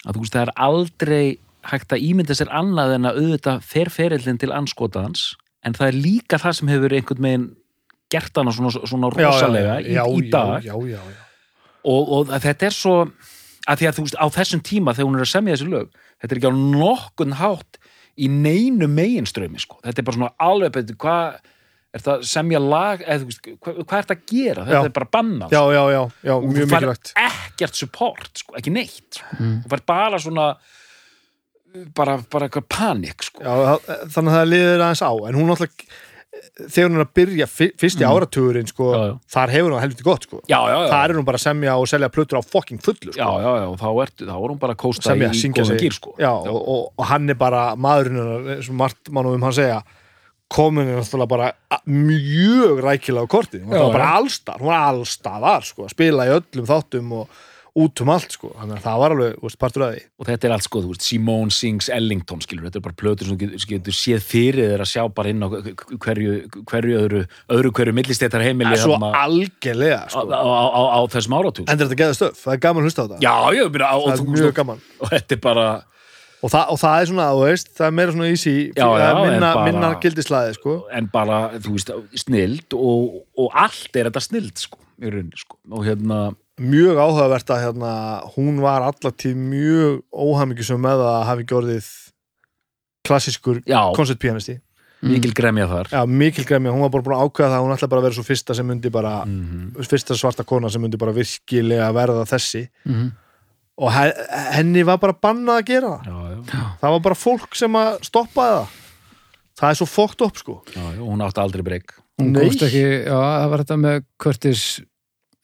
[0.06, 1.26] að þú veist það er aldrei
[1.66, 5.32] hægt að ímynda sér annað en að auðvitað fer ferillin til anskotans
[5.66, 7.48] en það er líka það sem hefur einhvern veginn
[8.14, 11.24] gert hana svona, svona já, já, rosalega já, í, í dag já, já, já, já.
[11.90, 12.98] og, og þetta er svo
[13.66, 16.00] að því að þú veist á þessum tíma þegar hún er að semja þessi lög
[16.22, 17.80] þetta er ekki á nokkun hátt
[18.16, 19.80] í neinu meginströmi sko.
[19.84, 21.40] þetta er bara svona alveg betur hvað
[21.96, 24.80] er það að semja lag eða þú veist, hvað, hvað er það að gera þetta
[24.82, 24.86] Já.
[24.90, 28.56] er bara bannað já, já, já, já og mjög þú fær mikilvægt ekkert support sko,
[28.60, 29.38] ekki neitt sko.
[29.40, 29.54] Mm.
[29.64, 30.48] þú fær bara svona
[31.96, 33.44] bara, bara eitthvað panik sko.
[33.44, 33.80] já,
[34.14, 36.04] þannig að það liður aðeins á en hún náttúrulega
[36.68, 38.12] þegar hún er að byrja fyr- fyrsti Mm.
[38.12, 39.14] áratugurinn sko, Já, já.
[39.36, 40.42] þar hefur hún helviti gott sko.
[40.52, 43.12] já, já, já, það er hún bara að semja og selja plötur á fucking fullu
[43.16, 43.40] já, sko.
[43.40, 45.94] já, já, og þá, er, þá er hún bara að kósta semja, í góðan gýr
[45.96, 46.16] sko.
[46.20, 49.82] já, og, og, og hann er bara maðurinn og margt mannum um hann segja
[50.52, 51.52] komin er náttúrulega bara
[51.90, 56.34] mjög rækilega á korti hún var bara allstar, hún var allstaðar sko, að spila í
[56.38, 57.44] öllum þáttum og
[57.76, 60.04] út um allt sko, þannig að það var alveg veist, partur að því.
[60.16, 63.28] Og þetta er allt sko, þú veist, Simone Sings Ellington skilur, þetta er bara plötur
[63.28, 66.38] sem getur, getur séð fyrir þeir að sjá bara inn á hverju,
[66.72, 67.24] hverju öðru,
[67.58, 70.24] öðru hverju millistéttar heimili svo þarna á, algjörlega á, sko.
[70.32, 73.06] á, á, á þessum áratug en þetta geða stöf, það er gaman að hlusta á
[73.10, 73.20] þetta.
[73.26, 74.88] Já, já, meina, og, það er mjög gaman.
[75.02, 75.68] og þetta er bara
[76.46, 79.10] og, það, og það er svona, þú veist, það er meira svona easy Já, já,
[79.20, 80.76] minna, bara- minna gildislæði sko.
[80.94, 81.92] en bara, þú veist,
[82.22, 85.58] snild og, og allt er þetta snild sko, í rauninni sko.
[85.74, 86.20] Og hérna,
[86.62, 87.94] mjög áhugavert að hérna,
[88.38, 91.90] hún var allatíð mjög óhamingjusum með að hafi orðið
[93.06, 93.60] klassískur
[93.96, 94.60] koncertpianisti
[95.06, 95.90] mikil gremja þar.
[95.94, 98.06] Já, mikil gremja, hún var bara búin að ákveða það að hún ætla bara að
[98.08, 99.76] vera svo fyrsta sem myndi bara Mhm.
[99.86, 102.68] fyrsta svarta kona sem myndi bara virkilega verða þessi.
[102.86, 103.12] Mhm.
[103.78, 104.14] og he
[104.56, 106.25] henni var bara bannað að gera það
[106.82, 108.82] það var bara fólk sem að stoppaði það.
[109.56, 110.58] Það er svo fókt upp sko.
[110.74, 111.96] Já, já, hún átti aldrei breyk.
[112.20, 114.66] Hún komst ekki, já, það var þetta með Curtis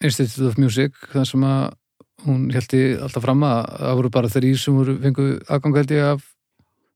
[0.02, 1.64] Institute of Music þar sem að
[2.26, 5.94] hún held í alltaf fram að það voru bara þrýr sem voru fengu aðgang held
[5.96, 6.28] ég af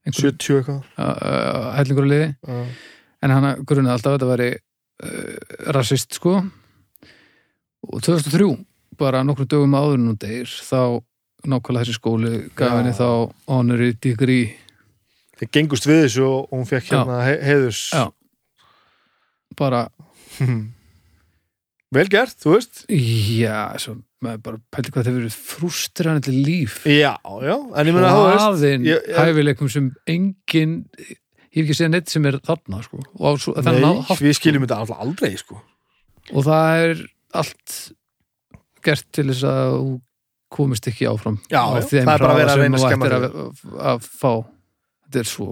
[0.06, 0.84] einhverjum 70 eitthvað.
[1.80, 2.30] Hellingur liði.
[2.46, 2.70] Uh,
[3.26, 6.38] en hann grunaði alltaf að þetta væri uh, rassist sko.
[7.86, 8.52] Og 2003
[9.00, 11.02] bara nokkru dögum áður en hún deyr þá
[11.52, 12.78] nákvæmlega þessi skóli gaf Já.
[12.80, 13.08] henni þá
[13.52, 14.56] honorary degree.
[15.40, 18.06] Þeir gengust við þessu og hún fekk hérna he heiðus Já.
[19.60, 19.82] bara,
[21.96, 22.84] vel gert, þú veist.
[22.92, 26.80] Já svo, maður bara pældi hvað það verið frústranandi líf.
[26.90, 31.92] Já, já, en ég veist hlaðin ég- ég- hæfileikum sem engin ég hef ekki séð
[31.94, 33.00] neitt sem er þarna sko.
[33.20, 35.62] og, svo, nei, nei, hátt, við skiljum þetta alltaf aldrei sko.
[36.34, 37.76] Og það er allt
[38.84, 40.02] gert til þess að
[40.56, 43.40] komist ekki áfram Já, það er bara að reyna að þú skemma ættir að,
[43.92, 44.32] að, fá
[45.06, 45.50] þetta er svo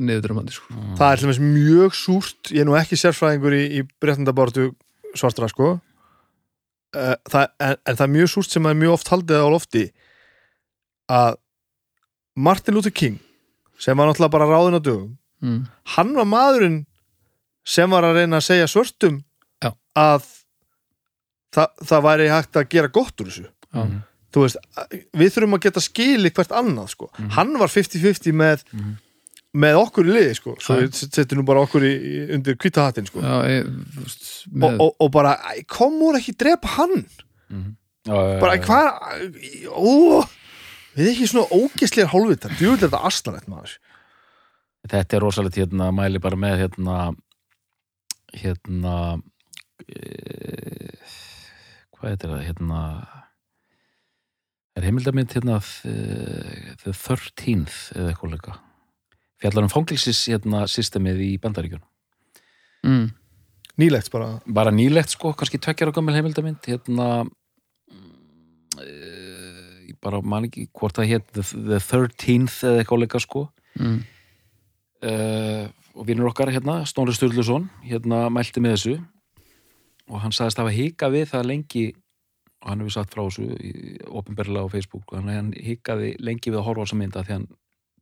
[0.00, 0.80] niðurdrömmandi sko.
[0.98, 4.70] það er til dæmis mjög súrt ég er nú ekki sérfræðingur í, í breytandabáratu
[5.18, 9.46] svartra sko uh, það, en, en það er mjög súrt sem er mjög oft haldið
[9.46, 9.86] á lofti
[11.10, 11.40] að
[12.40, 13.18] Martin Luther King
[13.80, 15.64] sem var náttúrulega bara ráðin á dögum mm.
[15.96, 16.84] hann var maðurinn
[17.66, 19.20] sem var að reyna að segja svörstum
[19.60, 19.72] Já.
[19.98, 20.28] að
[21.54, 23.82] það, það væri hægt að gera gott úr þessu Já.
[24.30, 24.56] Þú veist,
[25.18, 28.92] við þurfum að geta skili hvert annað sko, hann var 50-50 með Mhm.
[29.60, 31.94] með okkur í liði sko, svo við setjum nú bara okkur í,
[32.36, 33.18] undir hvita hattin sko.
[33.24, 37.02] Já, ég, veist, og, með, og, og bara, æ, komur ekki drepa hann.
[38.06, 38.66] Já, bara, já, já.
[38.68, 38.86] hvað
[39.74, 40.22] ó,
[40.94, 43.74] við ekki svona ógisleir hálfvitar, djúvill er þetta aslanett maður.
[44.88, 47.00] Þetta er rosalegt hérna, mæli bara með hérna
[48.38, 48.94] hérna
[49.90, 50.94] e,
[51.98, 52.80] hvað heitir það hérna
[54.78, 58.58] er heimildamind hérna The, the 13th eða eitthvað leika
[59.40, 61.82] fjallar um fangilsis hérna systemið í bandaríkjun
[62.86, 63.06] mm.
[63.80, 67.10] nýlegt bara, bara nýlegt sko, kannski tveggjara gömul heimildamind hérna
[68.80, 69.20] e,
[70.02, 73.46] bara man ekki hvort það hétt the, the 13th eða eitthvað leika sko.
[73.80, 74.00] Mm.
[75.06, 75.64] uh,
[75.94, 78.94] og vinnur okkar hérna, Stóri Sturluson hérna mælti með þessu.
[80.10, 81.84] Og hann sagðist hafa hikað við það lengi
[82.60, 83.46] og hann hefur sagt frá þessu
[84.20, 87.48] ofinberlega á Facebook og hann, hikaði lengi við að horfa á þessa mynda því hann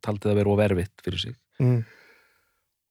[0.03, 1.39] taldi það vera overfitt fyrir sig.
[1.59, 1.79] Mm.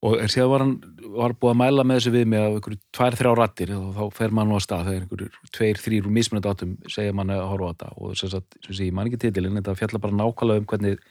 [0.05, 0.75] og er síðan var hann
[1.17, 4.19] var búið að mæla með þessu við mig af einhverju tvær, þrjá rattir og þá
[4.19, 7.71] fer mann á stað þegar einhverju tveir, þrýr úr mismunandi átum segja mann að horfa
[7.71, 7.89] á þetta.
[7.97, 11.03] Og sem sagt, sem sé, ég man ekki titilinn, þetta fjalla bara nákvæmlega um hvernig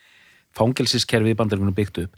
[0.56, 2.16] fangelsiskerfið í bandaríkunum byggt upp.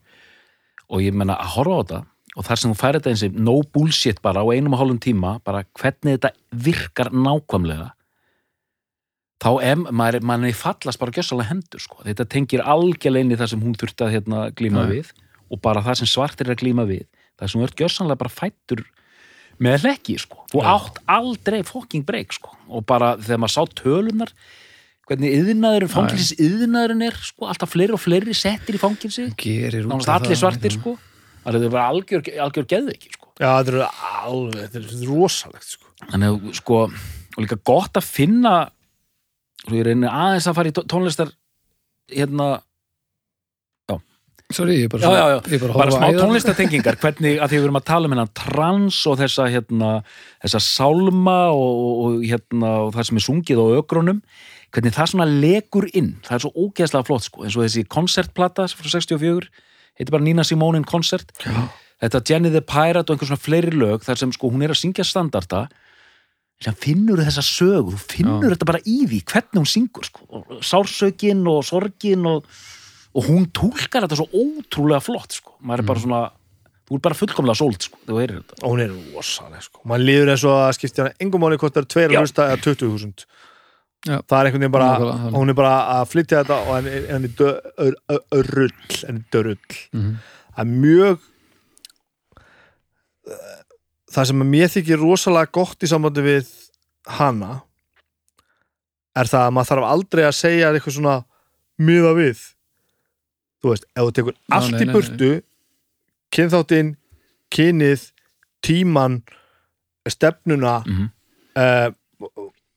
[0.92, 2.02] Og ég menna að horfa á þetta
[2.38, 5.00] og þar sem þú færi þetta eins og no bullshit bara á einum og hálfum
[5.02, 6.30] tíma, bara hvernig þetta
[6.68, 7.88] virkar nákvæmlega
[9.40, 12.00] þá em, maður, maður fallast bara gjössalega hendur sko.
[12.04, 14.96] þetta tengir algjörlega inn í það sem hún þurfti að hérna, glíma Nei.
[14.96, 15.12] við
[15.50, 17.06] og bara það sem svartir er að glíma við
[17.40, 18.82] það sem þú ert gjössanlega bara fættur
[19.60, 20.44] með hlekki sko.
[20.52, 22.56] þú átt aldrei fucking break sko.
[22.68, 24.34] og bara þegar maður sá tölunar
[25.10, 29.46] hvernig yðnaðurinn, fangelsis yðnaðurinn er sko, alltaf fleiri og fleiri settir í út
[29.90, 30.98] nánast allir svartir sko
[31.40, 33.32] það er bara algjör, algjör geðveiki sko.
[33.40, 38.06] já, þetta er alveg þetta er rosalegt sko þannig að sko og líka gott að
[38.06, 38.54] finna
[39.66, 41.32] svo ég reyni aðeins að fara í tó- tónlistar
[42.10, 42.60] hérna,
[44.50, 47.58] Sorry, ég er bara, já, já, já, ég bara, bara smá tónlistatengingar hvernig að því
[47.60, 49.90] við erum að tala um hérna trans og þessa hérna,
[50.42, 54.18] þessa sálma og, og, hérna og það sem er sungið á ögrunum
[54.74, 56.10] hvernig það svona legur inn.
[56.26, 57.44] Það er svo ógeðslega flott sko.
[57.46, 59.46] Eins og þessi koncertplata frá 64
[60.00, 61.54] heitir bara Nina Simone in Concert Já.
[62.02, 64.82] þetta Jenny the Pirate og einhver svona fleiri lög þar sem sko hún er að
[64.82, 65.68] syngja standarda
[66.60, 68.54] sem finnur þessa sögu þú finnur Já.
[68.54, 70.26] þetta bara í því hvernig hún syngur sko.
[70.28, 72.44] Og sársökin og sorgin og,
[73.16, 75.56] og hún túlkar þetta svo ótrúlega flott sko.
[75.64, 76.20] maður er bara svona
[76.90, 79.80] þú er bara fullkomlega sóld sko, þegar þú heyrir þetta og hún er rosaleg sko
[79.88, 82.18] maður líður eins og að skipti hana engum máli hvort það er tveir Já.
[82.18, 83.24] að hlusta eða 20.000
[84.10, 84.16] Já.
[84.26, 85.34] það er einhvern veginn bara þannig.
[85.38, 89.28] hún er bara að flytja þetta og henni er dö- ör- ör- örrull henni er
[89.32, 90.14] dörull Mhm.
[90.50, 91.18] það er mjög
[94.10, 96.48] það sem að mér þykir rosalega gott í sambandi við
[97.18, 97.60] hana
[99.16, 101.16] er það að maður þarf aldrei að segja eitthvað svona
[101.80, 102.40] miða við
[103.60, 105.30] þú veist, ef þú tekur Já, allt nei, í burtu
[106.30, 106.90] kynþáttinn,
[107.50, 108.04] kynið
[108.62, 109.20] tíman
[110.08, 111.08] stefnuna Mhm.
[111.56, 111.90] uh,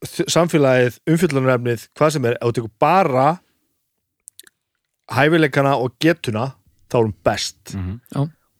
[0.03, 3.27] samfélagið, umfyllunarefnið hvað sem er, ef þú tekur bara
[5.13, 6.53] hæfileikana og getuna,
[6.89, 7.99] þá er hún best Mhm.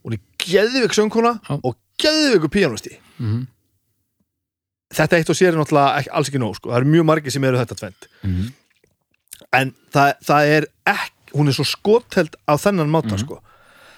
[0.06, 1.60] hún er geðvik söngkona Já.
[1.94, 3.48] Og geðviku píanústi Mhm.
[4.94, 6.70] þetta eitt og sér er náttúrulega alls ekki nóg sko.
[6.70, 8.54] það eru mjög margir sem eru þetta tvend Mhm.
[9.54, 13.42] en það, það er ekki hún er svo skotheld á þennan máta sko.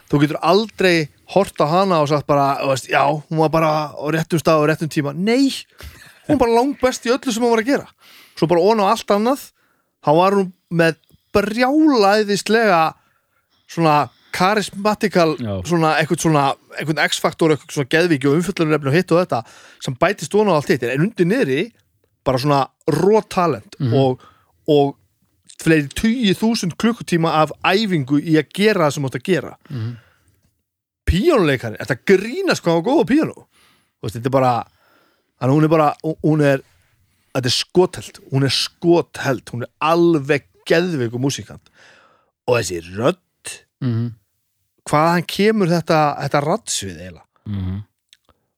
[0.10, 4.06] þú getur aldrei hort á hana og sagt bara veist, já, hún var bara á
[4.12, 5.50] réttum stað og réttum tíma nei,
[6.28, 7.88] hún var bara langt best í öllu sem hún var að gera
[8.36, 9.52] svo bara ón á allt annað
[10.06, 10.96] þá var hún með
[11.34, 12.94] brjálæðislega
[13.68, 15.36] svona karismatikal
[15.70, 16.44] svona eitthvað svona
[16.76, 19.40] eitthvað x-faktor, eitthvað svona geðviki og umfjöllunarefni og hitt og þetta
[19.86, 20.84] sem bætist ón á allt hitt.
[20.84, 21.60] En undir niðri
[22.26, 24.22] bara svona raw talent og,
[24.68, 24.96] og
[25.62, 29.54] fleiri tugi þúsund klukkutíma af æfingu í að gera það sem átt að gera.
[29.70, 29.94] Mm Mhm.
[31.06, 33.44] píjónuleikari, þetta grínast hvað á góða þú
[34.02, 34.54] veist, þetta er bara
[35.54, 35.90] hún er bara,
[36.24, 36.64] hún er
[37.36, 41.70] þetta er skotheld, hún er skotheld hún er alveg geðveiku músikant
[42.48, 43.22] og þessi rödd
[43.84, 44.14] Mhm.
[44.90, 47.26] Hvaðan kemur þetta, þetta raddsvið eiginlega?
[47.48, 47.84] Mhm.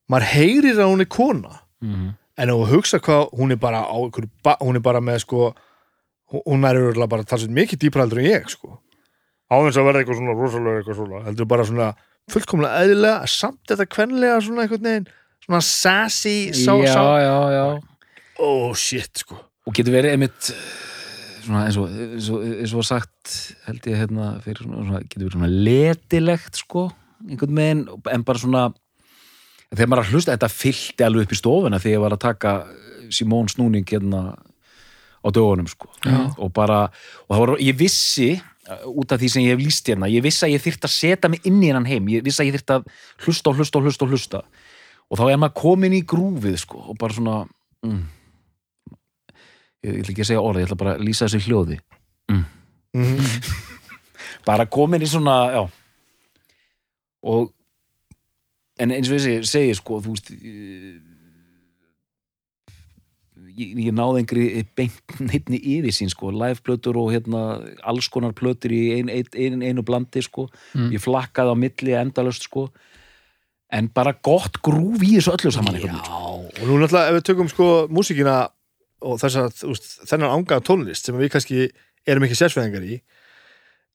[0.10, 1.60] maður heyrir að hún er kona.
[1.82, 2.14] Mhm.
[2.38, 3.82] en ef þú hugsa hvað hún er bara
[4.44, 5.56] ba- hún er bara með sko
[6.32, 8.80] hún- er örugglega bara talsveit mikið dýpra heldur en ég sko.
[9.52, 11.24] Á þess að verða eitthvað svona rosalega eitthvað svona.
[11.26, 11.96] Heldur bara svona
[12.30, 15.08] fullkomlega eðlilega samt þetta kvenlega svona einhvern veginn
[15.48, 17.82] svona sassy sá, já, sá, já, já
[18.40, 19.36] oh shit sko.
[19.66, 20.52] Og getur verið einmitt
[21.48, 23.36] svona eins og, eins og, eins og sagt
[23.68, 26.90] held ég hérna fyrir svona, svona getur verið svona letilegt sko
[27.26, 28.68] einhvern veginn, en bara svona
[29.72, 32.54] þegar maður að hlusta, þetta fyllti alveg upp í stofuna þegar ég var að taka
[33.14, 34.22] Simón Snúning hérna
[35.24, 35.90] á dögunum sko.
[36.06, 36.32] Já.
[36.38, 36.88] og bara,
[37.28, 38.30] og það var, ég vissi
[38.68, 41.32] út af því sem ég hef líst hérna, ég vissi að ég þyrfti að setja
[41.32, 42.90] mig inn í hennan heim, ég vissi að ég þyrfti að
[43.26, 44.42] hlusta og hlusta og hlusta og hlusta.
[45.08, 47.38] Og þá er maður komin í grúfið sko og bara svona
[47.88, 48.02] mm,
[49.86, 51.78] ég, ætla ekki að segja orðið, ég ætla bara að lýsa þessu hljóði.
[52.32, 53.20] Mm.
[54.48, 55.64] Bara komin í svona, já.
[57.28, 57.52] Og
[58.80, 60.32] en eins og þessi segi sko, þú veist
[63.58, 64.46] ég, ég náði engri
[64.78, 67.42] beint neittni yfir sín sko, live-plötur og hérna
[67.90, 70.48] alls konar plötur í ein, ein, ein, einu blandi sko,
[70.78, 70.92] Mm.
[70.94, 72.68] ég flakkaði á milli endalöst sko.
[73.74, 75.90] En bara gott grúf í þessu öllu saman sko.
[75.92, 78.48] og nú náttúrulega ef við tökum sko músíkina
[79.02, 81.68] og þess að veist, þennan ángaða tónlist sem við kannski
[82.08, 82.98] erum ekki sérsveðingar í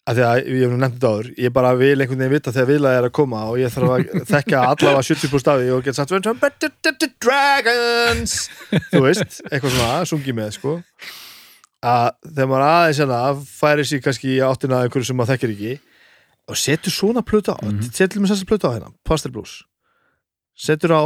[0.03, 2.53] að því að ég hef nú nefnt þetta áður ég bara vil einhvern veginn vita
[2.55, 5.85] þegar vilað er að koma og ég þarf að þekka allavega 70% af því og
[5.87, 8.35] geta sagt "When some better to the dragons.
[8.91, 10.75] Þú veist, eitthvað svona sungi með sko.
[11.83, 15.73] Að þegar maður aðeins hérna færi sér kannski áttina að einhverju sem maður þekkir ekki
[16.51, 17.91] og setur svona plötu á Mhm.
[17.95, 19.63] setur með þessa plötu á hérna, Pastel Blues.
[20.59, 21.03] Setur á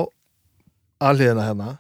[1.05, 1.79] alliðina hérna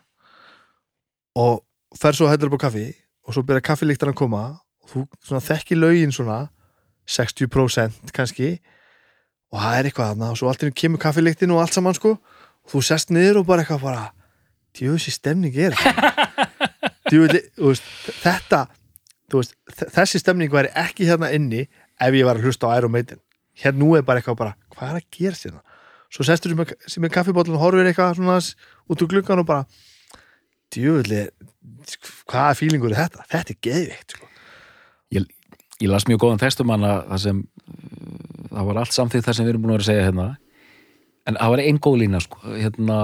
[1.36, 1.62] og
[2.01, 2.86] fer svo að heldur upp á kaffi
[3.27, 4.43] og svo byrja kaffilíktan að koma.
[4.85, 6.39] Og þú svona þekki lögin svona
[7.10, 8.56] 60% kannski.
[9.55, 11.97] Og það er eitthvað þarna og svo allt í einu kemur kaffilíktin og allt saman
[11.97, 12.16] sko.
[12.66, 14.06] Og þú sest niður og bara eitthvað bara
[14.77, 15.77] djöfissi stemning er
[17.10, 17.86] þú veist,
[18.20, 18.66] þetta
[19.32, 19.55] veist,
[19.94, 23.23] þessi stemning væri ekki hérna inni ef ég var að hlusta á Maiden.
[23.56, 25.62] Hérna nú er bara eitthvað bara, hvað er að gera sérna
[26.12, 29.64] svo sestur sem er, sem kaffibóllin og horfir eitthvað svona út úr gluggan og bara
[30.76, 31.22] djöfulli
[32.26, 33.26] hvaða fílingur er þetta?
[33.32, 34.32] Þetta er geðvikt sko.
[35.76, 37.44] ég las mjög góðan textum hana það sem
[38.48, 40.26] það var allt samþýtt það sem við erum búin að vera að segja hérna
[41.26, 42.98] en það var einn góð lína sko, hérna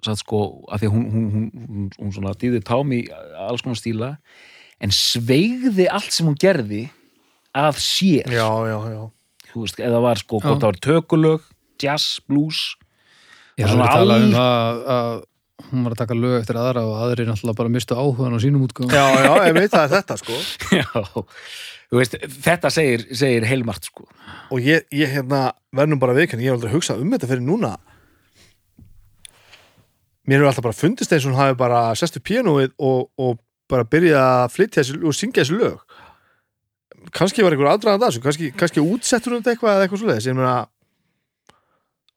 [0.00, 0.40] satt sko,
[0.70, 3.00] að því að hún, hún, hún, hún, hún svona dýði tám í
[3.42, 4.10] alls konar stíla
[4.80, 6.84] en sveigði allt sem hún gerði
[7.56, 9.02] að sér já, já, já
[9.50, 10.46] þú veist, eða var sko, Já.
[10.46, 11.50] hvort það var tökulög
[11.80, 12.62] jazz, blues
[13.58, 15.16] Ég Og hafði svona talað um það að
[15.70, 18.64] hún var að taka lög eftir aðra og aðri náttúrulega bara mistu áhugan á sínum
[18.66, 18.94] útgáðum.
[18.94, 20.38] já, já, ég veit það er þetta sko.
[20.80, 20.86] Já,
[21.90, 22.16] þú veist,
[22.46, 24.04] þetta segir, segir heilmart sko.
[24.54, 25.40] Og ég, ég hérna
[25.74, 27.72] verðnum bara viðkenni, ég hef aldrei hugsað um þetta fyrir núna.
[30.28, 33.86] Mér hefur alltaf bara fundist eins og hún hafi bara sestu píanóið og, og bara
[33.88, 35.80] byrjað að flytja þessi og syngja þessi lög.
[37.16, 40.38] Kannski var einhver aðdraðan þessu, kannski, kannski útsettur hún þetta eitthvað eða eitthvað svoleiðis, ég
[40.38, 40.54] meina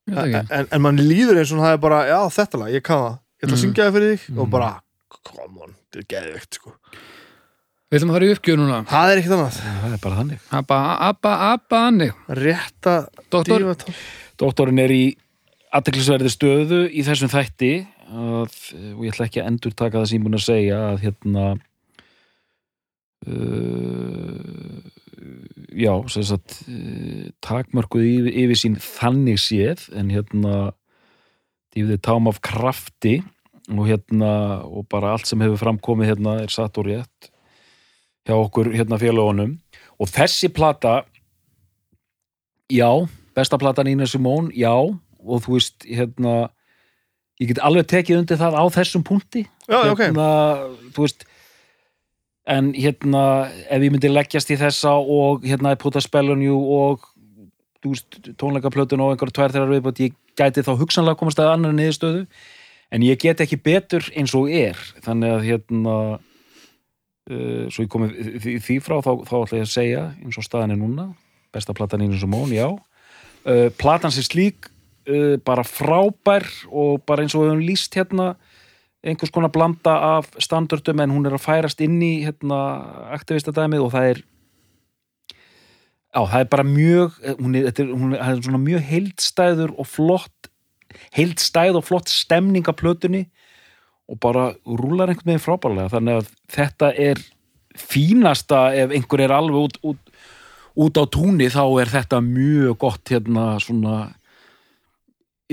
[0.03, 0.53] Ég veit ekki.
[0.59, 3.13] en, en mann líður eins og hún hafi bara, já þetta lag, ég kann það
[3.43, 4.51] ég ætla að syngja það fyrir þig og Mm.
[4.55, 4.69] bara,
[5.23, 6.71] come on, þetta er geðvikt sko.
[7.91, 8.77] Við ætlum að fara í uppgjöf núna.
[8.89, 10.77] það er ekkert annað, það er bara þannig Abba,
[11.09, 12.07] abba, abba, anni.
[12.29, 12.93] rétta
[13.29, 13.93] Doktor, dífa tón
[14.41, 15.03] Doktorinn er í
[15.73, 17.69] aðteklisverði stöðu í þessum þætti
[18.13, 18.55] að,
[18.97, 21.45] og ég ætla ekki að endur taka það sem ég búin að segja að hérna
[23.27, 24.81] uh,
[25.73, 30.55] já, sem sagt uh, takmörkuð yfir, yfir sín þannig séð en hérna
[31.73, 33.19] dýfði tám af krafti
[33.71, 34.33] og hérna
[34.67, 37.29] og bara allt sem hefur framkomið hérna er satt og rétt
[38.27, 39.57] hjá okkur hérna félagunum
[39.99, 41.03] og þessi plata
[42.73, 44.73] já, besta platan Ína Simón, já.
[45.23, 46.49] Og þú veist, hérna
[47.41, 49.45] ég get alveg tekið undir það á þessum punkti.
[49.67, 50.27] Já, hérna,
[50.95, 51.25] þú veist
[52.43, 56.57] en hérna ef ég myndi leggjast í þessa og hérna Put a Spell on You
[56.59, 57.07] og
[57.83, 61.75] þú veist, tónleikaplötun og einhverja tvær þeirra viðbútt, ég gæti þá hugsanlega komast að annar
[61.77, 62.25] niðurstöðu
[62.93, 64.77] en ég get ekki betur eins og er.
[65.05, 69.73] Þannig að hérna uh, svo ég komið því, því frá þá, þá ætla ég að
[69.73, 71.09] segja eins og staðan er núna.
[71.53, 72.69] Besta platan Ínus og Món, já.
[73.43, 74.69] Uh, platan sem slík
[75.09, 78.33] uh, bara frábær og bara eins og við höfum líst hérna
[79.03, 82.59] einhvers konar blanda af standardum en hún er að færast inn í hérna,
[83.11, 84.21] aktivistadæmið og það er
[86.13, 89.89] já, það er bara mjög hún er, er, hún er, er svona mjög heildstæður og
[89.91, 90.52] flott
[91.15, 93.25] heildstæð og flott stemning af plötunni
[94.11, 95.91] og bara rúlar einhvern veginn frábærlega.
[95.93, 97.21] Þannig að þetta er
[97.79, 100.17] fínasta ef einhver er alveg út, út,
[100.75, 104.01] út á túnni þá er þetta mjög gott hérna svona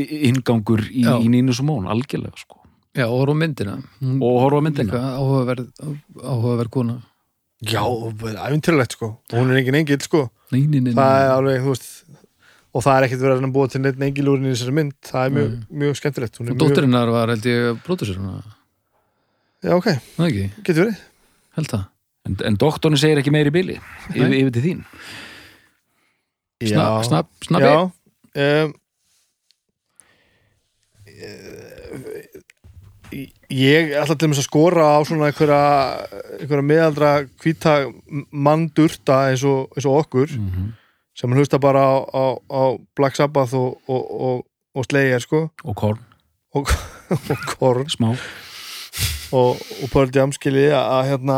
[0.00, 2.60] ingangur í, í Nínu Simón, algjörlega sko.
[2.96, 3.76] Já, og horfa myndina.
[4.02, 5.00] Og horfa myndina.
[5.20, 5.68] áhugaverð,
[6.18, 6.96] áhugaverð kona.
[7.60, 9.12] Já, æfintýralegt sko.
[9.34, 10.24] Hún er engin engil sko.
[10.50, 11.90] Nei, nei, nei, það er alveg, þú veist
[12.74, 14.96] og það er ekkert verið að búa til neitt engilúrin í þessari mynd.
[15.10, 16.36] Það er mjög, mjög skemmtilegt.
[16.38, 17.80] Hún er Og mjög- dótturinnar var held ég
[18.20, 18.42] hana,
[19.60, 19.88] Já, ok,
[20.64, 21.00] getur verið.
[21.58, 21.82] Held það.
[22.28, 23.74] En, en doktorni segir ekki meiri bili.
[24.14, 24.38] Yfir, Nei.
[24.40, 24.84] yfir til þín.
[26.70, 27.64] Sna, snapp, snappi.
[27.64, 27.90] Já.
[28.40, 28.74] Um,
[33.50, 35.62] Ég ætla til að skora á svona einhverja,
[36.38, 37.08] einhverja meðaldra
[37.42, 37.72] hvíta
[38.30, 40.36] manndurta eins og, eins og okkur.
[40.38, 40.76] Mm
[41.20, 42.62] sem hlusta bara á, á, á
[42.96, 44.44] Black Sabbath og, og, og,
[44.74, 45.42] og Slayer sko.
[45.68, 45.98] Og korn,
[46.56, 46.70] og,
[47.58, 47.88] Korn.
[47.92, 48.14] Smá.
[49.36, 49.58] Og,
[49.92, 51.36] Pearl Jam skilji að, hérna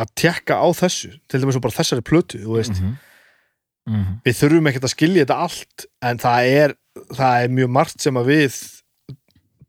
[0.00, 2.96] að tekka á þessu til dæmis og bara þessari plötu þú veist, Mhm.
[3.90, 4.18] Mhm.
[4.26, 6.74] við þurfum ekkert að skilja þetta allt en það er,
[7.16, 8.58] það er mjög margt sem að við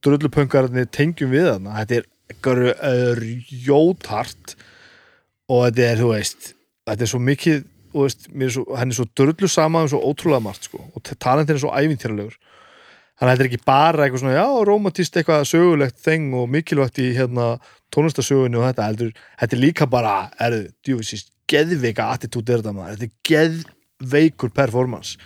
[0.04, 1.78] drullupöngarnir tengjum við þarna.
[1.80, 2.74] Þetta er einhverju
[3.66, 4.56] rjóthart
[5.52, 6.52] og þetta er, þú veist
[6.88, 10.00] þetta er svo mikið þú veist, er svo, henni er svo drullu sama um svo
[10.08, 12.38] ótrúlega margt sko, og talentin er svo ævintýralegur.
[13.20, 17.02] Þannig að þetta er ekki bara eitthvað svona, já, romantist eitthvað sögulegt þeng og mikilvægt
[17.04, 17.52] í hérna
[17.94, 20.58] tónlistasögunni og þetta heldur, þetta er líka bara, er
[20.88, 25.20] djúfisist geðveika attitút er þetta maður, þetta er geðveikur performance.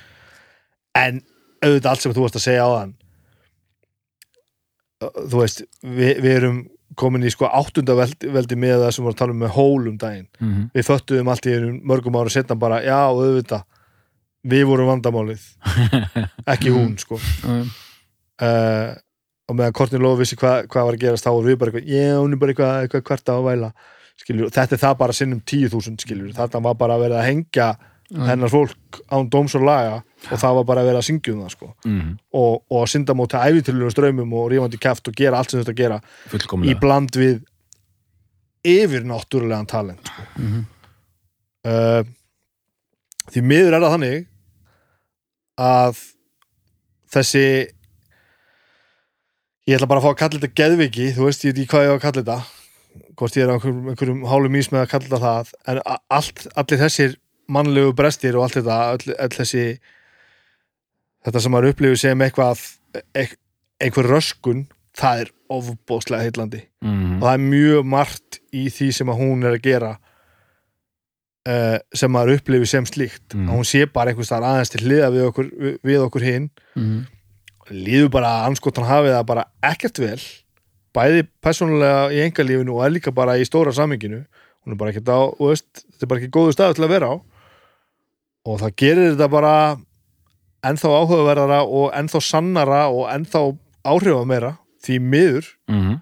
[0.98, 1.22] En
[1.64, 2.96] auðvitað allt sem þú varst að segja á þann
[5.02, 6.62] þú veist, við, við erum
[7.00, 9.96] komin í sko áttunda veldi, með það sem voru að tala um með hól um
[10.02, 10.28] daginn.
[10.40, 10.68] Mhm.
[10.76, 11.56] við föttuðum allt í
[11.92, 13.66] mörgum ára setna bara, já, auðvitað
[14.46, 15.42] við vorum vandamálið.
[16.54, 17.18] Ekki hún, sko.
[17.18, 17.66] Já,
[18.46, 18.94] uh,
[19.46, 21.90] og meðan Kortin Lóf vissi hvað hva var að gerast þá voru við bara eitthvað,
[21.94, 23.74] já, hún er bara eitthvað, eitthvað hvert að væla.
[24.16, 27.68] Skilur, þetta er það bara sinnum 10.000 skilur, þetta var bara að vera að hengja
[28.14, 29.96] hennar fólk án dóms og laga
[30.30, 31.72] og það var bara að vera að syngja um það sko.
[31.86, 32.12] Mhm.
[32.34, 35.78] og, og að synda móti æfitilunum ströymum og rífandi kæft og gera allt sem þetta
[35.78, 36.02] gera
[36.66, 37.42] í bland við
[38.66, 40.28] yfir náttúrulegan talent sko.
[40.38, 40.66] Mhm.
[41.66, 42.04] uh,
[43.34, 44.28] því miður er það þannig
[45.66, 46.04] að
[47.16, 47.46] þessi
[49.66, 51.86] ég ætla bara að fá að kalla þetta geðviki þú veist ég veit ekki hvað
[51.86, 52.40] ég á að kalla þetta
[53.16, 55.80] hvort ég er á einhverjum, einhverjum hálum ís með að kalla þetta það en
[56.20, 57.16] allt, allir þessir
[57.48, 59.66] mannlegu brestir og allt þetta all, all þessi
[61.26, 62.62] þetta sem maður upplifir sem eitthvað
[63.16, 63.38] eit-
[63.82, 64.66] einhver röskun
[64.96, 67.18] það er ofbóðslega heillandi Mhm.
[67.22, 69.98] og það er mjög margt í því sem að hún er að gera
[71.48, 73.50] uh, sem maður upplifir sem slíkt Mm.
[73.50, 77.06] hún sé bara einhvers þar aðeins til hliða við okkur, okkur hinn Mhm.
[77.72, 80.22] líður bara að anskotan hafi það bara ekkert vel
[80.96, 84.26] bæði persónulega í engalífinu og er líka bara í stóra saminginu
[84.66, 87.08] hún er bara ekkert á, veist, þetta er bara ekki góðu stað til að vera
[87.14, 87.16] á
[88.46, 89.54] og það gerir þetta bara
[90.66, 93.42] ennþá áhugaverðara og ennþá sannara og ennþá
[93.86, 94.54] áhrifa meira
[94.86, 95.46] því miður.
[95.70, 96.02] Mhm.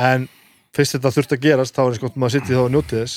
[0.00, 0.28] en
[0.74, 2.96] fyrst þetta þurft að gerast þá er eins gott maður sitt í þá að njóti
[3.00, 3.16] þess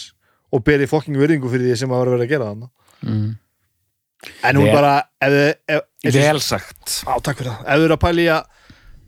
[0.54, 2.70] og beri fokking virðingu fyrir því sem maður var að gera þarna.
[3.04, 3.38] Mhm.
[4.44, 7.04] en hún Vel- bara ef, þið- ef, ef, vel sagt.
[7.08, 8.44] Á, takk fyrir það, ef þú eru að pæla í að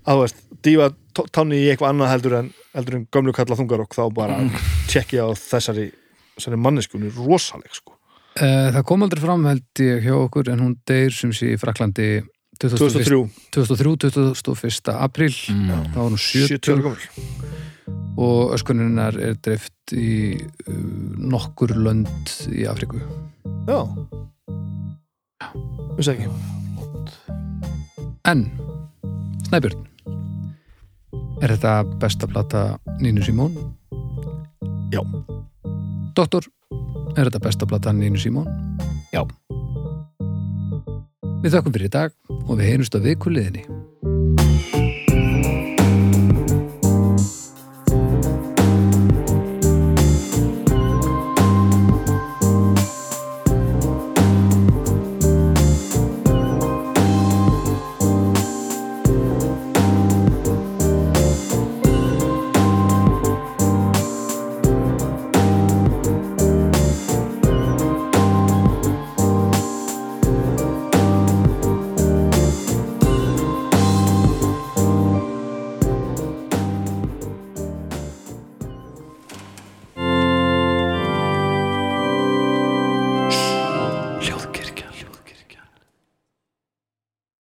[0.06, 0.88] að þú veist, dífa
[1.34, 4.36] tánni í eitthvað annað heldur en, heldur en gömlu kalla þungarokk þá bara
[4.88, 5.92] tjekki á þessari
[6.38, 7.95] þessari manneskunni rosaleg sko
[8.36, 12.07] Það kom aldrei fram held ég hjá okkur en hún deyr sem sé í Fraklandi
[12.60, 13.20] 2003,
[13.56, 13.95] 2003,
[14.44, 14.91] 21.
[14.95, 15.91] apríl Mm.
[15.91, 16.99] þá var hún 70 ára 70 gömul
[18.18, 20.76] og öskuninnar er dreift í uh,
[21.20, 22.99] nokkur lönd í Afriku
[23.68, 23.82] Já
[25.98, 26.30] Vissi ekki
[28.26, 28.48] En,
[29.49, 29.84] Snæbjörn
[31.44, 32.62] Er þetta besta plata
[33.03, 33.75] Nínu Simón?
[34.94, 35.02] Já.
[36.16, 36.48] Doktor,
[37.16, 38.48] er þetta besta plata Nínu Simón?
[39.14, 39.24] Já.
[41.44, 42.16] Við þökkum fyrir í dag
[42.46, 43.68] og við heyrumst á vikuliðinni